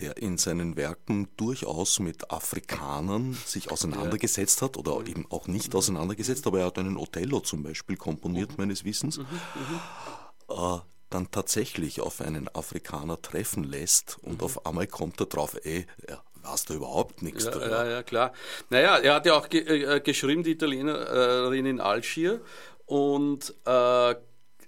der 0.00 0.16
in 0.16 0.36
seinen 0.36 0.76
Werken 0.76 1.28
durchaus 1.36 2.00
mit 2.00 2.30
Afrikanern 2.32 3.38
sich 3.46 3.70
auseinandergesetzt 3.70 4.62
hat 4.62 4.76
oder 4.76 4.98
eben 5.06 5.26
auch 5.30 5.46
nicht 5.46 5.74
auseinandergesetzt, 5.76 6.46
aber 6.46 6.60
er 6.60 6.66
hat 6.66 6.78
einen 6.78 6.96
Othello 6.96 7.40
zum 7.40 7.62
Beispiel 7.62 7.96
komponiert, 7.96 8.58
meines 8.58 8.84
Wissens, 8.84 9.18
mhm, 9.18 9.24
mhm. 9.24 10.54
äh, 10.56 10.78
dann 11.10 11.30
tatsächlich 11.30 12.00
auf 12.00 12.20
einen 12.20 12.48
Afrikaner 12.52 13.20
treffen 13.20 13.64
lässt 13.64 14.18
und 14.22 14.40
mhm. 14.40 14.44
auf 14.44 14.66
einmal 14.66 14.88
kommt 14.88 15.20
er 15.20 15.26
drauf, 15.26 15.56
ey, 15.62 15.86
er 16.06 16.22
weiß 16.42 16.64
da 16.64 16.74
überhaupt 16.74 17.22
nichts 17.22 17.44
ja, 17.44 17.50
drüber. 17.50 17.84
Ja, 17.84 17.90
ja, 17.90 18.02
klar. 18.02 18.32
Naja, 18.70 18.96
er 18.98 19.14
hat 19.14 19.26
ja 19.26 19.34
auch 19.34 19.48
ge 19.48 19.60
äh, 19.60 20.00
geschrieben, 20.00 20.42
die 20.42 20.52
Italienerin 20.52 21.66
in 21.66 21.80
Algier 21.80 22.40
und, 22.86 23.54
äh, 23.64 24.14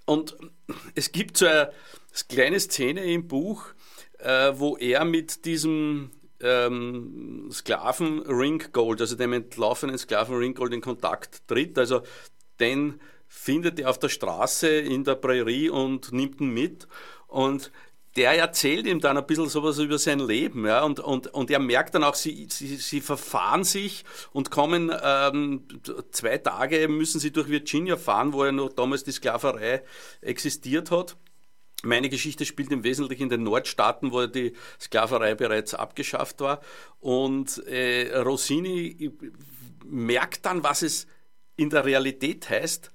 und 0.06 0.36
es 0.94 1.12
gibt 1.12 1.36
so 1.36 1.46
eine, 1.46 1.72
kleine 2.28 2.60
Szene 2.60 3.04
im 3.04 3.26
Buch, 3.26 3.66
äh, 4.18 4.52
wo 4.54 4.76
er 4.76 5.04
mit 5.04 5.44
diesem 5.44 6.10
ähm, 6.40 7.48
Sklaven 7.50 8.22
Ringgold, 8.22 9.00
also 9.00 9.16
dem 9.16 9.32
entlaufenen 9.32 9.98
Sklaven 9.98 10.36
Ringgold 10.36 10.72
in 10.72 10.80
Kontakt 10.80 11.46
tritt. 11.48 11.78
Also 11.78 12.02
den 12.60 13.00
findet 13.26 13.80
er 13.80 13.90
auf 13.90 13.98
der 13.98 14.08
Straße 14.08 14.68
in 14.68 15.04
der 15.04 15.16
Prärie 15.16 15.70
und 15.70 16.12
nimmt 16.12 16.40
ihn 16.40 16.50
mit. 16.50 16.86
Und 17.26 17.72
der 18.16 18.32
erzählt 18.38 18.86
ihm 18.86 19.00
dann 19.00 19.16
ein 19.16 19.26
bisschen 19.26 19.48
sowas 19.48 19.78
über 19.78 19.98
sein 19.98 20.20
Leben, 20.20 20.66
ja, 20.66 20.84
und, 20.84 21.00
und, 21.00 21.26
und 21.28 21.50
er 21.50 21.58
merkt 21.58 21.94
dann 21.94 22.04
auch, 22.04 22.14
sie, 22.14 22.46
sie, 22.50 22.76
sie 22.76 23.00
verfahren 23.00 23.64
sich 23.64 24.04
und 24.32 24.50
kommen, 24.50 24.92
ähm, 25.02 25.66
zwei 26.12 26.38
Tage 26.38 26.86
müssen 26.88 27.18
sie 27.18 27.32
durch 27.32 27.48
Virginia 27.48 27.96
fahren, 27.96 28.32
wo 28.32 28.44
ja 28.44 28.52
noch 28.52 28.72
damals 28.72 29.02
die 29.02 29.12
Sklaverei 29.12 29.82
existiert 30.20 30.90
hat. 30.92 31.16
Meine 31.82 32.08
Geschichte 32.08 32.46
spielt 32.46 32.70
im 32.72 32.84
Wesentlichen 32.84 33.24
in 33.24 33.28
den 33.28 33.42
Nordstaaten, 33.42 34.12
wo 34.12 34.26
die 34.26 34.54
Sklaverei 34.80 35.34
bereits 35.34 35.74
abgeschafft 35.74 36.40
war. 36.40 36.60
Und 36.98 37.66
äh, 37.66 38.16
Rossini 38.16 39.12
merkt 39.84 40.46
dann, 40.46 40.62
was 40.62 40.82
es 40.82 41.06
in 41.56 41.68
der 41.68 41.84
Realität 41.84 42.48
heißt, 42.48 42.90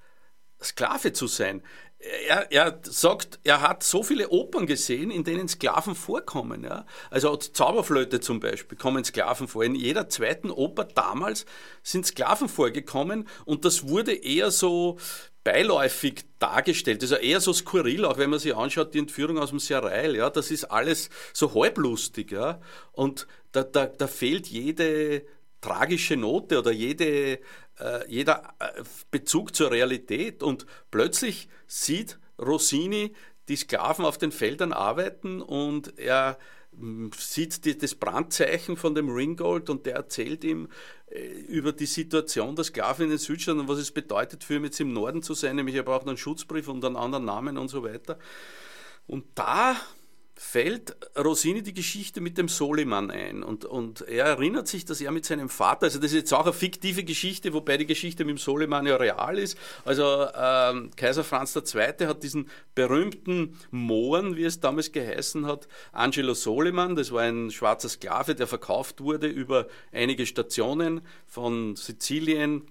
Sklave 0.62 1.12
zu 1.12 1.26
sein 1.26 1.62
er, 2.00 2.50
er 2.50 2.80
sagt, 2.82 3.40
er 3.44 3.60
hat 3.60 3.82
so 3.82 4.02
viele 4.02 4.30
Opern 4.30 4.66
gesehen, 4.66 5.10
in 5.10 5.24
denen 5.24 5.48
Sklaven 5.48 5.94
vorkommen. 5.94 6.64
Ja? 6.64 6.86
Also 7.10 7.36
Zauberflöte 7.36 8.20
zum 8.20 8.40
Beispiel 8.40 8.78
kommen 8.78 9.04
Sklaven 9.04 9.48
vor. 9.48 9.64
In 9.64 9.74
jeder 9.74 10.08
zweiten 10.08 10.50
Oper 10.50 10.84
damals 10.84 11.44
sind 11.82 12.06
Sklaven 12.06 12.48
vorgekommen 12.48 13.28
und 13.44 13.64
das 13.64 13.86
wurde 13.88 14.14
eher 14.14 14.50
so 14.50 14.98
beiläufig 15.44 16.24
dargestellt. 16.38 17.02
Also 17.02 17.16
eher 17.16 17.40
so 17.40 17.52
skurril, 17.52 18.04
auch 18.04 18.18
wenn 18.18 18.30
man 18.30 18.38
sich 18.38 18.54
anschaut, 18.54 18.94
die 18.94 18.98
Entführung 18.98 19.38
aus 19.38 19.50
dem 19.50 19.58
Serail, 19.58 20.16
ja, 20.16 20.30
das 20.30 20.50
ist 20.50 20.64
alles 20.64 21.10
so 21.32 21.54
halblustig, 21.54 22.32
ja. 22.32 22.60
Und 22.92 23.26
da, 23.52 23.62
da, 23.62 23.86
da 23.86 24.06
fehlt 24.06 24.46
jede 24.48 25.22
tragische 25.60 26.16
Note 26.16 26.58
oder 26.58 26.70
jede, 26.70 27.38
jeder 28.08 28.54
äh, 28.58 28.82
Bezug 29.10 29.54
zur 29.54 29.70
Realität 29.70 30.42
und 30.42 30.66
plötzlich 30.90 31.48
sieht 31.66 32.18
Rossini 32.38 33.14
die 33.48 33.56
Sklaven 33.56 34.04
auf 34.04 34.18
den 34.18 34.32
Feldern 34.32 34.72
arbeiten 34.72 35.42
und 35.42 35.98
er 35.98 36.38
hm, 36.78 37.10
sieht 37.16 37.64
die, 37.64 37.76
das 37.76 37.94
Brandzeichen 37.94 38.76
von 38.76 38.94
dem 38.94 39.10
Ringgold 39.10 39.70
und 39.70 39.86
der 39.86 39.96
erzählt 39.96 40.44
ihm 40.44 40.68
äh, 41.10 41.20
über 41.20 41.72
die 41.72 41.86
Situation 41.86 42.54
der 42.54 42.64
Sklaven 42.64 43.04
in 43.04 43.10
den 43.10 43.18
Südstaaten 43.18 43.60
und 43.60 43.68
was 43.68 43.78
es 43.78 43.90
bedeutet 43.90 44.44
für 44.44 44.56
ihn 44.56 44.64
jetzt 44.64 44.80
im 44.80 44.92
Norden 44.92 45.22
zu 45.22 45.34
sein, 45.34 45.56
nämlich 45.56 45.74
er 45.74 45.82
braucht 45.82 46.06
einen 46.06 46.16
Schutzbrief 46.16 46.68
und 46.68 46.84
einen 46.84 46.96
anderen 46.96 47.24
Namen 47.24 47.58
und 47.58 47.68
so 47.68 47.82
weiter. 47.82 48.18
Und 49.06 49.24
da 49.34 49.76
fällt 50.42 50.96
Rossini 51.18 51.62
die 51.62 51.74
Geschichte 51.74 52.22
mit 52.22 52.38
dem 52.38 52.48
Soliman 52.48 53.10
ein. 53.10 53.42
Und, 53.42 53.66
und 53.66 54.00
er 54.08 54.24
erinnert 54.24 54.68
sich, 54.68 54.86
dass 54.86 55.02
er 55.02 55.10
mit 55.10 55.26
seinem 55.26 55.50
Vater, 55.50 55.84
also 55.84 55.98
das 55.98 56.12
ist 56.12 56.16
jetzt 56.16 56.32
auch 56.32 56.44
eine 56.44 56.54
fiktive 56.54 57.04
Geschichte, 57.04 57.52
wobei 57.52 57.76
die 57.76 57.84
Geschichte 57.84 58.24
mit 58.24 58.36
dem 58.36 58.38
Soliman 58.38 58.86
ja 58.86 58.96
real 58.96 59.38
ist. 59.38 59.58
Also 59.84 60.26
ähm, 60.34 60.92
Kaiser 60.96 61.24
Franz 61.24 61.54
II. 61.54 62.06
hat 62.06 62.22
diesen 62.22 62.48
berühmten 62.74 63.58
Mohren, 63.70 64.34
wie 64.34 64.44
es 64.44 64.60
damals 64.60 64.92
geheißen 64.92 65.44
hat, 65.44 65.68
Angelo 65.92 66.32
Soliman, 66.32 66.96
das 66.96 67.12
war 67.12 67.20
ein 67.20 67.50
schwarzer 67.50 67.90
Sklave, 67.90 68.34
der 68.34 68.46
verkauft 68.46 69.02
wurde 69.02 69.26
über 69.26 69.66
einige 69.92 70.24
Stationen 70.24 71.02
von 71.26 71.76
Sizilien 71.76 72.62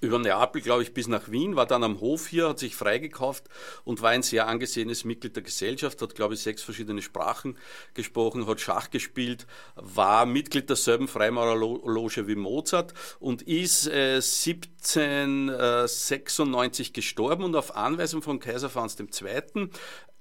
über 0.00 0.18
Neapel, 0.18 0.62
glaube 0.62 0.82
ich, 0.82 0.94
bis 0.94 1.06
nach 1.08 1.30
Wien, 1.30 1.56
war 1.56 1.66
dann 1.66 1.84
am 1.84 2.00
Hof 2.00 2.28
hier, 2.28 2.48
hat 2.48 2.58
sich 2.58 2.74
freigekauft 2.74 3.44
und 3.84 4.00
war 4.02 4.10
ein 4.10 4.22
sehr 4.22 4.48
angesehenes 4.48 5.04
Mitglied 5.04 5.36
der 5.36 5.42
Gesellschaft, 5.42 6.00
hat, 6.02 6.14
glaube 6.14 6.34
ich, 6.34 6.40
sechs 6.40 6.62
verschiedene 6.62 7.02
Sprachen 7.02 7.58
gesprochen, 7.94 8.46
hat 8.46 8.60
Schach 8.60 8.90
gespielt, 8.90 9.46
war 9.74 10.26
Mitglied 10.26 10.68
derselben 10.68 11.08
Freimaurerloge 11.08 12.26
wie 12.26 12.36
Mozart 12.36 12.92
und 13.20 13.42
ist 13.42 13.86
äh, 13.88 14.16
1796 14.16 16.92
gestorben 16.92 17.44
und 17.44 17.56
auf 17.56 17.76
Anweisung 17.76 18.22
von 18.22 18.40
Kaiser 18.40 18.70
Franz 18.70 18.96
II 18.98 19.08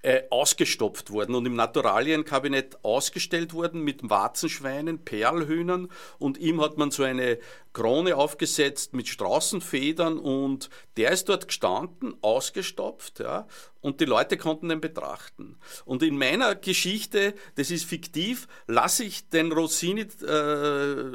äh, 0.04 0.24
ausgestopft 0.30 1.12
worden 1.12 1.36
und 1.36 1.46
im 1.46 1.56
Naturalienkabinett 1.56 2.84
ausgestellt 2.84 3.54
worden 3.54 3.82
mit 3.82 4.10
Warzenschweinen, 4.10 5.04
Perlhühnern. 5.06 5.90
Und 6.18 6.38
ihm 6.38 6.62
hat 6.62 6.78
man 6.78 6.92
so 6.92 7.04
eine 7.04 7.38
Krone 7.74 8.16
aufgesetzt 8.16 8.94
mit 8.94 9.08
Straußenfedern 9.08 10.18
und 10.18 10.70
der 10.98 11.12
ist 11.12 11.30
dort 11.30 11.48
gestanden, 11.48 12.16
ausgestopft, 12.22 13.20
ja, 13.20 13.48
und 13.82 14.00
die 14.00 14.06
Leute 14.06 14.38
konnten 14.38 14.70
den 14.70 14.80
betrachten. 14.80 15.58
Und 15.86 16.04
in 16.04 16.18
meiner 16.18 16.56
Geschichte, 16.56 17.34
das 17.56 17.72
ist 17.72 17.84
fiktiv, 17.84 18.48
lasse 18.68 19.04
ich 19.04 19.28
den 19.30 19.52
Rossini, 19.52 20.02
äh, 20.02 21.06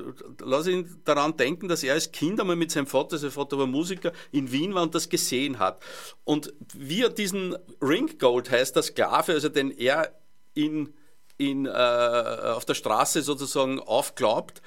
lasse 0.40 0.72
ihn 0.72 1.00
daran 1.04 1.36
denken, 1.36 1.68
dass 1.68 1.84
er 1.84 1.94
als 1.94 2.10
Kind 2.10 2.40
einmal 2.40 2.56
mit 2.56 2.72
seinem 2.72 2.88
Vater, 2.88 3.18
sein 3.18 3.30
Vater 3.30 3.58
war 3.58 3.66
Musiker, 3.66 4.12
in 4.32 4.50
Wien 4.50 4.74
war 4.74 4.82
und 4.82 4.94
das 4.94 5.08
gesehen 5.08 5.58
hat. 5.60 5.82
Und 6.24 6.52
wie 6.74 7.02
er 7.02 7.10
diesen 7.10 7.56
Ringgold 7.80 8.50
heißt, 8.50 8.74
der 8.74 8.82
Sklave, 8.82 9.32
also 9.32 9.48
den 9.48 9.70
er 9.70 10.12
in, 10.54 10.92
in, 11.38 11.66
äh, 11.66 11.70
auf 11.70 12.64
der 12.64 12.74
Straße 12.74 13.22
sozusagen 13.22 13.78
aufglaubt, 13.78 14.60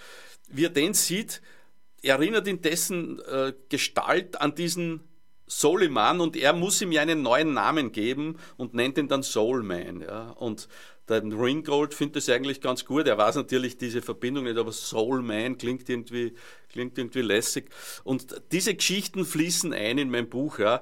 wie 0.47 0.66
er 0.66 0.70
den 0.70 0.93
sieht, 0.93 1.41
erinnert 2.02 2.47
in 2.47 2.62
dessen 2.62 3.20
äh, 3.20 3.54
Gestalt 3.68 4.39
an 4.39 4.56
diesen 4.56 5.09
Soliman 5.50 6.22
und 6.22 6.38
er 6.38 6.54
muss 6.54 6.82
ihm 6.82 6.91
ja 6.91 7.02
einen 7.02 7.24
neuen 7.24 7.54
Namen 7.54 7.91
geben 7.91 8.38
und 8.56 8.74
nennt 8.76 8.97
ihn 8.97 9.08
dann 9.08 9.24
Soulman. 9.24 10.02
Ja. 10.02 10.30
Und 10.32 10.70
der 11.10 11.24
Ringgold 11.24 11.95
findet 11.95 12.18
das 12.18 12.30
eigentlich 12.30 12.62
ganz 12.62 12.86
gut. 12.86 13.08
Er 13.08 13.18
weiß 13.18 13.36
natürlich 13.36 13.78
diese 13.78 14.04
Verbindung 14.04 14.43
nicht, 14.43 14.58
aber 14.58 14.72
Soulman 14.72 15.58
klingt 15.58 15.89
irgendwie, 15.89 16.36
klingt 16.72 16.97
irgendwie 17.00 17.22
lässig. 17.22 17.70
Und 18.04 18.43
diese 18.52 18.76
Geschichten 18.76 19.26
fließen 19.26 19.74
ein 19.74 19.97
in 19.97 20.12
mein 20.12 20.30
Buch, 20.30 20.60
ja, 20.60 20.82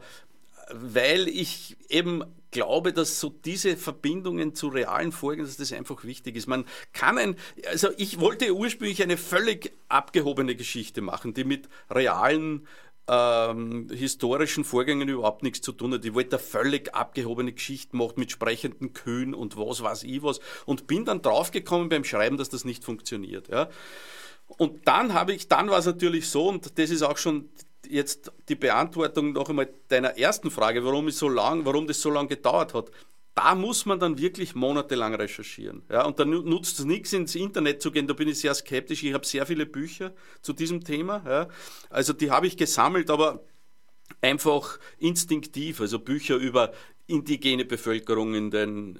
weil 0.69 1.29
ich 1.29 1.77
eben 1.87 2.25
glaube, 2.51 2.93
dass 2.93 3.19
so 3.19 3.29
diese 3.29 3.77
Verbindungen 3.77 4.55
zu 4.55 4.67
realen 4.67 5.11
Folgen, 5.11 5.43
dass 5.43 5.57
das 5.57 5.73
einfach 5.73 6.03
wichtig 6.03 6.35
ist. 6.35 6.47
Man 6.47 6.65
kann 6.93 7.17
ein, 7.17 7.35
also 7.69 7.89
ich 7.97 8.19
wollte 8.19 8.53
ursprünglich 8.53 9.03
eine 9.03 9.17
völlig 9.17 9.73
abgehobene 9.89 10.55
Geschichte 10.55 11.01
machen, 11.01 11.33
die 11.33 11.43
mit 11.43 11.69
realen 11.89 12.67
ähm, 13.07 13.87
historischen 13.89 14.63
Vorgängen 14.63 15.07
überhaupt 15.07 15.43
nichts 15.43 15.61
zu 15.61 15.71
tun 15.71 15.93
hat. 15.93 16.03
Ich 16.03 16.13
wollte 16.13 16.37
eine 16.37 16.45
völlig 16.45 16.93
abgehobene 16.93 17.53
Geschichte 17.53 17.95
machen 17.95 18.15
mit 18.17 18.31
sprechenden 18.31 18.93
Kühen 18.93 19.33
und 19.33 19.57
was 19.57 19.81
weiß 19.81 20.03
ich 20.03 20.23
was 20.23 20.39
und 20.65 20.87
bin 20.87 21.05
dann 21.05 21.21
draufgekommen 21.21 21.89
beim 21.89 22.03
Schreiben, 22.03 22.37
dass 22.37 22.49
das 22.49 22.65
nicht 22.65 22.83
funktioniert. 22.83 23.47
Ja. 23.49 23.69
Und 24.57 24.87
dann 24.87 25.13
habe 25.13 25.33
ich, 25.33 25.47
dann 25.47 25.69
war 25.69 25.79
es 25.79 25.85
natürlich 25.85 26.29
so, 26.29 26.47
und 26.47 26.77
das 26.77 26.89
ist 26.89 27.01
auch 27.01 27.17
schon 27.17 27.49
jetzt 27.87 28.31
die 28.49 28.55
Beantwortung 28.55 29.33
noch 29.33 29.49
einmal 29.49 29.69
deiner 29.87 30.17
ersten 30.17 30.51
Frage, 30.51 30.83
warum 30.83 31.07
es 31.07 31.17
so 31.17 31.29
lang, 31.29 31.65
warum 31.65 31.87
das 31.87 32.01
so 32.01 32.09
lange 32.09 32.29
gedauert 32.29 32.73
hat. 32.73 32.91
Da 33.37 33.53
muss 33.53 33.85
man 33.85 33.99
dann 33.99 34.17
wirklich 34.17 34.55
monatelang 34.55 35.13
recherchieren. 35.13 35.83
Ja, 35.91 36.05
und 36.05 36.17
dann 36.19 36.31
nutzt 36.31 36.79
es 36.79 36.85
nichts, 36.85 37.13
ins 37.13 37.35
Internet 37.35 37.83
zu 37.83 37.91
gehen. 37.91 38.07
Da 38.07 38.15
bin 38.15 38.27
ich 38.27 38.39
sehr 38.39 38.55
skeptisch. 38.55 39.03
Ich 39.03 39.13
habe 39.13 39.27
sehr 39.27 39.45
viele 39.45 39.67
Bücher 39.67 40.11
zu 40.41 40.53
diesem 40.53 40.83
Thema. 40.83 41.21
Ja. 41.23 41.47
Also 41.91 42.13
die 42.13 42.31
habe 42.31 42.47
ich 42.47 42.57
gesammelt, 42.57 43.11
aber 43.11 43.45
einfach 44.21 44.79
instinktiv. 44.97 45.81
Also 45.81 45.99
Bücher 45.99 46.37
über 46.37 46.73
indigene 47.07 47.63
Bevölkerung 47.65 48.35
in, 48.35 48.51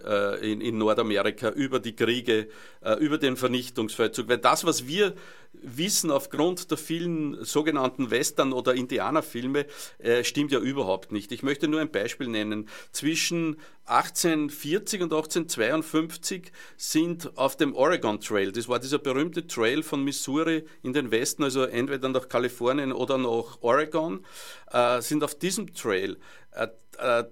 äh, 0.03 0.35
in, 0.37 0.61
in, 0.61 0.77
Nordamerika, 0.77 1.49
über 1.49 1.79
die 1.79 1.95
Kriege, 1.95 2.47
äh, 2.81 2.93
über 2.95 3.17
den 3.17 3.35
Vernichtungsfeldzug. 3.35 4.29
Weil 4.29 4.37
das, 4.37 4.65
was 4.65 4.87
wir 4.87 5.13
wissen 5.53 6.11
aufgrund 6.11 6.71
der 6.71 6.77
vielen 6.77 7.43
sogenannten 7.43 8.09
Western- 8.11 8.53
oder 8.53 8.75
Indianerfilme, 8.75 9.65
äh, 9.99 10.23
stimmt 10.23 10.51
ja 10.51 10.59
überhaupt 10.59 11.11
nicht. 11.11 11.31
Ich 11.31 11.43
möchte 11.43 11.67
nur 11.67 11.81
ein 11.81 11.91
Beispiel 11.91 12.27
nennen. 12.27 12.69
Zwischen 12.91 13.57
1840 13.85 15.01
und 15.01 15.13
1852 15.13 16.51
sind 16.75 17.37
auf 17.37 17.55
dem 17.57 17.73
Oregon 17.73 18.19
Trail, 18.19 18.51
das 18.51 18.67
war 18.67 18.79
dieser 18.79 18.99
berühmte 18.99 19.47
Trail 19.47 19.81
von 19.81 20.03
Missouri 20.03 20.65
in 20.83 20.93
den 20.93 21.11
Westen, 21.11 21.43
also 21.43 21.63
entweder 21.63 22.09
nach 22.09 22.27
Kalifornien 22.27 22.91
oder 22.91 23.17
nach 23.17 23.57
Oregon, 23.61 24.25
äh, 24.71 25.01
sind 25.01 25.23
auf 25.23 25.35
diesem 25.35 25.73
Trail 25.73 26.17
äh, 26.57 27.23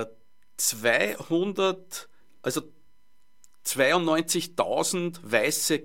äh, 0.00 0.06
200, 0.56 2.08
also 2.42 2.62
92.000 3.64 5.18
weiße 5.22 5.84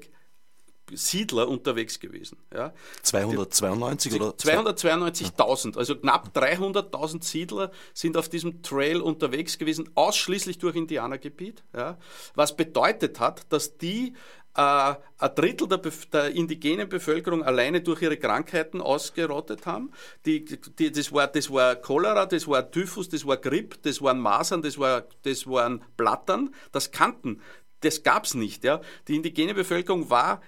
Siedler 0.93 1.47
unterwegs 1.47 1.99
gewesen. 1.99 2.37
Ja. 2.53 2.73
292 3.01 4.13
oder? 4.15 4.31
292.000, 4.31 5.77
also 5.77 5.95
knapp 5.95 6.35
300.000 6.35 7.23
Siedler 7.23 7.71
sind 7.93 8.17
auf 8.17 8.29
diesem 8.29 8.61
Trail 8.61 9.01
unterwegs 9.01 9.57
gewesen, 9.57 9.89
ausschließlich 9.95 10.57
durch 10.57 10.75
Indianergebiet, 10.75 11.63
ja, 11.73 11.97
was 12.35 12.55
bedeutet 12.55 13.19
hat, 13.19 13.51
dass 13.53 13.77
die 13.77 14.09
äh, 14.09 14.13
ein 14.53 14.97
Drittel 15.35 15.67
der, 15.67 15.81
der, 16.11 16.31
indigenen 16.31 16.89
Bevölkerung 16.89 17.43
alleine 17.43 17.81
durch 17.81 18.01
ihre 18.01 18.17
Krankheiten 18.17 18.81
ausgerottet 18.81 19.65
haben. 19.65 19.91
Die, 20.25 20.43
die, 20.43 20.91
das, 20.91 21.13
war, 21.13 21.27
das 21.27 21.49
war 21.49 21.75
Cholera, 21.75 22.25
das 22.25 22.47
war 22.47 22.69
Typhus, 22.69 23.07
das 23.07 23.25
war 23.25 23.37
Grip, 23.37 23.81
das 23.83 24.01
waren 24.01 24.19
Masern, 24.19 24.61
das, 24.61 24.77
war, 24.77 25.05
das 25.23 25.47
waren 25.47 25.81
Blattern. 25.95 26.53
Das 26.71 26.91
kannten. 26.91 27.41
Das 27.79 28.03
gab's 28.03 28.33
nicht. 28.33 28.63
Ja. 28.63 28.81
Die 29.07 29.15
indigene 29.15 29.53
Bevölkerung 29.53 30.09
war, 30.09 30.41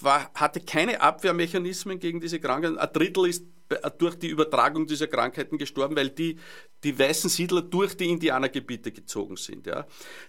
war, 0.00 0.30
hatte 0.34 0.60
keine 0.60 1.00
Abwehrmechanismen 1.00 1.98
gegen 1.98 2.20
diese 2.20 2.38
Krankheiten. 2.38 2.78
Ein 2.78 2.92
Drittel 2.92 3.26
ist 3.26 3.44
durch 3.98 4.16
die 4.16 4.28
Übertragung 4.28 4.86
dieser 4.86 5.06
Krankheiten 5.06 5.58
gestorben, 5.58 5.96
weil 5.96 6.10
die, 6.10 6.38
die 6.84 6.98
weißen 6.98 7.28
Siedler 7.30 7.62
durch 7.62 7.96
die 7.96 8.08
Indianergebiete 8.10 8.92
gezogen 8.92 9.36
sind. 9.36 9.66
Ja. 9.66 9.86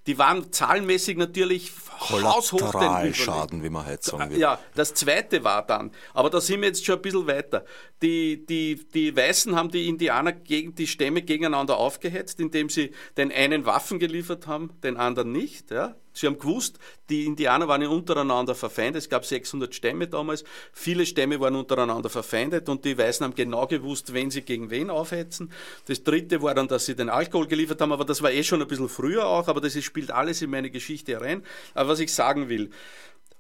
Die 0.08 0.18
waren 0.18 0.52
zahlenmäßig 0.52 1.18
natürlich 1.18 1.72
haushoch 2.00 2.72
den 2.80 3.14
Schaden, 3.14 3.64
wie 3.64 3.70
man 3.70 3.86
heute 3.86 4.04
sagen 4.04 4.32
will. 4.32 4.40
Ja, 4.40 4.60
das 4.76 4.94
zweite 4.94 5.44
war 5.44 5.66
dann, 5.66 5.92
aber 6.14 6.30
da 6.30 6.42
sind 6.42 6.62
wir 6.62 6.68
jetzt 6.68 6.86
schon 6.86 6.96
ein 6.96 7.02
bisschen 7.02 7.28
weiter. 7.28 7.66
Die, 8.02 8.46
die, 8.46 8.88
die 8.94 9.16
Weißen 9.16 9.56
haben 9.56 9.70
die 9.70 9.88
Indianer 9.88 10.32
gegen 10.32 10.76
die 10.76 10.88
Stämme 10.88 11.22
gegeneinander 11.22 11.78
aufgehetzt, 11.78 12.40
indem 12.40 12.70
sie 12.70 12.92
den 13.18 13.32
einen 13.32 13.66
Waffen 13.66 14.00
geliefert 14.00 14.48
haben, 14.48 14.72
den 14.82 14.98
anderen 14.98 15.32
nicht. 15.32 15.72
Ja. 15.72 15.96
Sie 16.18 16.28
haben 16.28 16.40
gewusst, 16.40 16.80
die 17.10 17.26
Indianer 17.26 17.68
waren 17.68 17.86
untereinander 17.86 18.56
verfeindet. 18.56 19.04
Es 19.04 19.10
gab 19.10 19.26
600 19.26 19.74
Stämme 19.74 20.08
damals. 20.08 20.44
Viele 20.74 21.06
Stämme 21.06 21.40
waren 21.40 21.56
untereinander 21.56 22.10
verfeindet 22.10 22.70
und 22.70 22.86
die 22.86 22.98
Weißen 22.98 23.24
haben 23.24 23.36
genau 23.36 23.68
gewusst, 23.68 24.14
wen 24.14 24.32
sie 24.32 24.42
gegen 24.42 24.70
wen 24.70 24.90
aufhetzen. 24.90 25.52
Das 25.86 26.04
dritte 26.04 26.42
war 26.42 26.56
dann, 26.56 26.68
dass 26.68 26.86
sie 26.86 26.96
den 26.96 27.10
Alkohol 27.10 27.48
geliefert 27.48 27.82
haben, 27.82 27.92
aber 27.92 28.06
das 28.06 28.22
war 28.22 28.32
eh 28.32 28.44
schon 28.44 28.62
ein 28.62 28.68
bisschen 28.68 28.90
früher 28.90 29.28
auch, 29.28 29.48
aber 29.48 29.62
das 29.62 29.82
spielt 29.84 30.12
alles 30.12 30.42
in 30.42 30.50
meine 30.50 30.70
Geschichte 30.70 31.22
rein. 31.22 31.44
Aber 31.74 31.90
was 31.90 32.00
ich 32.00 32.14
sagen 32.14 32.50
will, 32.50 32.72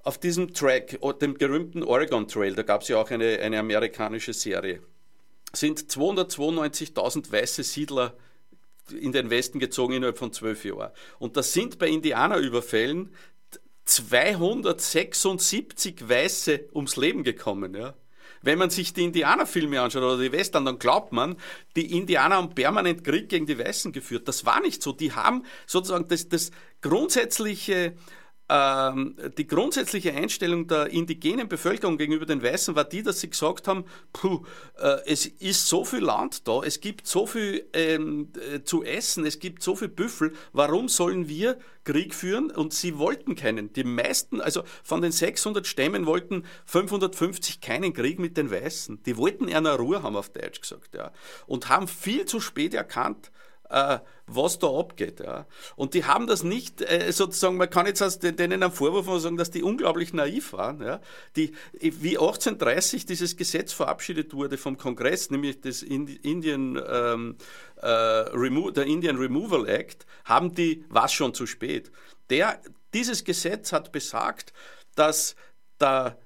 auf 0.03 0.17
diesem 0.17 0.53
Track, 0.53 0.99
dem 1.19 1.33
berühmten 1.33 1.83
Oregon 1.83 2.27
Trail, 2.27 2.55
da 2.55 2.63
gab 2.63 2.81
es 2.81 2.87
ja 2.87 2.97
auch 2.97 3.09
eine, 3.09 3.39
eine 3.39 3.59
amerikanische 3.59 4.33
Serie, 4.33 4.81
sind 5.53 5.79
292.000 5.81 7.31
weiße 7.31 7.63
Siedler 7.63 8.13
in 8.91 9.11
den 9.11 9.29
Westen 9.29 9.59
gezogen 9.59 9.93
innerhalb 9.93 10.17
von 10.17 10.33
zwölf 10.33 10.65
Jahren. 10.65 10.91
Und 11.19 11.37
das 11.37 11.53
sind 11.53 11.77
bei 11.79 11.87
Indianerüberfällen 11.87 13.13
276 13.85 16.09
Weiße 16.09 16.67
ums 16.73 16.97
Leben 16.97 17.23
gekommen. 17.23 17.73
Ja. 17.73 17.95
wenn 18.41 18.59
man 18.59 18.69
sich 18.69 18.93
die 18.93 19.05
Indianerfilme 19.05 19.81
anschaut 19.81 20.03
oder 20.03 20.21
die 20.21 20.31
Western, 20.31 20.65
dann 20.65 20.79
glaubt 20.79 21.13
man, 21.13 21.37
die 21.75 21.97
Indianer 21.97 22.35
haben 22.35 22.53
permanent 22.53 23.03
Krieg 23.03 23.29
gegen 23.29 23.45
die 23.45 23.57
Weißen 23.57 23.93
geführt. 23.93 24.27
Das 24.27 24.45
war 24.45 24.61
nicht 24.61 24.83
so. 24.83 24.91
Die 24.91 25.13
haben 25.13 25.43
sozusagen 25.65 26.07
das, 26.07 26.29
das 26.29 26.51
grundsätzliche 26.81 27.95
die 28.49 29.47
grundsätzliche 29.47 30.13
Einstellung 30.13 30.67
der 30.67 30.87
indigenen 30.87 31.49
Bevölkerung 31.49 31.97
gegenüber 31.97 32.25
den 32.25 32.41
Weißen 32.41 32.75
war 32.75 32.85
die, 32.85 33.03
dass 33.03 33.19
sie 33.19 33.29
gesagt 33.29 33.67
haben, 33.67 33.83
puh, 34.13 34.45
äh, 34.77 34.99
es 35.05 35.25
ist 35.25 35.67
so 35.67 35.83
viel 35.83 35.99
Land 35.99 36.47
da, 36.47 36.61
es 36.63 36.79
gibt 36.79 37.07
so 37.07 37.27
viel 37.27 37.67
ähm, 37.73 38.29
äh, 38.53 38.63
zu 38.63 38.83
essen, 38.83 39.25
es 39.25 39.39
gibt 39.39 39.63
so 39.63 39.75
viel 39.75 39.89
Büffel, 39.89 40.33
warum 40.53 40.87
sollen 40.87 41.27
wir 41.27 41.57
Krieg 41.83 42.13
führen? 42.13 42.51
Und 42.51 42.73
sie 42.73 42.97
wollten 42.97 43.35
keinen. 43.35 43.73
Die 43.73 43.83
meisten, 43.83 44.41
also 44.41 44.63
von 44.83 45.01
den 45.01 45.11
600 45.11 45.65
Stämmen 45.65 46.05
wollten 46.05 46.43
550 46.65 47.61
keinen 47.61 47.93
Krieg 47.93 48.19
mit 48.19 48.37
den 48.37 48.51
Weißen. 48.51 49.03
Die 49.03 49.17
wollten 49.17 49.47
eher 49.47 49.57
eine 49.57 49.75
Ruhe 49.75 50.03
haben, 50.03 50.15
auf 50.15 50.29
Deutsch 50.29 50.61
gesagt, 50.61 50.95
ja. 50.95 51.11
Und 51.47 51.69
haben 51.69 51.87
viel 51.87 52.25
zu 52.25 52.39
spät 52.39 52.73
erkannt, 52.73 53.31
äh, 53.69 53.99
was 54.27 54.59
da 54.59 54.67
abgeht. 54.67 55.19
Ja. 55.19 55.45
Und 55.75 55.93
die 55.93 56.05
haben 56.05 56.27
das 56.27 56.43
nicht, 56.43 56.81
äh, 56.81 57.11
sozusagen, 57.11 57.57
man 57.57 57.69
kann 57.69 57.85
jetzt 57.85 58.23
denen 58.23 58.63
einen 58.63 58.71
Vorwurf 58.71 59.21
sagen, 59.21 59.37
dass 59.37 59.51
die 59.51 59.63
unglaublich 59.63 60.13
naiv 60.13 60.53
waren. 60.53 60.81
Ja. 60.81 60.99
Die, 61.35 61.53
wie 61.79 62.17
1830 62.17 63.05
dieses 63.05 63.37
Gesetz 63.37 63.73
verabschiedet 63.73 64.33
wurde 64.33 64.57
vom 64.57 64.77
Kongress, 64.77 65.31
nämlich 65.31 65.61
das 65.61 65.81
Indian, 65.81 66.81
ähm, 66.89 67.35
äh, 67.77 68.71
der 68.71 68.85
Indian 68.85 69.17
Removal 69.17 69.67
Act, 69.67 70.05
haben 70.25 70.53
die, 70.53 70.85
was 70.89 71.13
schon 71.13 71.33
zu 71.33 71.45
spät. 71.45 71.91
Der, 72.29 72.59
dieses 72.93 73.23
Gesetz 73.23 73.71
hat 73.71 73.91
besagt, 73.91 74.53
dass 74.95 75.35
der, 75.79 76.17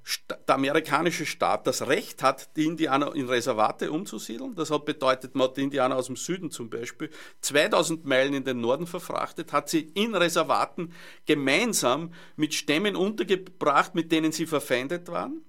der, 0.47 0.56
amerikanische 0.56 1.26
Staat 1.26 1.68
das 1.68 1.88
Recht 1.88 2.24
hat, 2.24 2.56
die 2.56 2.66
Indianer 2.66 3.14
in 3.16 3.28
Reservate 3.28 3.91
umzusiedeln. 3.91 4.56
Das 4.56 4.72
hat 4.72 4.86
bedeutet, 4.86 5.36
man 5.36 5.47
hat 5.47 5.58
die 5.58 5.64
Indianer 5.64 5.95
aus 5.95 6.08
dem 6.08 6.16
Süden 6.16 6.52
zum 6.52 6.70
Beispiel 6.70 7.10
2000 7.41 8.06
Meilen 8.06 8.34
in 8.34 8.43
den 8.43 8.62
Norden 8.62 8.88
verfrachtet, 8.88 9.52
hat 9.54 9.70
sie 9.70 9.82
in 9.93 10.16
Reservaten 10.16 10.93
gemeinsam 11.26 12.14
mit 12.36 12.54
Stämmen 12.54 12.95
untergebracht, 12.95 13.95
mit 13.95 14.12
denen 14.12 14.32
sie 14.32 14.45
verfeindet 14.45 15.10
waren. 15.10 15.41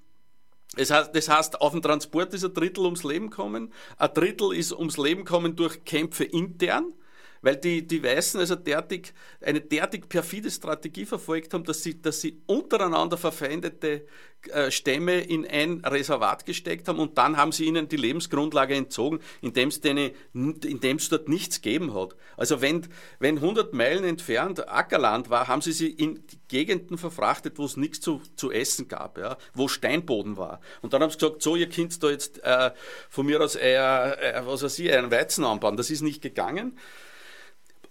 Das 0.76 0.90
heißt, 0.90 1.14
das 1.14 1.28
heißt, 1.28 1.60
auf 1.60 1.72
dem 1.72 1.82
Transport 1.82 2.32
ist 2.32 2.44
ein 2.44 2.54
Drittel 2.54 2.84
ums 2.84 3.04
Leben 3.04 3.30
kommen, 3.30 3.72
ein 3.98 4.14
Drittel 4.14 4.54
ist 4.54 4.72
ums 4.72 4.96
Leben 4.96 5.24
kommen 5.24 5.54
durch 5.54 5.84
Kämpfe 5.84 6.24
intern 6.24 6.94
weil 7.42 7.56
die, 7.56 7.86
die 7.86 8.02
Weißen 8.02 8.40
also 8.40 8.54
derartig, 8.54 9.12
eine 9.40 9.60
derartig 9.60 10.08
perfide 10.08 10.50
Strategie 10.50 11.04
verfolgt 11.04 11.52
haben, 11.52 11.64
dass 11.64 11.82
sie, 11.82 12.00
dass 12.00 12.20
sie 12.20 12.40
untereinander 12.46 13.18
verfeindete 13.18 14.06
äh, 14.50 14.70
Stämme 14.70 15.20
in 15.20 15.46
ein 15.46 15.84
Reservat 15.84 16.46
gesteckt 16.46 16.88
haben 16.88 16.98
und 16.98 17.18
dann 17.18 17.36
haben 17.36 17.52
sie 17.52 17.64
ihnen 17.64 17.88
die 17.88 17.96
Lebensgrundlage 17.96 18.74
entzogen, 18.74 19.20
indem 19.40 19.68
es, 19.68 19.80
denen, 19.80 20.10
indem 20.32 20.96
es 20.96 21.08
dort 21.08 21.28
nichts 21.28 21.60
gegeben 21.60 21.94
hat. 21.94 22.16
Also 22.36 22.60
wenn, 22.60 22.86
wenn 23.18 23.36
100 23.36 23.72
Meilen 23.72 24.04
entfernt 24.04 24.68
Ackerland 24.68 25.30
war, 25.30 25.48
haben 25.48 25.62
sie 25.62 25.72
sie 25.72 25.90
in 25.90 26.24
Gegenden 26.48 26.98
verfrachtet, 26.98 27.58
wo 27.58 27.64
es 27.64 27.76
nichts 27.76 28.00
zu, 28.00 28.20
zu 28.36 28.50
essen 28.50 28.88
gab, 28.88 29.18
ja, 29.18 29.36
wo 29.54 29.68
Steinboden 29.68 30.36
war. 30.36 30.60
Und 30.80 30.92
dann 30.92 31.02
haben 31.02 31.10
sie 31.10 31.18
gesagt, 31.18 31.42
so, 31.42 31.56
ihr 31.56 31.68
könnt 31.68 32.02
da 32.02 32.10
jetzt 32.10 32.42
äh, 32.44 32.72
von 33.10 33.26
mir 33.26 33.40
aus 33.40 33.54
eher, 33.54 34.18
äh, 34.20 34.46
was 34.46 34.62
weiß 34.62 34.78
ich, 34.78 34.92
einen 34.92 35.10
Weizen 35.10 35.44
anbauen. 35.44 35.76
Das 35.76 35.90
ist 35.90 36.02
nicht 36.02 36.22
gegangen. 36.22 36.78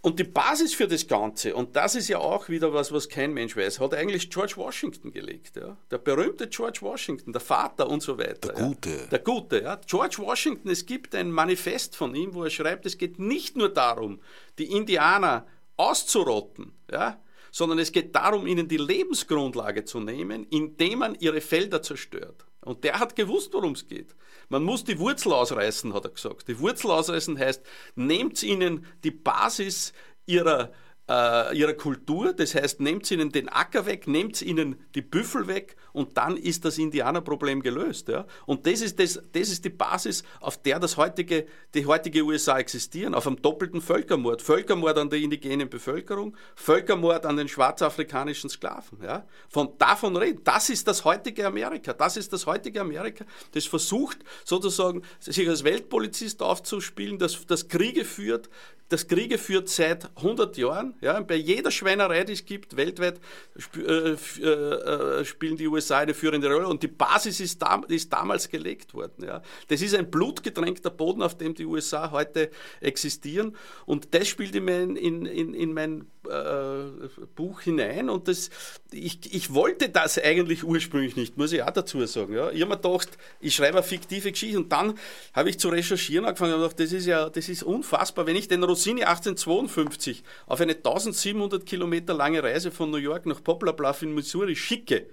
Und 0.04 0.18
die 0.18 0.24
Basis 0.24 0.74
für 0.74 0.88
das 0.88 1.08
Ganze, 1.08 1.56
und 1.56 1.76
das 1.76 1.94
ist 1.94 2.08
ja 2.08 2.18
auch 2.18 2.50
wieder 2.50 2.74
was, 2.74 2.92
was 2.92 3.08
kein 3.08 3.34
Mensch 3.34 3.56
weiß, 3.56 3.80
hat 3.80 3.94
eigentlich 3.94 4.32
George 4.32 4.54
Washington 4.56 5.12
gelegt. 5.12 5.58
Ja? 5.58 5.78
Der 5.92 6.00
berühmte 6.00 6.48
George 6.48 6.80
Washington, 6.82 7.32
der 7.34 7.42
Vater 7.42 7.88
und 7.88 8.02
so 8.02 8.18
weiter. 8.18 8.52
Der 8.52 8.66
Gute. 8.66 8.90
Ja? 8.90 9.06
Der 9.06 9.20
Gute, 9.20 9.62
ja. 9.62 9.80
George 9.86 10.18
Washington, 10.18 10.70
es 10.70 10.88
gibt 10.88 11.14
ein 11.14 11.32
Manifest 11.32 11.96
von 11.96 12.16
ihm, 12.16 12.34
wo 12.34 12.44
er 12.44 12.50
schreibt, 12.50 12.88
es 12.88 12.98
geht 12.98 13.20
nicht 13.20 13.56
nur 13.56 13.70
darum, 13.70 14.20
die 14.58 14.72
Indianer 14.72 15.46
auszurotten, 15.78 16.74
ja, 16.92 17.22
sondern 17.52 17.78
es 17.78 17.92
geht 17.92 18.16
darum, 18.16 18.48
ihnen 18.48 18.68
die 18.68 18.78
Lebensgrundlage 18.78 19.86
zu 19.86 20.00
nehmen, 20.00 20.48
indem 20.50 21.00
man 21.00 21.16
ihre 21.20 21.42
Felder 21.42 21.84
zerstört. 21.84 22.46
Und 22.64 22.84
der 22.84 23.00
hat 23.00 23.16
gewusst, 23.16 23.54
worum 23.54 23.74
es 23.74 23.88
geht. 23.88 24.16
Man 24.50 24.64
muss 24.64 24.84
die 24.84 25.00
Wurzel 25.00 25.34
ausreißen, 25.34 25.94
hat 25.94 26.06
er 26.06 26.12
gesagt. 26.12 26.48
Die 26.48 26.60
Wurzel 26.60 26.92
ausreißen 26.92 27.38
heißt, 27.40 27.66
nehmt 27.96 28.42
ihnen 28.44 28.86
die 29.04 29.12
Basis 29.12 29.94
ihrer 30.26 30.72
äh, 31.12 31.58
ihrer 31.58 31.74
Kultur. 31.74 32.34
Das 32.34 32.56
heißt, 32.56 32.80
nehmt 32.80 33.10
ihnen 33.12 33.32
den 33.32 33.50
Acker 33.50 33.86
weg, 33.86 34.08
nehmt 34.08 34.42
ihnen 34.42 34.78
die 34.96 35.02
Büffel 35.02 35.48
weg 35.48 35.76
und 35.92 36.18
dann 36.18 36.38
ist 36.38 36.64
das 36.64 36.78
Indianerproblem 36.78 37.62
gelöst. 37.62 38.08
Ja? 38.08 38.26
Und 38.46 38.66
das 38.66 38.82
ist, 38.82 39.00
das, 39.00 39.22
das 39.34 39.50
ist 39.50 39.66
die 39.66 39.70
Basis, 39.70 40.24
auf 40.40 40.62
der 40.62 40.80
das 40.80 40.96
heutige, 40.98 41.46
die 41.74 41.86
heutige 41.86 42.22
USA 42.24 42.60
existieren, 42.60 43.14
auf 43.14 43.28
einem 43.28 43.42
doppelten 43.42 43.82
Völkermord. 43.82 44.42
Völkermord 44.42 44.98
an 44.98 45.10
der 45.10 45.20
indigenen 45.20 45.70
Bevölkerung, 45.70 46.38
Völkermord 46.56 47.26
an 47.26 47.36
den 47.38 47.50
schwarzafrikanischen 47.50 48.50
Sklaven. 48.50 49.00
Ja? 49.04 49.26
Von 49.50 49.78
davon 49.78 50.16
reden. 50.16 50.42
Das 50.46 50.70
ist 50.70 50.88
das 50.88 51.04
heutige 51.04 51.46
Amerika. 51.46 51.94
Das 51.94 52.16
ist 52.16 52.32
das 52.32 52.46
heutige 52.46 52.80
Amerika, 52.80 53.26
das 53.52 53.66
versucht 53.66 54.20
sozusagen 54.46 55.02
sich 55.20 55.48
als 55.48 55.64
Weltpolizist 55.64 56.42
aufzuspielen, 56.42 57.18
das, 57.18 57.46
das 57.46 57.68
Kriege 57.68 58.06
führt, 58.06 58.50
das 58.92 59.08
Kriege 59.08 59.38
führt 59.38 59.70
seit 59.70 60.10
100 60.18 60.58
Jahren. 60.58 60.96
Ja, 61.00 61.20
bei 61.22 61.36
jeder 61.36 61.72
Schweinerei, 61.72 62.26
die 62.26 62.34
es 62.34 62.46
gibt, 62.46 62.76
weltweit 62.76 63.22
sp 63.56 63.80
äh, 63.80 64.12
äh, 64.44 65.26
spielen 65.26 65.56
die 65.56 65.68
USA 65.68 66.00
eine 66.00 66.14
führende 66.14 66.52
Rolle 66.52 66.68
und 66.68 66.84
die 66.84 66.88
Basis 66.88 67.40
ist, 67.40 67.62
da, 67.62 67.82
ist 67.88 68.12
damals 68.12 68.50
gelegt 68.50 68.94
worden. 68.94 69.24
Ja. 69.26 69.42
Das 69.70 69.82
ist 69.82 69.96
ein 69.96 70.12
blutgetränkter 70.12 70.90
Boden, 70.90 71.22
auf 71.22 71.38
dem 71.38 71.56
die 71.56 71.66
USA 71.66 72.12
heute 72.12 72.52
existieren 72.82 73.56
und 73.86 74.14
das 74.14 74.28
spielt 74.28 74.56
in 74.56 74.66
mein, 74.66 74.96
in, 74.98 75.26
in, 75.26 75.54
in 75.54 75.74
mein 75.74 76.08
äh, 76.28 77.08
Buch 77.36 77.62
hinein 77.62 78.10
und 78.10 78.28
das, 78.28 78.50
ich, 78.92 79.34
ich 79.34 79.54
wollte 79.54 79.90
das 79.90 80.18
eigentlich 80.18 80.64
ursprünglich 80.64 81.16
nicht, 81.16 81.38
muss 81.38 81.54
ich 81.54 81.64
auch 81.64 81.72
dazu 81.72 82.06
sagen. 82.06 82.34
Ja. 82.34 82.52
Ich 82.52 82.62
habe 82.62 82.76
mir 82.76 82.82
gedacht, 82.82 83.10
ich 83.40 83.56
schreibe 83.56 83.78
eine 83.78 83.88
fiktive 83.88 84.32
Geschichte 84.32 84.58
und 84.58 84.72
dann 84.72 84.98
habe 85.34 85.50
ich 85.50 85.60
zu 85.60 85.70
recherchieren 85.70 86.26
angefangen 86.26 86.54
und 86.54 86.62
gedacht, 86.62 86.80
das 86.80 86.92
ist 86.92 87.06
ja, 87.06 87.30
das 87.30 87.48
ist 87.48 87.64
unfassbar, 87.64 88.28
wenn 88.28 88.36
ich 88.36 88.48
den 88.48 88.64
Rossini 88.82 89.04
1852 89.04 90.24
auf 90.48 90.60
eine 90.60 90.74
1700 90.74 91.68
Kilometer 91.68 92.16
lange 92.16 92.42
Reise 92.42 92.72
von 92.72 92.90
New 92.90 92.98
York 92.98 93.28
nach 93.28 93.44
Poplar 93.44 93.76
Bluff 93.76 94.02
in 94.02 94.16
Missouri 94.16 94.56
schicke 94.56 95.06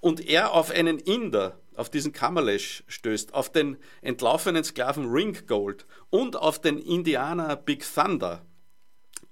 und 0.00 0.26
er 0.28 0.52
auf 0.52 0.72
einen 0.72 0.98
Inder, 0.98 1.60
auf 1.76 1.90
diesen 1.90 2.12
Kammerlesch 2.12 2.82
stößt, 2.88 3.32
auf 3.32 3.52
den 3.52 3.76
entlaufenen 4.02 4.64
Sklaven 4.64 5.12
Ringgold 5.12 5.86
und 6.10 6.34
auf 6.34 6.60
den 6.60 6.76
Indianer 6.76 7.54
Big 7.54 7.84
Thunder, 7.94 8.44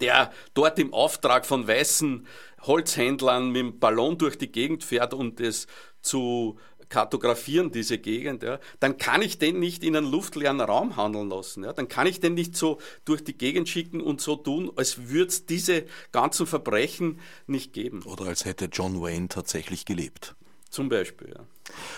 der 0.01 0.31
dort 0.55 0.79
im 0.79 0.95
Auftrag 0.95 1.45
von 1.45 1.67
weißen 1.67 2.25
Holzhändlern 2.61 3.51
mit 3.51 3.63
dem 3.63 3.81
Ballon 3.81 4.17
durch 4.17 4.39
die 4.39 4.53
Gegend 4.53 4.85
fährt, 4.85 5.13
um 5.13 5.35
das 5.35 5.67
zu 6.03 6.57
kartografieren, 6.93 7.73
diese 7.73 7.97
Gegend, 7.97 8.43
ja, 8.43 8.61
dann 8.79 8.99
kann 8.99 9.23
ich 9.23 9.39
den 9.39 9.59
nicht 9.59 9.83
in 9.83 9.97
einen 9.97 10.11
luftleeren 10.11 10.61
Raum 10.61 10.97
handeln 10.97 11.31
lassen. 11.31 11.65
Ja, 11.65 11.73
dann 11.73 11.89
kann 11.89 12.07
ich 12.07 12.21
den 12.21 12.35
nicht 12.35 12.55
so 12.55 12.79
durch 13.07 13.25
die 13.25 13.37
Gegend 13.37 13.67
schicken 13.71 14.03
und 14.03 14.21
so 14.21 14.37
tun, 14.37 14.71
als 14.77 15.09
würde 15.09 15.29
es 15.29 15.47
diese 15.47 15.87
ganzen 16.13 16.47
Verbrechen 16.47 17.19
nicht 17.47 17.73
geben. 17.73 18.03
Oder 18.03 18.27
als 18.27 18.45
hätte 18.45 18.67
John 18.67 19.01
Wayne 19.01 19.29
tatsächlich 19.29 19.87
gelebt. 19.87 20.35
Zum 20.69 20.91
Beispiel, 20.91 21.31
ja. 21.31 21.47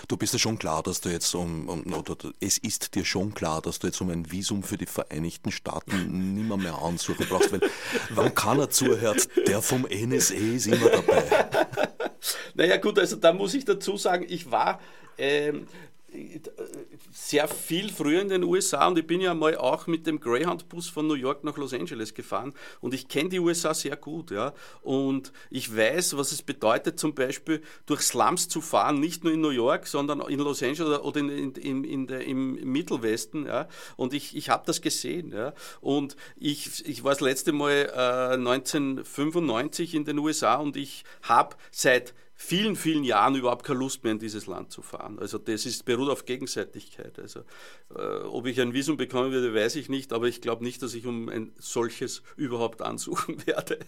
Du 0.07 0.17
bist 0.17 0.33
ja 0.33 0.39
schon 0.39 0.57
klar, 0.57 0.83
dass 0.83 1.01
du 1.01 1.09
jetzt 1.09 1.33
um, 1.35 1.67
um, 1.69 1.93
oder 1.93 2.15
es 2.39 2.57
ist 2.57 2.95
dir 2.95 3.05
schon 3.05 3.33
klar, 3.33 3.61
dass 3.61 3.79
du 3.79 3.87
jetzt 3.87 4.01
um 4.01 4.09
ein 4.09 4.31
Visum 4.31 4.63
für 4.63 4.77
die 4.77 4.85
Vereinigten 4.85 5.51
Staaten 5.51 6.33
nimmer 6.33 6.57
mehr 6.57 6.81
ansuchen 6.81 7.25
brauchst, 7.27 7.51
weil 7.51 7.61
wann 8.09 8.33
keiner 8.33 8.69
zuhört, 8.69 9.27
der 9.47 9.61
vom 9.61 9.83
NSA 9.83 10.33
ist 10.33 10.67
immer 10.67 10.89
dabei. 10.89 11.23
Naja 12.55 12.77
gut, 12.77 12.97
also 12.97 13.17
da 13.17 13.33
muss 13.33 13.53
ich 13.53 13.65
dazu 13.65 13.97
sagen, 13.97 14.25
ich 14.27 14.49
war 14.49 14.79
ähm, 15.17 15.67
sehr 17.11 17.47
viel 17.47 17.91
früher 17.91 18.21
in 18.21 18.29
den 18.29 18.43
USA 18.43 18.87
und 18.87 18.97
ich 18.97 19.07
bin 19.07 19.21
ja 19.21 19.33
mal 19.33 19.57
auch 19.57 19.87
mit 19.87 20.05
dem 20.05 20.19
Greyhound-Bus 20.19 20.89
von 20.89 21.07
New 21.07 21.15
York 21.15 21.43
nach 21.43 21.57
Los 21.57 21.73
Angeles 21.73 22.13
gefahren 22.13 22.53
und 22.81 22.93
ich 22.93 23.07
kenne 23.07 23.29
die 23.29 23.39
USA 23.39 23.73
sehr 23.73 23.95
gut, 23.95 24.31
ja. 24.31 24.53
Und 24.81 25.31
ich 25.49 25.75
weiß, 25.75 26.17
was 26.17 26.31
es 26.31 26.41
bedeutet, 26.41 26.99
zum 26.99 27.15
Beispiel 27.15 27.61
durch 27.85 28.01
Slums 28.01 28.49
zu 28.49 28.61
fahren, 28.61 28.99
nicht 28.99 29.23
nur 29.23 29.33
in 29.33 29.41
New 29.41 29.49
York, 29.49 29.87
sondern 29.87 30.21
in 30.21 30.39
Los 30.39 30.61
Angeles 30.61 30.99
oder 30.99 31.19
in, 31.19 31.29
in, 31.29 31.53
in, 31.53 31.83
in 31.83 32.07
der, 32.07 32.25
im 32.25 32.55
Mittelwesten, 32.71 33.45
ja. 33.45 33.67
Und 33.95 34.13
ich, 34.13 34.35
ich 34.35 34.49
habe 34.49 34.63
das 34.65 34.81
gesehen, 34.81 35.31
ja. 35.31 35.53
Und 35.81 36.15
ich, 36.37 36.87
ich 36.87 37.03
war 37.03 37.11
das 37.11 37.21
letzte 37.21 37.53
Mal 37.53 37.91
äh, 37.95 38.33
1995 38.35 39.95
in 39.95 40.05
den 40.05 40.19
USA 40.19 40.55
und 40.55 40.77
ich 40.77 41.03
habe 41.21 41.55
seit 41.71 42.13
vielen, 42.35 42.75
vielen 42.75 43.03
Jahren 43.03 43.35
überhaupt 43.35 43.65
keine 43.65 43.79
Lust 43.79 44.03
mehr 44.03 44.11
in 44.11 44.19
dieses 44.19 44.45
Land 44.45 44.71
zu 44.71 44.81
fahren. 44.81 45.17
Also 45.19 45.37
das 45.37 45.65
ist, 45.65 45.85
beruht 45.85 46.09
auf 46.09 46.25
Gegenseitigkeit. 46.25 47.17
Also 47.17 47.41
äh, 47.95 48.23
ob 48.23 48.45
ich 48.45 48.59
ein 48.59 48.73
Visum 48.73 48.97
bekommen 48.97 49.31
würde, 49.31 49.53
weiß 49.53 49.77
ich 49.77 49.89
nicht, 49.89 50.11
aber 50.11 50.27
ich 50.27 50.41
glaube 50.41 50.63
nicht, 50.63 50.81
dass 50.81 50.93
ich 50.93 51.05
um 51.05 51.29
ein 51.29 51.53
solches 51.57 52.21
überhaupt 52.35 52.81
ansuchen 52.81 53.37
werde. 53.47 53.79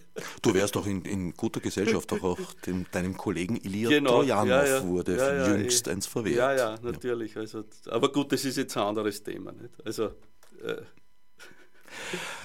Du 0.41 0.53
wärst 0.53 0.75
doch 0.75 0.87
in, 0.87 1.03
in 1.03 1.33
guter 1.33 1.59
Gesellschaft, 1.59 2.11
auch, 2.13 2.23
auch 2.23 2.53
dem, 2.65 2.85
deinem 2.91 3.17
Kollegen 3.17 3.57
Ilya 3.57 3.89
genau, 3.89 4.21
Trojanow 4.21 4.47
ja, 4.47 4.65
ja, 4.65 4.87
wurde 4.87 5.17
ja, 5.17 5.47
jüngst 5.47 5.87
eins 5.89 6.07
verwehrt. 6.07 6.37
Ja, 6.37 6.55
ja, 6.55 6.75
natürlich. 6.81 7.35
Also, 7.35 7.65
aber 7.87 8.11
gut, 8.11 8.31
das 8.31 8.45
ist 8.45 8.57
jetzt 8.57 8.77
ein 8.77 8.83
anderes 8.83 9.23
Thema. 9.23 9.51
Nicht? 9.51 9.73
Also 9.83 10.05
äh, 10.63 10.81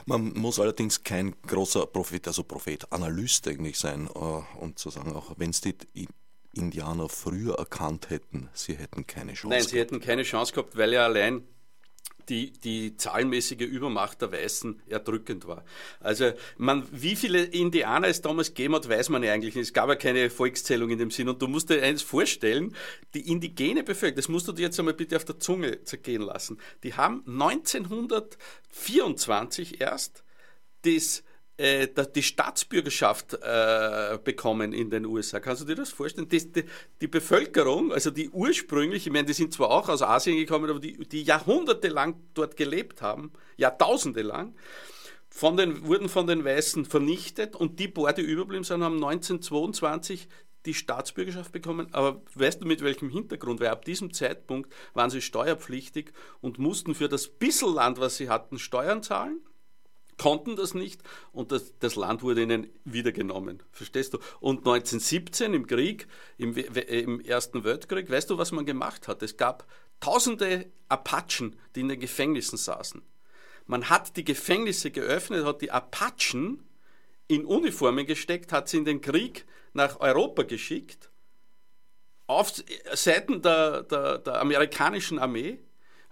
man 0.06 0.32
muss 0.34 0.58
allerdings 0.58 1.02
kein 1.02 1.34
großer 1.46 1.86
Prophet, 1.86 2.26
also 2.26 2.44
Prophet, 2.44 2.90
Analyst 2.92 3.46
eigentlich 3.48 3.78
sein, 3.78 4.08
äh, 4.14 4.18
um 4.58 4.76
zu 4.76 4.90
sagen, 4.90 5.14
auch 5.14 5.32
wenn 5.36 5.50
es 5.50 5.60
die 5.60 5.74
Indianer 6.54 7.08
früher 7.08 7.54
erkannt 7.54 8.10
hätten, 8.10 8.48
sie 8.52 8.74
hätten 8.76 9.06
keine 9.06 9.32
Chance 9.32 9.48
Nein, 9.48 9.58
gehabt. 9.58 9.70
sie 9.70 9.78
hätten 9.78 10.00
keine 10.00 10.22
Chance 10.22 10.52
gehabt, 10.52 10.76
weil 10.76 10.92
ja 10.92 11.04
allein 11.04 11.42
die, 12.28 12.52
die 12.52 12.96
zahlenmäßige 12.96 13.60
Übermacht 13.60 14.22
der 14.22 14.32
Weißen 14.32 14.80
erdrückend 14.86 15.46
war. 15.46 15.64
Also 16.00 16.32
man, 16.56 16.86
wie 16.90 17.14
viele 17.16 17.42
Indianer 17.42 18.08
es 18.08 18.22
damals 18.22 18.48
gegeben 18.48 18.74
hat, 18.74 18.88
weiß 18.88 19.10
man 19.10 19.22
ja 19.22 19.32
eigentlich 19.32 19.54
nicht. 19.54 19.66
Es 19.66 19.72
gab 19.72 19.88
ja 19.88 19.96
keine 19.96 20.30
Volkszählung 20.30 20.90
in 20.90 20.98
dem 20.98 21.10
Sinn. 21.10 21.28
Und 21.28 21.42
du 21.42 21.48
musst 21.48 21.70
dir 21.70 21.82
eins 21.82 22.02
vorstellen, 22.02 22.74
die 23.14 23.30
indigene 23.30 23.82
Bevölkerung, 23.82 24.16
das 24.16 24.28
musst 24.28 24.48
du 24.48 24.52
dir 24.52 24.62
jetzt 24.62 24.78
einmal 24.78 24.94
bitte 24.94 25.16
auf 25.16 25.24
der 25.24 25.38
Zunge 25.38 25.82
zergehen 25.84 26.22
lassen, 26.22 26.58
die 26.82 26.94
haben 26.94 27.22
1924 27.26 29.80
erst 29.80 30.24
das 30.82 31.22
äh, 31.62 31.88
die 32.14 32.22
Staatsbürgerschaft 32.22 33.34
äh, 33.34 34.18
bekommen 34.22 34.72
in 34.72 34.90
den 34.90 35.06
USA. 35.06 35.38
Kannst 35.38 35.62
du 35.62 35.66
dir 35.66 35.76
das 35.76 35.90
vorstellen? 35.90 36.28
Die, 36.28 36.52
die, 36.52 36.64
die, 37.00 37.06
Bevölkerung, 37.06 37.92
also 37.92 38.10
die 38.10 38.30
ursprünglich, 38.30 39.06
ich 39.06 39.12
meine, 39.12 39.26
die 39.26 39.32
sind 39.32 39.54
zwar 39.54 39.70
auch 39.70 39.88
aus 39.88 40.02
Asien 40.02 40.36
gekommen, 40.36 40.68
aber 40.68 40.80
die, 40.80 40.98
die 41.08 41.22
jahrhundertelang 41.22 42.16
dort 42.34 42.56
gelebt 42.56 43.00
haben, 43.00 43.32
Jahrtausende 43.56 44.22
lang, 44.22 44.56
von 45.28 45.56
den, 45.56 45.86
wurden 45.86 46.08
von 46.08 46.26
den 46.26 46.44
Weißen 46.44 46.84
vernichtet 46.84 47.54
und 47.54 47.78
die 47.78 47.88
paar, 47.88 48.12
die 48.12 48.22
überblieben 48.22 48.64
sind, 48.64 48.82
haben 48.82 48.96
1922 48.96 50.28
die 50.66 50.74
Staatsbürgerschaft 50.74 51.52
bekommen. 51.52 51.88
Aber 51.92 52.22
weißt 52.34 52.60
du 52.62 52.66
mit 52.66 52.82
welchem 52.82 53.08
Hintergrund? 53.08 53.60
Weil 53.60 53.68
ab 53.68 53.84
diesem 53.84 54.12
Zeitpunkt 54.12 54.72
waren 54.94 55.10
sie 55.10 55.22
steuerpflichtig 55.22 56.12
und 56.40 56.58
mussten 56.58 56.94
für 56.96 57.08
das 57.08 57.28
bisschen 57.28 57.72
Land, 57.74 58.00
was 58.00 58.16
sie 58.16 58.28
hatten, 58.28 58.58
Steuern 58.58 59.02
zahlen 59.02 59.40
konnten 60.22 60.54
das 60.54 60.72
nicht 60.72 61.02
und 61.32 61.50
das, 61.50 61.76
das 61.80 61.96
Land 61.96 62.22
wurde 62.22 62.42
ihnen 62.42 62.68
wiedergenommen. 62.84 63.60
Verstehst 63.72 64.14
du? 64.14 64.18
Und 64.38 64.58
1917 64.58 65.52
im 65.52 65.66
Krieg, 65.66 66.06
im, 66.38 66.56
im 66.56 67.20
Ersten 67.20 67.64
Weltkrieg, 67.64 68.08
weißt 68.08 68.30
du, 68.30 68.38
was 68.38 68.52
man 68.52 68.64
gemacht 68.64 69.08
hat? 69.08 69.20
Es 69.24 69.36
gab 69.36 69.66
tausende 69.98 70.70
Apachen, 70.88 71.56
die 71.74 71.80
in 71.80 71.88
den 71.88 71.98
Gefängnissen 71.98 72.56
saßen. 72.56 73.02
Man 73.66 73.90
hat 73.90 74.16
die 74.16 74.24
Gefängnisse 74.24 74.92
geöffnet, 74.92 75.44
hat 75.44 75.60
die 75.60 75.72
Apachen 75.72 76.62
in 77.26 77.44
Uniformen 77.44 78.06
gesteckt, 78.06 78.52
hat 78.52 78.68
sie 78.68 78.78
in 78.78 78.84
den 78.84 79.00
Krieg 79.00 79.44
nach 79.72 79.98
Europa 79.98 80.44
geschickt, 80.44 81.10
auf 82.28 82.52
Seiten 82.92 83.42
der, 83.42 83.82
der, 83.82 84.18
der 84.18 84.40
amerikanischen 84.40 85.18
Armee 85.18 85.58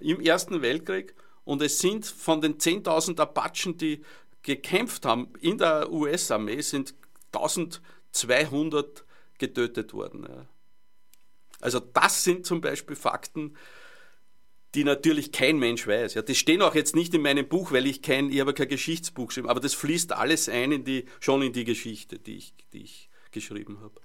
im 0.00 0.20
Ersten 0.20 0.62
Weltkrieg 0.62 1.14
und 1.50 1.60
es 1.62 1.80
sind 1.80 2.06
von 2.06 2.40
den 2.40 2.58
10.000 2.58 3.18
Apachen, 3.18 3.76
die 3.76 4.02
gekämpft 4.42 5.04
haben 5.04 5.32
in 5.40 5.58
der 5.58 5.90
US-Armee, 5.90 6.60
sind 6.60 6.94
1200 7.32 9.04
getötet 9.36 9.92
worden. 9.92 10.46
Also 11.60 11.80
das 11.80 12.22
sind 12.22 12.46
zum 12.46 12.60
Beispiel 12.60 12.94
Fakten, 12.94 13.56
die 14.76 14.84
natürlich 14.84 15.32
kein 15.32 15.58
Mensch 15.58 15.88
weiß. 15.88 16.14
Ja, 16.14 16.22
das 16.22 16.38
stehen 16.38 16.62
auch 16.62 16.76
jetzt 16.76 16.94
nicht 16.94 17.12
in 17.14 17.22
meinem 17.22 17.48
Buch, 17.48 17.72
weil 17.72 17.88
ich 17.88 18.00
kein, 18.00 18.30
ich 18.30 18.38
habe 18.38 18.54
kein 18.54 18.68
Geschichtsbuch 18.68 19.26
geschrieben, 19.26 19.48
aber 19.48 19.58
das 19.58 19.74
fließt 19.74 20.12
alles 20.12 20.48
ein 20.48 20.70
in 20.70 20.84
die, 20.84 21.06
schon 21.18 21.42
in 21.42 21.52
die 21.52 21.64
Geschichte, 21.64 22.20
die 22.20 22.36
ich, 22.36 22.54
die 22.72 22.82
ich 22.82 23.10
geschrieben 23.32 23.80
habe. 23.80 24.00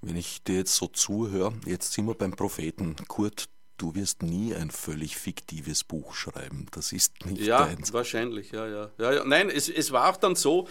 Wenn 0.00 0.16
ich 0.16 0.42
dir 0.42 0.56
jetzt 0.56 0.74
so 0.74 0.88
zuhöre, 0.88 1.52
jetzt 1.64 1.92
sind 1.92 2.06
wir 2.06 2.14
beim 2.14 2.32
Propheten. 2.32 2.96
Kurt, 3.06 3.48
du 3.76 3.94
wirst 3.94 4.22
nie 4.22 4.54
ein 4.54 4.70
völlig 4.70 5.16
fiktives 5.16 5.84
Buch 5.84 6.14
schreiben. 6.14 6.66
Das 6.72 6.92
ist 6.92 7.24
nicht 7.26 7.42
ja, 7.42 7.64
deins. 7.64 7.88
Ja, 7.88 7.94
wahrscheinlich, 7.94 8.52
ja, 8.52 8.66
ja. 8.66 8.90
ja, 8.98 9.12
ja. 9.12 9.24
Nein, 9.24 9.50
es, 9.50 9.68
es 9.68 9.92
war 9.92 10.10
auch 10.10 10.16
dann 10.16 10.34
so, 10.34 10.68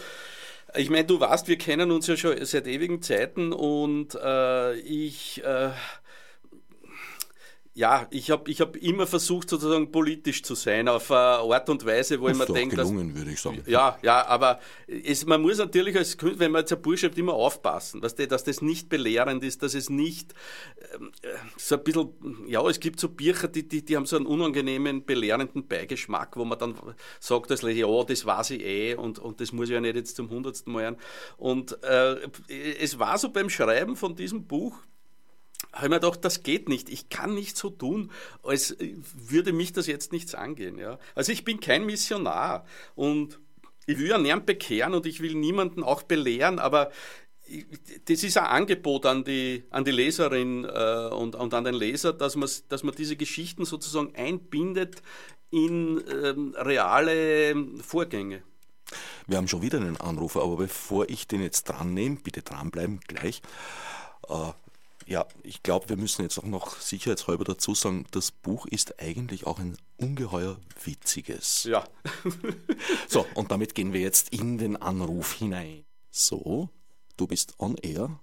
ich 0.74 0.90
meine, 0.90 1.04
du 1.04 1.20
weißt, 1.20 1.48
wir 1.48 1.58
kennen 1.58 1.90
uns 1.90 2.06
ja 2.06 2.16
schon 2.16 2.44
seit 2.44 2.66
ewigen 2.66 3.02
Zeiten 3.02 3.52
und 3.52 4.14
äh, 4.14 4.74
ich... 4.80 5.42
Äh, 5.44 5.70
ja, 7.76 8.06
ich 8.08 8.30
habe 8.30 8.50
ich 8.50 8.62
hab 8.62 8.74
immer 8.76 9.06
versucht, 9.06 9.50
sozusagen 9.50 9.92
politisch 9.92 10.42
zu 10.42 10.54
sein, 10.54 10.88
auf 10.88 11.10
eine 11.10 11.54
Art 11.54 11.68
und 11.68 11.84
Weise, 11.84 12.18
wo 12.18 12.26
das 12.26 12.38
ich 12.40 12.48
mir 12.48 12.54
denke. 12.54 12.76
gelungen, 12.76 13.14
würde 13.14 13.32
ich 13.32 13.38
sagen. 13.38 13.62
Ja, 13.66 13.98
ja, 14.00 14.26
aber 14.26 14.60
es, 14.86 15.26
man 15.26 15.42
muss 15.42 15.58
natürlich 15.58 15.94
als 15.94 16.16
Künstler, 16.16 16.40
wenn 16.40 16.52
man 16.52 16.60
jetzt 16.60 16.72
ein 16.72 16.80
Buch 16.80 16.96
schreibt, 16.96 17.18
immer 17.18 17.34
aufpassen, 17.34 18.00
dass, 18.00 18.14
dass 18.14 18.44
das 18.44 18.62
nicht 18.62 18.88
belehrend 18.88 19.44
ist, 19.44 19.62
dass 19.62 19.74
es 19.74 19.90
nicht 19.90 20.32
ähm, 20.94 21.12
so 21.58 21.74
ein 21.74 21.84
bisschen, 21.84 22.14
ja, 22.48 22.66
es 22.66 22.80
gibt 22.80 22.98
so 22.98 23.10
Bücher, 23.10 23.46
die, 23.46 23.68
die, 23.68 23.84
die 23.84 23.94
haben 23.94 24.06
so 24.06 24.16
einen 24.16 24.24
unangenehmen, 24.24 25.04
belehrenden 25.04 25.68
Beigeschmack, 25.68 26.38
wo 26.38 26.46
man 26.46 26.58
dann 26.58 26.76
sagt, 27.20 27.50
dass, 27.50 27.60
ja, 27.60 28.04
das 28.04 28.24
weiß 28.24 28.52
ich 28.52 28.62
eh 28.64 28.94
und, 28.94 29.18
und 29.18 29.42
das 29.42 29.52
muss 29.52 29.68
ich 29.68 29.74
ja 29.74 29.82
nicht 29.82 29.96
jetzt 29.96 30.16
zum 30.16 30.30
hundertsten 30.30 30.72
Mal 30.72 30.84
hören. 30.84 30.96
Und 31.36 31.82
äh, 31.84 32.26
es 32.80 32.98
war 32.98 33.18
so 33.18 33.28
beim 33.28 33.50
Schreiben 33.50 33.96
von 33.96 34.16
diesem 34.16 34.46
Buch, 34.46 34.78
habe 35.76 35.86
ich 35.86 35.90
mir 35.90 36.00
gedacht, 36.00 36.24
das 36.24 36.42
geht 36.42 36.68
nicht. 36.68 36.88
Ich 36.88 37.08
kann 37.08 37.34
nicht 37.34 37.56
so 37.56 37.70
tun, 37.70 38.10
als 38.42 38.76
würde 39.14 39.52
mich 39.52 39.72
das 39.72 39.86
jetzt 39.86 40.12
nichts 40.12 40.34
angehen. 40.34 40.78
Ja? 40.78 40.98
Also 41.14 41.32
ich 41.32 41.44
bin 41.44 41.60
kein 41.60 41.84
Missionar 41.84 42.64
und 42.94 43.38
ich 43.86 43.98
will 43.98 44.08
ja 44.08 44.18
niemanden 44.18 44.46
bekehren 44.46 44.94
und 44.94 45.06
ich 45.06 45.20
will 45.20 45.34
niemanden 45.34 45.82
auch 45.82 46.02
belehren, 46.02 46.58
aber 46.58 46.90
das 48.06 48.24
ist 48.24 48.36
ein 48.38 48.46
Angebot 48.46 49.06
an 49.06 49.22
die, 49.22 49.62
an 49.70 49.84
die 49.84 49.92
Leserin 49.92 50.64
äh, 50.64 51.08
und, 51.12 51.36
und 51.36 51.54
an 51.54 51.62
den 51.62 51.74
Leser, 51.74 52.12
dass 52.12 52.34
man, 52.34 52.48
dass 52.68 52.82
man 52.82 52.94
diese 52.94 53.14
Geschichten 53.14 53.64
sozusagen 53.64 54.14
einbindet 54.16 55.02
in 55.50 56.02
ähm, 56.10 56.56
reale 56.58 57.54
Vorgänge. 57.86 58.42
Wir 59.28 59.36
haben 59.36 59.46
schon 59.46 59.62
wieder 59.62 59.78
einen 59.78 59.96
Anrufer, 59.96 60.42
aber 60.42 60.56
bevor 60.56 61.08
ich 61.08 61.28
den 61.28 61.42
jetzt 61.42 61.64
dran 61.64 61.94
nehme, 61.94 62.16
bitte 62.16 62.42
dranbleiben 62.42 63.00
gleich. 63.06 63.42
Äh, 64.28 64.52
ja, 65.06 65.24
ich 65.42 65.62
glaube, 65.62 65.88
wir 65.88 65.96
müssen 65.96 66.22
jetzt 66.22 66.38
auch 66.38 66.44
noch 66.44 66.76
sicherheitshalber 66.76 67.44
dazu 67.44 67.74
sagen, 67.74 68.06
das 68.10 68.32
Buch 68.32 68.66
ist 68.66 69.00
eigentlich 69.00 69.46
auch 69.46 69.58
ein 69.58 69.76
ungeheuer 69.98 70.58
witziges. 70.84 71.64
Ja. 71.64 71.84
so, 73.08 73.24
und 73.34 73.50
damit 73.50 73.74
gehen 73.74 73.92
wir 73.92 74.00
jetzt 74.00 74.32
in 74.32 74.58
den 74.58 74.76
Anruf 74.76 75.32
hinein. 75.32 75.84
So, 76.10 76.70
du 77.16 77.26
bist 77.26 77.54
on 77.58 77.76
air. 77.82 78.18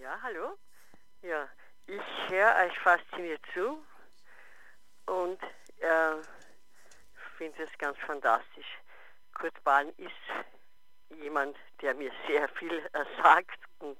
Ja, 0.00 0.18
hallo. 0.22 0.56
Ja, 1.22 1.48
ich 1.86 2.30
höre 2.30 2.54
euch 2.66 2.78
fasziniert 2.80 3.40
zu 3.54 3.78
und 5.06 5.40
äh, 5.78 6.16
finde 7.38 7.62
es 7.62 7.78
ganz 7.78 7.96
fantastisch. 8.06 8.66
Kurt 9.34 9.62
Bahn 9.64 9.88
ist 9.96 11.20
jemand, 11.22 11.56
der 11.80 11.94
mir 11.94 12.10
sehr 12.26 12.48
viel 12.50 12.78
äh, 12.92 13.04
sagt 13.22 13.58
und 13.78 13.98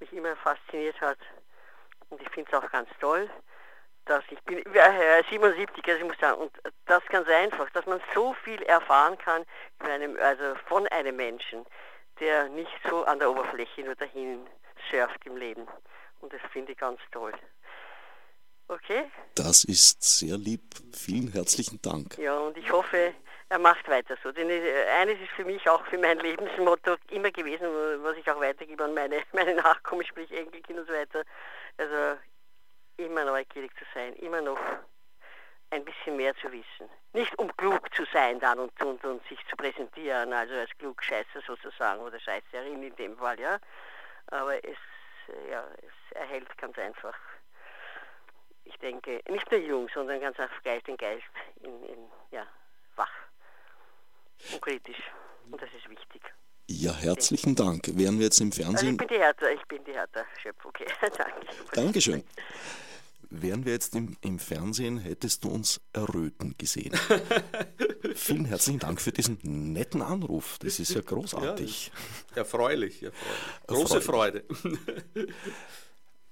mich 0.00 0.12
immer 0.12 0.36
fasziniert 0.36 1.00
hat. 1.00 1.18
Und 2.10 2.22
ich 2.22 2.28
finde 2.30 2.50
es 2.50 2.58
auch 2.58 2.70
ganz 2.70 2.88
toll, 3.00 3.28
dass 4.06 4.24
ich 4.30 4.40
bin 4.42 4.58
äh, 4.74 5.22
77, 5.30 5.84
also 5.86 5.98
ich 5.98 6.04
muss 6.04 6.18
sagen, 6.18 6.40
und 6.40 6.52
das 6.86 7.02
ganz 7.08 7.28
einfach, 7.28 7.68
dass 7.70 7.86
man 7.86 8.00
so 8.14 8.34
viel 8.44 8.62
erfahren 8.62 9.18
kann 9.18 9.44
einem, 9.80 10.16
also 10.18 10.54
von 10.66 10.86
einem 10.88 11.16
Menschen, 11.16 11.64
der 12.20 12.48
nicht 12.48 12.72
so 12.88 13.04
an 13.04 13.18
der 13.18 13.30
Oberfläche 13.30 13.82
nur 13.82 13.94
dahin 13.94 14.46
surft 14.90 15.24
im 15.26 15.36
Leben. 15.36 15.66
Und 16.20 16.32
das 16.32 16.40
finde 16.52 16.72
ich 16.72 16.78
ganz 16.78 17.00
toll. 17.12 17.32
Okay? 18.68 19.04
Das 19.34 19.64
ist 19.64 20.02
sehr 20.02 20.36
lieb. 20.36 20.62
Vielen 20.94 21.32
herzlichen 21.32 21.80
Dank. 21.80 22.18
Ja, 22.18 22.38
und 22.38 22.56
ich 22.56 22.70
hoffe, 22.70 23.14
er 23.48 23.58
macht 23.58 23.88
weiter 23.88 24.16
so. 24.22 24.30
Denn 24.30 24.50
äh, 24.50 24.84
eines 25.00 25.18
ist 25.20 25.30
für 25.30 25.44
mich 25.44 25.68
auch 25.68 25.84
für 25.86 25.98
mein 25.98 26.18
Lebensmotto 26.18 26.96
immer 27.10 27.30
gewesen, 27.30 27.66
was 28.02 28.16
ich 28.16 28.30
auch 28.30 28.40
weitergebe 28.40 28.84
an 28.84 28.94
meine, 28.94 29.22
meine 29.32 29.54
Nachkommen, 29.54 30.04
sprich 30.04 30.30
Enkelkinder 30.32 30.82
und 30.82 30.88
so 30.88 30.94
weiter. 30.94 31.24
Also 31.78 32.18
immer 32.96 33.24
neugierig 33.24 33.72
zu 33.78 33.84
sein, 33.94 34.14
immer 34.16 34.40
noch 34.40 34.58
ein 35.70 35.84
bisschen 35.84 36.16
mehr 36.16 36.34
zu 36.36 36.50
wissen. 36.50 36.88
Nicht 37.12 37.38
um 37.38 37.54
klug 37.56 37.94
zu 37.94 38.04
sein 38.12 38.40
dann 38.40 38.58
und, 38.58 38.82
und, 38.82 39.04
und 39.04 39.26
sich 39.28 39.38
zu 39.48 39.56
präsentieren, 39.56 40.32
also 40.32 40.54
als 40.54 40.70
Klugscheißer 40.78 41.40
sozusagen 41.46 42.00
oder 42.00 42.18
Scheißerin 42.18 42.82
in 42.82 42.96
dem 42.96 43.16
Fall, 43.16 43.38
ja. 43.38 43.58
Aber 44.28 44.56
es, 44.64 44.78
ja, 45.50 45.64
es 45.78 46.16
erhält 46.16 46.56
ganz 46.58 46.78
einfach, 46.78 47.16
ich 48.64 48.76
denke, 48.78 49.22
nicht 49.28 49.50
nur 49.50 49.60
jung, 49.60 49.88
sondern 49.92 50.20
ganz 50.20 50.38
einfach 50.38 50.62
Geist 50.62 50.86
den 50.86 50.96
Geist 50.96 51.24
in, 51.62 51.82
in 51.84 52.10
ja, 52.30 52.46
wach 52.96 53.12
und 54.52 54.60
kritisch. 54.60 55.02
Und 55.50 55.60
das 55.62 55.72
ist 55.72 55.88
wichtig. 55.88 56.22
Ja, 56.70 56.94
herzlichen 56.94 57.54
Dank. 57.54 57.90
Wären 57.94 58.18
wir 58.18 58.26
jetzt 58.26 58.40
im 58.40 58.52
Fernsehen. 58.52 59.00
Also 59.00 59.04
ich 59.04 59.08
bin 59.08 59.08
die 59.08 59.22
Hertha, 59.22 59.48
ich 59.48 59.62
bin 59.68 59.84
die 59.86 59.92
Hertha 59.92 60.24
Schöpf, 60.42 60.64
okay. 60.66 60.86
Danke. 61.00 61.46
Dankeschön. 61.72 62.22
Wären 63.30 63.64
wir 63.64 63.72
jetzt 63.72 63.94
im, 63.94 64.16
im 64.20 64.38
Fernsehen, 64.38 64.98
hättest 64.98 65.44
du 65.44 65.48
uns 65.48 65.80
erröten 65.94 66.54
gesehen. 66.58 66.92
Vielen 68.14 68.44
herzlichen 68.44 68.80
Dank 68.80 69.00
für 69.00 69.12
diesen 69.12 69.38
netten 69.42 70.02
Anruf. 70.02 70.58
Das 70.60 70.78
ist 70.78 70.94
ja 70.94 71.00
großartig. 71.00 71.90
Ja, 72.30 72.36
erfreulich, 72.38 73.02
erfreulich. 73.02 73.66
Große 73.66 73.94
erfreulich. 73.96 74.44
Freude. 74.46 75.28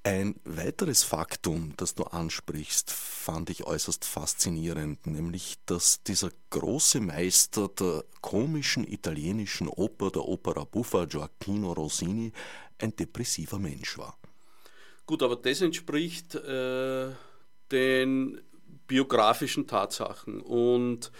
Ein 0.06 0.36
weiteres 0.44 1.02
Faktum, 1.02 1.74
das 1.76 1.96
du 1.96 2.04
ansprichst, 2.04 2.92
fand 2.92 3.50
ich 3.50 3.64
äußerst 3.64 4.04
faszinierend, 4.04 5.04
nämlich 5.08 5.56
dass 5.66 6.00
dieser 6.04 6.30
große 6.50 7.00
Meister 7.00 7.66
der 7.66 8.04
komischen 8.20 8.86
italienischen 8.86 9.66
Oper, 9.66 10.12
der 10.12 10.22
Opera 10.22 10.62
Buffa 10.62 11.06
Gioacchino 11.06 11.72
Rossini, 11.72 12.30
ein 12.78 12.94
depressiver 12.94 13.58
Mensch 13.58 13.98
war. 13.98 14.16
Gut, 15.06 15.24
aber 15.24 15.34
das 15.34 15.60
entspricht 15.60 16.36
äh, 16.36 17.10
den 17.72 18.40
biografischen 18.86 19.66
Tatsachen 19.66 20.40
und 20.40 21.10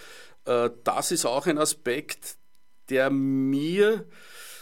äh, 0.45 0.71
das 0.85 1.11
ist 1.11 1.27
auch 1.27 1.49
ein 1.49 1.59
Aspekt, 1.59 2.37
der 2.89 3.11
mir 3.11 4.07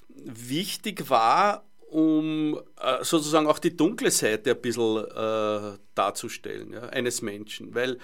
wichtig 0.08 1.10
war 1.10 1.66
um 1.94 2.60
äh, 2.80 3.04
sozusagen 3.04 3.46
auch 3.46 3.60
die 3.60 3.76
dunkle 3.76 4.10
Seite 4.10 4.50
ein 4.50 4.60
bisschen 4.60 5.04
äh, 5.04 5.78
darzustellen, 5.94 6.72
ja, 6.72 6.88
eines 6.88 7.22
Menschen. 7.22 7.72
Weil 7.72 7.98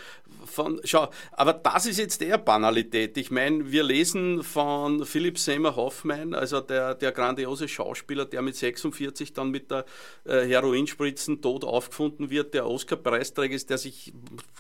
von, 0.45 0.81
schau, 0.85 1.11
aber 1.33 1.55
das 1.55 1.87
ist 1.87 1.99
jetzt 1.99 2.23
eher 2.23 2.39
Banalität. 2.39 3.17
Ich 3.17 3.33
meine, 3.33 3.73
wir 3.73 3.83
lesen 3.83 4.45
von 4.45 5.05
Philipp 5.05 5.39
Seymour 5.39 5.75
Hoffmann, 5.75 6.35
also 6.35 6.61
der, 6.61 6.95
der 6.95 7.11
grandiose 7.11 7.67
Schauspieler, 7.67 8.27
der 8.27 8.43
mit 8.43 8.55
46 8.55 9.33
dann 9.33 9.51
mit 9.51 9.73
der 9.73 9.85
äh, 10.25 10.47
Heroinspritzen 10.47 11.43
tot 11.43 11.65
aufgefunden 11.65 12.31
wird, 12.31 12.55
der 12.55 12.69
Oscar-Preisträger 12.69 13.57
ist, 13.57 13.71
der 13.71 13.79
sich, 13.79 14.13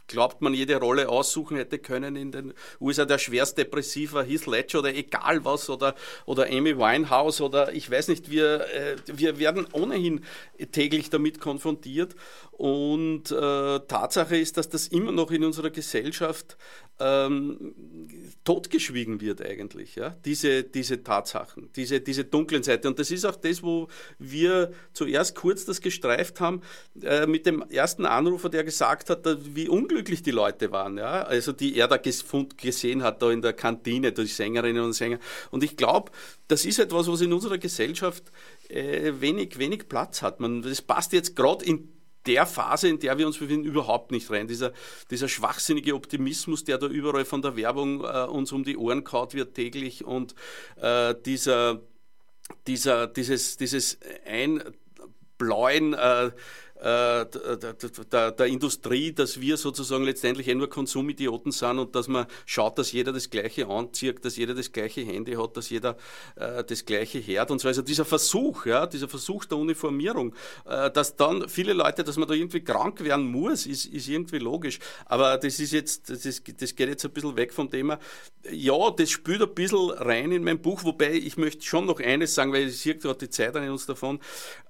glaubt 0.09 0.43
man, 0.43 0.55
jede 0.55 0.74
Rolle 0.74 1.09
aussuchen 1.09 1.57
hätte 1.57 1.78
können 1.78 2.16
in 2.16 2.33
den 2.33 2.53
USA, 2.81 3.05
der 3.05 3.18
schwerst 3.18 3.59
depressiver 3.59 4.24
Heath 4.24 4.47
Ledger 4.47 4.81
oder 4.81 4.93
egal 4.93 5.45
was, 5.45 5.70
oder, 5.70 5.95
oder 6.26 6.47
Amy 6.47 6.76
Winehouse 6.76 7.41
oder 7.41 7.72
ich 7.72 7.89
weiß 7.89 8.09
nicht, 8.09 8.28
wir, 8.28 8.66
äh, 8.74 8.97
wir 9.21 9.39
werden 9.39 9.66
ohnehin 9.73 10.23
täglich 10.73 11.11
damit 11.11 11.41
konfrontiert 11.41 12.16
und 12.61 13.31
äh, 13.31 13.81
Tatsache 13.89 14.37
ist, 14.37 14.59
dass 14.59 14.69
das 14.69 14.89
immer 14.89 15.13
noch 15.13 15.31
in 15.31 15.45
unserer 15.45 15.71
Gesellschaft 15.71 16.59
ähm, 16.99 17.75
totgeschwiegen 18.45 19.23
wird 19.23 19.41
eigentlich, 19.41 19.95
ja? 19.95 20.15
diese, 20.27 20.65
diese 20.65 21.03
Tatsachen, 21.03 21.71
diese, 21.75 22.03
diese 22.03 22.25
dunklen 22.25 22.63
Seite. 22.63 22.89
Und 22.89 22.99
das 22.99 23.11
ist 23.11 23.25
auch 23.25 23.37
das, 23.37 23.63
wo 23.63 23.89
wir 24.19 24.73
zuerst 24.93 25.37
kurz 25.37 25.65
das 25.65 25.81
gestreift 25.81 26.43
haben 26.43 26.61
äh, 27.03 27.27
mit 27.27 27.47
dem 27.47 27.63
ersten 27.63 28.05
Anrufer, 28.05 28.51
der 28.51 28.63
gesagt 28.63 29.09
hat, 29.09 29.27
wie 29.55 29.71
unglücklich 29.71 30.23
die 30.23 30.31
Leute 30.31 30.71
waren, 30.71 30.99
ja? 30.99 31.23
also 31.23 31.53
die 31.53 31.79
er 31.79 31.89
da 31.89 31.97
gesehen 31.97 33.03
hat, 33.03 33.23
da 33.23 33.31
in 33.31 33.41
der 33.41 33.55
Kantine, 33.55 34.13
die 34.13 34.27
Sängerinnen 34.27 34.85
und 34.85 34.93
Sänger. 34.93 35.19
Und 35.51 35.65
ich 35.65 35.79
glaube, 35.79 36.13
das 36.47 36.67
ist 36.67 36.79
etwas, 36.79 37.09
was 37.09 37.23
in 37.23 37.33
unserer 37.33 37.57
Gesellschaft 37.57 38.25
äh, 38.69 39.15
wenig, 39.19 39.59
wenig 39.59 39.89
Platz 39.89 40.21
hat. 40.21 40.41
Man, 40.41 40.61
das 40.61 40.83
passt 40.83 41.15
jetzt 41.15 41.35
gerade 41.35 41.65
in 41.65 41.89
der 42.27 42.47
Phase, 42.47 42.89
in 42.89 42.99
der 42.99 43.18
wir 43.18 43.27
uns 43.27 43.39
befinden, 43.39 43.64
überhaupt 43.64 44.11
nicht 44.11 44.31
rein. 44.31 44.47
Dieser, 44.47 44.73
dieser 45.11 45.29
schwachsinnige 45.29 45.95
Optimismus, 45.95 46.64
der 46.64 46.79
da 46.79 46.87
überall 46.87 47.25
von 47.25 47.43
der 47.43 47.57
Werbung 47.57 48.05
äh, 48.05 48.27
uns 48.27 48.53
um 48.53 48.64
die 48.64 48.77
Ohren 48.77 49.05
kaut 49.05 49.35
wird 49.35 49.55
täglich 49.55 50.05
und 50.05 50.35
äh, 50.77 51.14
dieser, 51.25 51.81
dieser, 52.66 53.07
dieses, 53.07 53.57
dieses 53.57 53.99
Einbläuen 54.27 55.95
äh, 55.95 56.31
der, 56.83 57.24
der, 58.11 58.31
der, 58.33 58.47
Industrie, 58.47 59.12
dass 59.12 59.41
wir 59.41 59.57
sozusagen 59.57 60.05
letztendlich 60.05 60.49
eh 60.49 60.55
nur 60.55 60.70
Konsumidioten 60.70 61.53
sind 61.53 61.78
und 61.78 61.95
dass 61.95 62.09
man 62.09 62.26
schaut, 62.47 62.78
dass 62.78 62.93
jeder 62.93 63.12
das 63.12 63.28
gleiche 63.28 63.66
anzieht, 63.68 64.24
dass 64.24 64.37
jeder 64.37 64.55
das 64.55 64.72
gleiche 64.72 65.03
Handy 65.03 65.35
hat, 65.35 65.57
dass 65.57 65.68
jeder 65.68 65.97
äh, 66.37 66.64
das 66.64 66.85
gleiche 66.87 67.24
hört 67.26 67.51
und 67.51 67.61
so. 67.61 67.68
Also 67.68 67.83
dieser 67.83 68.05
Versuch, 68.05 68.66
ja, 68.66 68.87
dieser 68.87 69.09
Versuch 69.09 69.45
der 69.45 69.59
Uniformierung, 69.59 70.35
äh, 70.64 70.91
dass 70.91 71.16
dann 71.16 71.49
viele 71.49 71.72
Leute, 71.72 72.03
dass 72.03 72.16
man 72.16 72.28
da 72.28 72.35
irgendwie 72.35 72.61
krank 72.61 73.03
werden 73.05 73.31
muss, 73.31 73.66
ist, 73.66 73.87
ist 73.87 74.09
irgendwie 74.09 74.39
logisch. 74.39 74.78
Aber 75.07 75.37
das 75.37 75.61
ist 75.61 75.72
jetzt, 75.72 76.09
das, 76.09 76.24
ist, 76.24 76.43
das 76.61 76.74
geht 76.74 76.89
jetzt 76.89 77.05
ein 77.05 77.11
bisschen 77.11 77.37
weg 77.37 77.53
vom 77.53 77.70
Thema. 77.70 77.99
Ja, 78.51 78.91
das 78.91 79.11
spült 79.11 79.43
ein 79.43 79.55
bisschen 79.55 79.91
rein 79.91 80.33
in 80.33 80.45
mein 80.45 80.61
Buch, 80.61 80.85
wobei 80.85 81.12
ich 81.12 81.37
möchte 81.37 81.64
schon 81.64 81.87
noch 81.87 82.01
eines 82.01 82.35
sagen, 82.35 82.53
weil 82.53 82.68
ich 82.68 82.78
sehe 82.78 82.97
gerade 82.97 83.18
die 83.18 83.31
Zeit 83.31 83.55
an 83.57 83.68
uns 83.68 83.87
davon, 83.87 84.18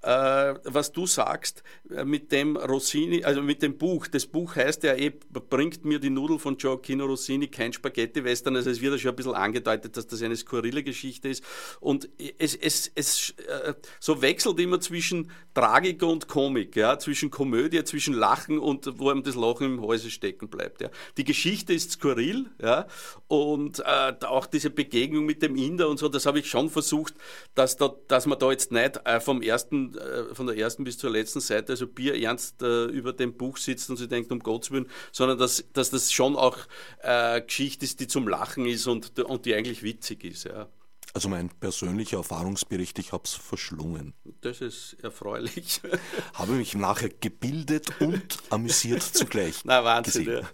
äh, 0.03 0.55
was 0.65 0.93
du 0.93 1.07
sagst, 1.07 1.63
äh, 1.91 2.00
mit 2.05 2.33
dem 2.33 2.57
Rossini, 2.57 3.25
also 3.25 3.43
mit 3.43 3.63
dem 3.63 3.79
Buch. 3.79 4.07
Das 4.07 4.27
Buch 4.27 4.57
heißt 4.57 4.83
ja 4.83 4.95
eh, 4.95 5.11
bringt 5.11 5.85
mir 5.85 5.99
die 5.99 6.11
Nudel 6.11 6.39
von 6.39 6.57
Gioacchino 6.57 7.05
Rossini 7.07 7.49
kein 7.49 7.73
Spaghetti-Western. 7.73 8.57
Also 8.57 8.71
es 8.71 8.81
wird 8.81 8.93
ja 8.93 8.99
schon 8.99 9.11
ein 9.11 9.17
bisschen 9.17 9.35
angedeutet, 9.35 9.97
dass 9.97 10.07
das 10.07 10.23
eine 10.23 10.37
skurrile 10.37 10.83
Geschichte 10.83 11.29
ist. 11.29 11.45
Und 11.81 12.09
es, 12.39 12.55
es, 12.55 12.91
es 12.95 13.35
äh, 13.47 13.75
so 13.99 14.23
wechselt 14.23 14.59
immer 14.61 14.81
zwischen 14.81 15.31
Tragik 15.55 16.03
und 16.03 16.29
Komik, 16.29 16.77
ja, 16.77 16.99
zwischen 16.99 17.31
Komödie, 17.31 17.83
zwischen 17.85 18.15
Lachen 18.15 18.59
und 18.59 18.99
wo 18.99 19.11
einem 19.11 19.23
das 19.23 19.35
Lachen 19.35 19.79
im 19.79 19.87
Halse 19.87 20.11
stecken 20.11 20.49
bleibt. 20.49 20.81
Ja. 20.81 20.91
Die 21.17 21.25
Geschichte 21.25 21.73
ist 21.73 21.93
skurril, 21.93 22.47
ja, 22.63 22.87
und 23.29 23.81
äh, 23.81 24.15
auch 24.25 24.47
diese 24.47 24.71
Begegnung 24.71 25.27
mit 25.27 25.43
dem 25.43 25.57
Inder 25.57 25.89
und 25.89 25.99
so, 25.99 26.09
das 26.09 26.27
habe 26.27 26.39
ich 26.39 26.49
schon 26.49 26.71
versucht, 26.71 27.15
dass, 27.55 27.77
da, 27.77 27.95
dass 28.09 28.27
man 28.27 28.39
da 28.39 28.51
jetzt 28.51 28.73
nicht 28.73 29.01
äh, 29.05 29.21
vom 29.21 29.43
ersten, 29.43 29.97
äh, 29.97 30.35
von 30.35 30.47
der 30.47 30.57
ersten 30.57 30.85
bis 30.85 30.99
zur 30.99 31.11
letzten 31.11 31.41
Seite, 31.41 31.73
also 31.73 31.87
Bier 31.95 32.21
ernst 32.21 32.63
äh, 32.63 32.87
über 32.87 33.13
dem 33.13 33.35
Buch 33.35 33.57
sitzt 33.57 33.91
und 33.91 33.97
sie 33.97 34.09
denkt, 34.09 34.33
um 34.33 34.41
Gottes 34.41 34.71
Willen, 34.71 34.89
sondern 35.13 35.39
dass, 35.39 35.65
dass 35.73 35.91
das 35.91 36.13
schon 36.13 36.37
auch 36.37 36.59
äh, 37.03 37.41
Geschichte 37.43 37.85
ist, 37.85 38.01
die 38.01 38.07
zum 38.07 38.29
Lachen 38.29 38.67
ist 38.67 38.87
und, 38.87 39.19
und 39.21 39.47
die 39.47 39.55
eigentlich 39.55 39.83
witzig 39.83 40.25
ist. 40.25 40.45
Ja. 40.45 40.69
Also 41.13 41.29
mein 41.29 41.49
persönlicher 41.49 42.19
Erfahrungsbericht, 42.19 42.99
ich 43.01 43.13
habe 43.13 43.25
es 43.25 43.35
verschlungen. 43.35 44.15
Das 44.43 44.61
ist 44.61 44.97
erfreulich. 45.03 45.81
habe 46.35 46.53
mich 46.53 46.75
nachher 46.75 47.09
gebildet 47.09 48.01
und 48.01 48.39
amüsiert 48.51 49.03
zugleich. 49.03 49.57
Na, 49.65 49.83
Wahnsinn. 49.83 50.29
Ja. 50.29 50.51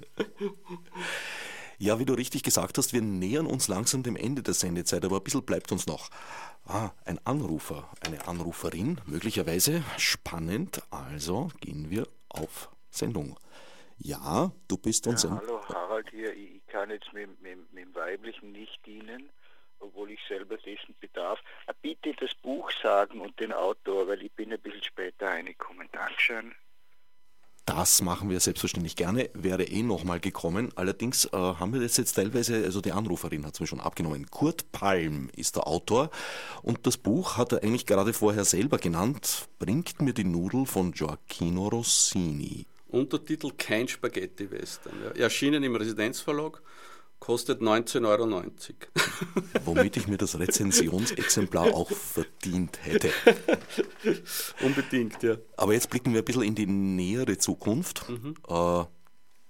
ja, 1.78 1.98
wie 1.98 2.06
du 2.06 2.14
richtig 2.14 2.42
gesagt 2.42 2.78
hast, 2.78 2.94
wir 2.94 3.02
nähern 3.02 3.46
uns 3.46 3.68
langsam 3.68 4.02
dem 4.02 4.16
Ende 4.16 4.42
der 4.42 4.54
Sendezeit, 4.54 5.04
aber 5.04 5.18
ein 5.18 5.24
bisschen 5.24 5.42
bleibt 5.42 5.72
uns 5.72 5.86
noch. 5.86 6.08
Ah, 6.68 6.90
ein 7.04 7.20
Anrufer, 7.24 7.88
eine 8.04 8.26
Anruferin, 8.26 9.00
möglicherweise 9.06 9.84
spannend. 9.98 10.82
Also 10.90 11.52
gehen 11.60 11.90
wir 11.90 12.08
auf 12.28 12.70
Sendung. 12.90 13.38
Ja, 13.98 14.50
du 14.66 14.76
bist 14.76 15.06
uns. 15.06 15.22
Ja, 15.22 15.40
hallo 15.40 15.64
Harald 15.68 16.10
hier. 16.10 16.34
Ich 16.34 16.66
kann 16.66 16.90
jetzt 16.90 17.12
mit, 17.12 17.40
mit, 17.40 17.72
mit 17.72 17.84
dem 17.84 17.94
Weiblichen 17.94 18.50
nicht 18.50 18.84
dienen, 18.84 19.30
obwohl 19.78 20.10
ich 20.10 20.18
selber 20.26 20.56
dessen 20.56 20.96
bedarf. 20.98 21.38
Ah, 21.68 21.72
bitte 21.80 22.12
das 22.14 22.34
Buch 22.34 22.68
sagen 22.82 23.20
und 23.20 23.38
den 23.38 23.52
Autor, 23.52 24.08
weil 24.08 24.22
ich 24.22 24.32
bin 24.32 24.52
ein 24.52 24.60
bisschen 24.60 24.82
später 24.82 25.28
reingekommen. 25.28 25.88
Dankeschön. 25.92 26.52
Das 27.66 28.00
machen 28.00 28.30
wir 28.30 28.38
selbstverständlich 28.38 28.94
gerne, 28.94 29.28
wäre 29.34 29.64
eh 29.64 29.82
nochmal 29.82 30.20
gekommen. 30.20 30.70
Allerdings 30.76 31.24
äh, 31.26 31.30
haben 31.36 31.72
wir 31.72 31.80
das 31.80 31.96
jetzt 31.96 32.14
teilweise, 32.14 32.64
also 32.64 32.80
die 32.80 32.92
Anruferin 32.92 33.44
hat 33.44 33.54
es 33.54 33.60
mir 33.60 33.66
schon 33.66 33.80
abgenommen. 33.80 34.30
Kurt 34.30 34.70
Palm 34.70 35.30
ist 35.34 35.56
der 35.56 35.66
Autor 35.66 36.10
und 36.62 36.86
das 36.86 36.96
Buch 36.96 37.36
hat 37.36 37.52
er 37.52 37.64
eigentlich 37.64 37.84
gerade 37.84 38.12
vorher 38.12 38.44
selber 38.44 38.78
genannt, 38.78 39.48
Bringt 39.58 40.00
mir 40.00 40.12
die 40.12 40.24
Nudel 40.24 40.64
von 40.66 40.92
Gioacchino 40.92 41.68
Rossini. 41.68 42.66
Untertitel 42.88 43.50
Kein 43.58 43.88
Spaghetti-Western. 43.88 45.16
Erschienen 45.16 45.64
im 45.64 45.74
Residenzverlag 45.74 46.62
kostet 47.18 47.60
19,90 47.60 48.04
Euro. 48.06 48.42
Womit 49.64 49.96
ich 49.96 50.06
mir 50.06 50.18
das 50.18 50.38
Rezensionsexemplar 50.38 51.74
auch 51.74 51.90
verdient 51.90 52.78
hätte. 52.82 53.10
Unbedingt, 54.62 55.22
ja. 55.22 55.36
Aber 55.56 55.72
jetzt 55.72 55.90
blicken 55.90 56.12
wir 56.12 56.22
ein 56.22 56.24
bisschen 56.24 56.42
in 56.42 56.54
die 56.54 56.66
nähere 56.66 57.38
Zukunft. 57.38 58.08
Mhm. 58.08 58.34
Äh, 58.48 58.84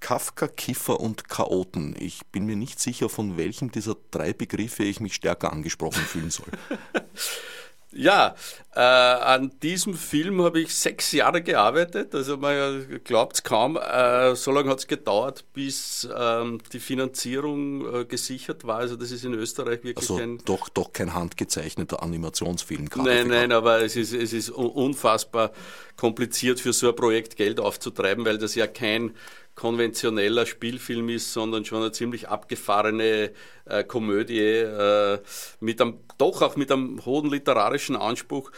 Kafka, 0.01 0.47
Kiffer 0.47 1.01
und 1.01 1.29
Chaoten. 1.29 1.97
Ich 1.99 2.27
bin 2.27 2.47
mir 2.47 2.57
nicht 2.57 2.79
sicher, 2.79 3.09
von 3.09 3.37
welchem 3.37 3.71
dieser 3.73 3.97
drei 4.11 4.33
Begriffe 4.33 4.85
ich 4.85 5.01
mich 5.01 5.15
stärker 5.15 5.53
angesprochen 5.53 6.03
fühlen 6.03 6.31
soll. 6.31 6.47
Ja, 7.97 8.35
äh, 8.75 8.81
an 8.81 9.53
diesem 9.63 9.95
Film 9.95 10.43
habe 10.43 10.61
ich 10.61 10.75
sechs 10.75 11.13
Jahre 11.13 11.41
gearbeitet. 11.43 12.15
Also 12.15 12.37
man 12.37 13.01
glaubt 13.05 13.37
es 13.37 13.43
kaum. 13.43 13.77
Äh, 13.77 14.37
so 14.37 14.53
lange 14.53 14.71
hat 14.71 14.81
es 14.81 14.87
gedauert, 14.87 15.45
bis 15.55 16.07
ähm, 16.15 16.61
die 16.73 16.79
Finanzierung 16.79 17.95
äh, 17.95 18.05
gesichert 18.05 18.67
war. 18.67 18.79
Also 18.79 18.97
das 18.97 19.13
ist 19.13 19.25
in 19.25 19.33
Österreich 19.33 19.83
wirklich 19.83 19.97
also 20.11 20.17
ein... 20.17 20.39
Doch, 20.45 20.69
doch 20.69 20.93
kein 20.93 21.15
handgezeichneter 21.15 22.03
Animationsfilm. 22.03 22.91
Nein, 22.97 23.29
nein, 23.29 23.51
aber 23.51 23.83
es 23.83 23.97
ist, 23.97 24.13
es 24.13 24.35
ist 24.35 24.51
unfassbar 24.51 25.53
kompliziert 25.97 26.61
für 26.61 26.75
so 26.75 26.91
ein 26.91 26.97
Projekt 26.97 27.37
Geld 27.37 27.59
aufzutreiben, 27.59 28.27
weil 28.27 28.37
das 28.37 28.55
ja 28.55 28.67
kein 28.67 29.15
konventioneller 29.57 30.47
Spielfilm 30.47 31.09
ist, 31.09 31.33
sondern 31.33 31.65
schon 31.65 31.83
eine 31.83 31.91
ziemlich 31.91 32.29
abgefahrene 32.29 33.33
äh, 33.65 33.83
Komödie 33.83 34.39
äh, 34.39 35.19
mit 35.59 35.81
einem, 35.81 35.99
doch 36.19 36.43
auch 36.43 36.55
mit 36.55 36.71
einem 36.71 37.05
hohen 37.05 37.31
literarischen 37.31 37.97
Anspruch 37.97 38.53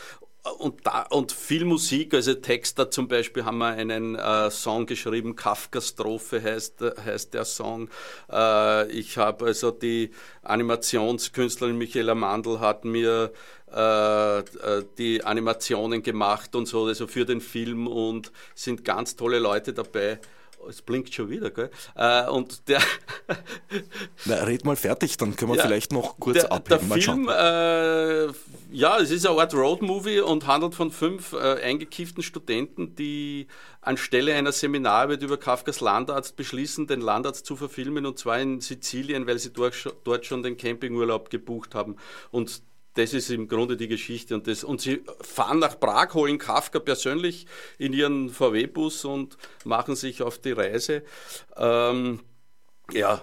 und, 0.59 0.87
da, 0.87 1.03
und 1.03 1.33
viel 1.33 1.65
Musik, 1.65 2.15
also 2.15 2.35
Texter 2.35 2.91
zum 2.91 3.09
Beispiel 3.09 3.45
haben 3.45 3.59
wir 3.59 3.69
einen 3.69 4.15
äh, 4.15 4.51
Song 4.51 4.87
geschrieben, 4.87 5.37
Kafka-Strophe 5.37 6.43
heißt, 6.43 6.83
heißt 7.05 7.35
der 7.35 7.45
Song. 7.45 7.89
Äh, 8.31 8.91
ich 8.91 9.19
habe 9.19 9.47
also 9.47 9.71
die 9.71 10.11
Animationskünstlerin 10.43 11.77
Michaela 11.77 12.15
Mandl 12.15 12.61
hat 12.61 12.85
mir 12.85 13.33
äh, 13.75 14.39
äh, 14.39 14.45
die 14.97 15.23
Animationen 15.25 16.03
gemacht 16.03 16.55
und 16.55 16.67
so, 16.67 16.87
also 16.87 17.07
für 17.07 17.25
den 17.25 17.41
Film 17.41 17.87
und 17.87 18.33
sind 18.55 18.85
ganz 18.85 19.17
tolle 19.17 19.39
Leute 19.39 19.73
dabei. 19.73 20.19
Es 20.69 20.83
blinkt 20.83 21.15
schon 21.15 21.31
wieder, 21.31 21.51
gell? 21.51 21.71
Äh, 21.95 22.27
und 22.29 22.69
der. 22.69 22.81
Na, 24.25 24.45
red 24.45 24.65
mal 24.65 24.77
fertig, 24.77 25.17
dann 25.17 25.37
können 25.37 25.53
wir 25.53 25.57
ja, 25.57 25.65
vielleicht 25.65 25.93
noch 25.93 26.19
kurz 26.19 26.41
der, 26.41 26.53
abheben. 26.53 26.89
Der 26.89 27.01
Film, 27.01 27.29
äh, 27.29 28.27
ja, 28.71 28.99
es 28.99 29.11
ist 29.11 29.27
eine 29.27 29.41
Art 29.41 29.55
Roadmovie 29.55 30.21
und 30.21 30.47
handelt 30.47 30.75
von 30.75 30.91
fünf 30.91 31.33
äh, 31.33 31.63
eingekifften 31.63 32.23
Studenten, 32.23 32.95
die 32.95 33.47
anstelle 33.81 34.35
einer 34.35 34.53
Seminararbeit 34.53 35.23
über 35.23 35.39
Kafkas 35.39 35.81
Landarzt 35.81 36.37
beschließen, 36.37 36.87
den 36.87 37.01
Landarzt 37.01 37.47
zu 37.47 37.57
verfilmen 37.57 38.05
und 38.05 38.19
zwar 38.19 38.39
in 38.39 38.61
Sizilien, 38.61 39.27
weil 39.27 39.39
sie 39.39 39.53
dort, 39.53 39.75
dort 40.05 40.27
schon 40.27 40.43
den 40.43 40.57
Campingurlaub 40.57 41.31
gebucht 41.31 41.75
haben. 41.75 41.97
Und 42.31 42.63
das 42.99 43.15
ist 43.15 43.31
im 43.31 43.47
Grunde 43.47 43.77
die 43.77 43.87
Geschichte. 43.87 44.35
Und, 44.35 44.49
das, 44.49 44.65
und 44.65 44.81
sie 44.81 45.05
fahren 45.21 45.61
nach 45.61 45.79
Prag, 45.79 46.15
holen 46.15 46.39
Kafka 46.39 46.81
persönlich 46.81 47.47
in 47.79 47.93
ihren 47.93 48.29
VW-Bus 48.29 49.05
und 49.05 49.39
machen 49.65 49.95
sich 49.95 50.21
auf 50.21 50.39
die 50.39 50.53
Reise. 50.53 51.03
Ähm, 51.57 52.21
ja, 52.93 53.23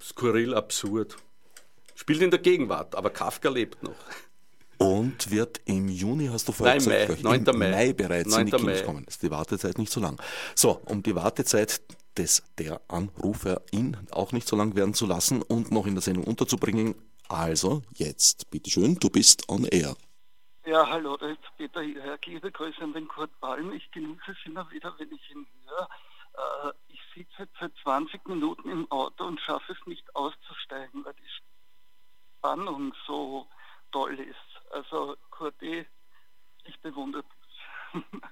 skurril, 0.00 0.54
absurd. 0.54 1.16
Spielt 1.94 2.20
in 2.20 2.30
der 2.30 2.40
Gegenwart, 2.40 2.96
aber 2.96 3.10
Kafka 3.10 3.48
lebt 3.48 3.84
noch. 3.84 3.94
Und 4.78 5.30
wird 5.30 5.60
im 5.66 5.88
Juni, 5.88 6.26
hast 6.26 6.48
du 6.48 6.52
vorher 6.52 6.74
Nein, 6.74 7.06
gesagt, 7.06 7.22
Mai, 7.22 7.38
9. 7.38 7.44
im 7.46 7.58
Mai. 7.58 7.70
Mai 7.70 7.92
bereits 7.92 8.30
9. 8.30 8.40
in 8.40 8.46
die 8.46 8.52
Kinos 8.56 8.82
kommen. 8.84 9.04
Das 9.04 9.14
ist 9.14 9.22
die 9.22 9.30
Wartezeit 9.30 9.78
nicht 9.78 9.92
so 9.92 10.00
lang. 10.00 10.20
So, 10.56 10.80
um 10.86 11.04
die 11.04 11.14
Wartezeit 11.14 11.80
des 12.16 12.42
der 12.58 12.80
Anruferin 12.88 13.96
auch 14.10 14.32
nicht 14.32 14.48
so 14.48 14.56
lang 14.56 14.74
werden 14.74 14.94
zu 14.94 15.06
lassen 15.06 15.42
und 15.42 15.70
noch 15.70 15.86
in 15.86 15.94
der 15.94 16.02
Sendung 16.02 16.24
unterzubringen, 16.24 16.96
also, 17.32 17.82
jetzt, 17.94 18.50
bitteschön, 18.50 18.96
du 18.96 19.08
bist 19.08 19.48
on 19.48 19.64
air. 19.64 19.96
Ja, 20.64 20.88
hallo, 20.88 21.16
da 21.16 21.28
ist 21.28 21.40
Peter 21.56 21.82
hier. 21.82 22.18
Liebe 22.24 22.52
Grüße 22.52 22.80
an 22.82 22.92
den 22.92 23.08
Kurt 23.08 23.30
Palm. 23.40 23.72
Ich 23.72 23.90
genieße 23.90 24.30
es 24.30 24.36
immer 24.44 24.70
wieder, 24.70 24.94
wenn 24.98 25.10
ich 25.10 25.30
ihn 25.30 25.46
höre. 25.66 25.88
Äh, 26.34 26.72
ich 26.88 27.00
sitze 27.14 27.42
jetzt 27.42 27.56
seit 27.58 27.72
20 27.82 28.28
Minuten 28.28 28.70
im 28.70 28.90
Auto 28.90 29.24
und 29.24 29.40
schaffe 29.40 29.72
es 29.72 29.86
nicht 29.86 30.14
auszusteigen, 30.14 31.04
weil 31.04 31.14
die 31.14 31.28
Spannung 32.38 32.94
so 33.06 33.48
toll 33.90 34.18
ist. 34.20 34.36
Also, 34.70 35.16
Kurt, 35.30 35.60
eh, 35.62 35.86
ich 36.64 36.78
bewundere 36.80 37.24
dich. 37.24 38.02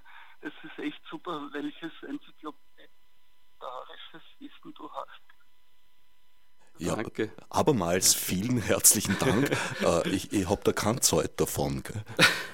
Es 0.42 0.54
ist 0.64 0.78
echt 0.78 1.02
super, 1.10 1.50
welches 1.52 1.92
enzyklopädisches 2.02 4.22
Wissen 4.38 4.72
du 4.74 4.90
hast. 4.90 5.29
Ja, 6.80 6.96
Danke. 6.96 7.30
abermals 7.50 8.14
vielen 8.14 8.58
herzlichen 8.58 9.16
Dank. 9.18 9.50
äh, 9.84 10.08
ich 10.08 10.32
ich 10.32 10.48
habe 10.48 10.62
da 10.64 10.72
keine 10.72 11.00
Zeit 11.00 11.32
davon. 11.36 11.82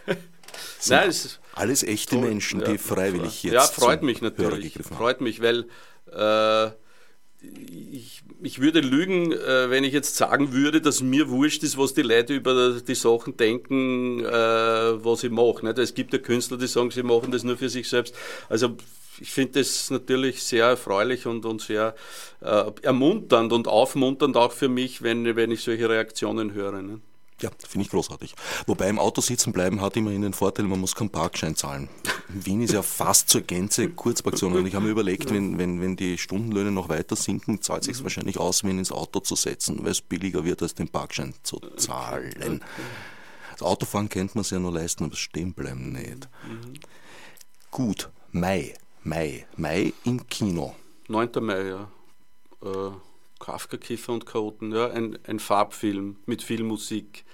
Nein, 0.88 1.14
alles 1.52 1.82
echte 1.84 2.16
toll. 2.16 2.28
Menschen, 2.28 2.64
die 2.64 2.72
ja, 2.72 2.78
freiwillig 2.78 3.44
jetzt. 3.44 3.54
Ja, 3.54 3.60
freut 3.62 4.02
mich 4.02 4.20
natürlich. 4.22 4.78
Freut 4.82 5.20
mich, 5.20 5.40
weil 5.42 5.66
äh, 6.12 6.70
ich, 7.92 8.22
ich, 8.42 8.60
würde 8.60 8.80
lügen, 8.80 9.30
äh, 9.30 9.70
wenn 9.70 9.84
ich 9.84 9.92
jetzt 9.92 10.16
sagen 10.16 10.52
würde, 10.52 10.80
dass 10.80 11.02
mir 11.02 11.28
wurscht 11.28 11.62
ist, 11.62 11.78
was 11.78 11.94
die 11.94 12.02
Leute 12.02 12.34
über 12.34 12.80
die 12.80 12.94
Sachen 12.96 13.36
denken, 13.36 14.24
äh, 14.24 14.24
was 15.04 15.22
ich 15.22 15.30
mache. 15.30 15.68
Es 15.80 15.94
gibt 15.94 16.12
ja 16.12 16.18
Künstler, 16.18 16.56
die 16.56 16.66
sagen, 16.66 16.90
sie 16.90 17.04
machen 17.04 17.30
das 17.30 17.44
nur 17.44 17.56
für 17.56 17.68
sich 17.68 17.88
selbst. 17.88 18.14
Also 18.48 18.76
ich 19.20 19.30
finde 19.30 19.60
das 19.60 19.90
natürlich 19.90 20.42
sehr 20.42 20.66
erfreulich 20.66 21.26
und, 21.26 21.44
und 21.44 21.60
sehr 21.60 21.94
äh, 22.40 22.70
ermunternd 22.82 23.52
und 23.52 23.68
aufmunternd 23.68 24.36
auch 24.36 24.52
für 24.52 24.68
mich, 24.68 25.02
wenn, 25.02 25.36
wenn 25.36 25.50
ich 25.50 25.62
solche 25.62 25.88
Reaktionen 25.88 26.52
höre. 26.52 26.82
Ne? 26.82 27.00
Ja, 27.40 27.50
finde 27.68 27.84
ich 27.84 27.90
großartig. 27.90 28.34
Wobei 28.66 28.88
im 28.88 28.98
Auto 28.98 29.20
sitzen 29.20 29.52
bleiben 29.52 29.82
hat 29.82 29.96
immerhin 29.96 30.22
den 30.22 30.32
Vorteil, 30.32 30.64
man 30.64 30.80
muss 30.80 30.94
keinen 30.94 31.10
Parkschein 31.10 31.54
zahlen. 31.54 31.90
Wien 32.28 32.62
ist 32.62 32.72
ja 32.72 32.80
fast 32.82 33.28
zur 33.28 33.42
Gänze 33.42 33.90
Kurzparktion 33.90 34.54
und 34.54 34.66
ich 34.66 34.74
habe 34.74 34.86
mir 34.86 34.90
überlegt, 34.90 35.30
wenn, 35.30 35.58
wenn, 35.58 35.82
wenn 35.82 35.96
die 35.96 36.16
Stundenlöhne 36.16 36.70
noch 36.70 36.88
weiter 36.88 37.14
sinken, 37.14 37.60
zahlt 37.60 37.82
es 37.82 37.86
sich 37.96 38.02
wahrscheinlich 38.02 38.38
aus, 38.38 38.64
Wien 38.64 38.78
ins 38.78 38.90
Auto 38.90 39.20
zu 39.20 39.36
setzen, 39.36 39.80
weil 39.82 39.90
es 39.90 40.00
billiger 40.00 40.44
wird, 40.44 40.62
als 40.62 40.74
den 40.74 40.88
Parkschein 40.88 41.34
zu 41.42 41.60
zahlen. 41.76 42.64
Das 43.52 43.62
Autofahren 43.62 44.08
kennt 44.08 44.34
man 44.34 44.44
sich 44.44 44.52
ja 44.52 44.58
nur 44.58 44.72
leisten, 44.72 45.04
aber 45.04 45.10
das 45.10 45.20
Stehenbleiben 45.20 45.92
nicht. 45.92 46.28
Gut, 47.70 48.10
Mai. 48.32 48.74
Mai. 49.06 49.46
Mai 49.56 49.92
im 50.04 50.26
Kino. 50.28 50.74
9. 51.06 51.30
Mai, 51.40 51.68
ja. 51.68 51.88
Äh, 52.60 52.90
Kafka, 53.38 53.76
Kiffer 53.76 54.12
und 54.12 54.26
Chaoten, 54.26 54.72
ja. 54.74 54.90
Ein, 54.90 55.16
ein 55.28 55.38
Farbfilm 55.38 56.16
mit 56.26 56.42
viel 56.42 56.64
Musik. 56.64 57.24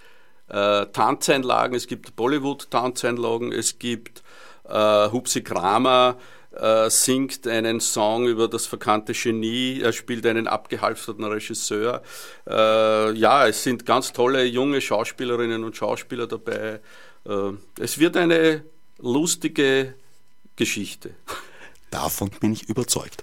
Äh, 0.48 0.86
Tanzeinlagen, 0.92 1.74
es 1.74 1.86
gibt 1.86 2.14
Bollywood-Tanzeinlagen, 2.14 3.52
es 3.52 3.78
gibt 3.78 4.22
äh, 4.68 5.08
Hupsi 5.08 5.42
Kramer, 5.42 6.18
äh, 6.54 6.90
singt 6.90 7.46
einen 7.46 7.80
Song 7.80 8.26
über 8.26 8.48
das 8.48 8.66
verkannte 8.66 9.14
Genie, 9.14 9.80
er 9.80 9.94
spielt 9.94 10.26
einen 10.26 10.48
abgehalfterten 10.48 11.24
Regisseur. 11.24 12.02
Äh, 12.46 13.12
ja, 13.14 13.46
es 13.46 13.62
sind 13.62 13.86
ganz 13.86 14.12
tolle 14.12 14.44
junge 14.44 14.82
Schauspielerinnen 14.82 15.64
und 15.64 15.74
Schauspieler 15.74 16.26
dabei. 16.26 16.80
Äh, 17.24 17.52
es 17.80 17.98
wird 17.98 18.18
eine 18.18 18.62
lustige 18.98 19.94
Geschichte. 20.54 21.14
Davon 21.92 22.30
bin 22.40 22.54
ich 22.54 22.70
überzeugt. 22.70 23.22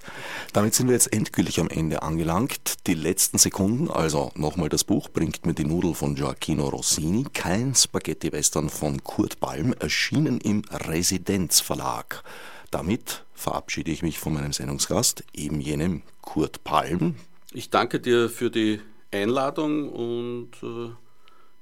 Damit 0.52 0.74
sind 0.74 0.86
wir 0.86 0.94
jetzt 0.94 1.12
endgültig 1.12 1.58
am 1.58 1.68
Ende 1.68 2.02
angelangt. 2.02 2.86
Die 2.86 2.94
letzten 2.94 3.36
Sekunden, 3.36 3.90
also 3.90 4.30
nochmal 4.36 4.68
das 4.68 4.84
Buch, 4.84 5.08
bringt 5.08 5.44
mir 5.44 5.54
die 5.54 5.64
Nudel 5.64 5.92
von 5.92 6.14
Gioacchino 6.14 6.68
Rossini, 6.68 7.26
kein 7.34 7.74
Spaghetti-Western 7.74 8.70
von 8.70 9.02
Kurt 9.02 9.40
Balm, 9.40 9.72
erschienen 9.72 10.40
im 10.40 10.62
Residenzverlag. 10.70 12.22
Damit 12.70 13.24
verabschiede 13.34 13.90
ich 13.90 14.02
mich 14.02 14.20
von 14.20 14.34
meinem 14.34 14.52
Sendungsgast, 14.52 15.24
eben 15.34 15.60
jenem 15.60 16.02
Kurt 16.22 16.62
Palm. 16.62 17.16
Ich 17.52 17.70
danke 17.70 17.98
dir 17.98 18.30
für 18.30 18.52
die 18.52 18.80
Einladung 19.10 19.88
und 19.88 20.50
äh 20.62 20.92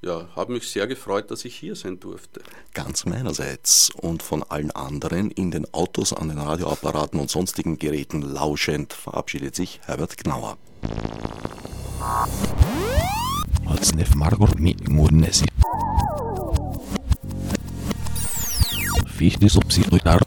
ja, 0.03 0.29
habe 0.37 0.53
mich 0.53 0.69
sehr 0.69 0.87
gefreut, 0.87 1.31
dass 1.31 1.45
ich 1.45 1.57
hier 1.57 1.75
sein 1.75 1.99
durfte. 1.99 2.41
Ganz 2.75 3.05
meinerseits 3.05 3.91
und 4.01 4.23
von 4.23 4.43
allen 4.45 4.71
anderen 4.71 5.31
in 5.31 5.51
den 5.51 5.73
Autos, 5.75 6.13
an 6.13 6.29
den 6.29 6.39
Radioapparaten 6.39 7.19
und 7.19 7.31
sonstigen 7.31 7.79
Geräten 7.79 8.23
lauschend 8.23 8.93
verabschiedet 8.93 9.55
sich 9.57 9.81
Herbert 9.85 10.17
Gnauer. 10.17 10.57
Fichte 19.17 19.49
subsidiar 19.49 20.21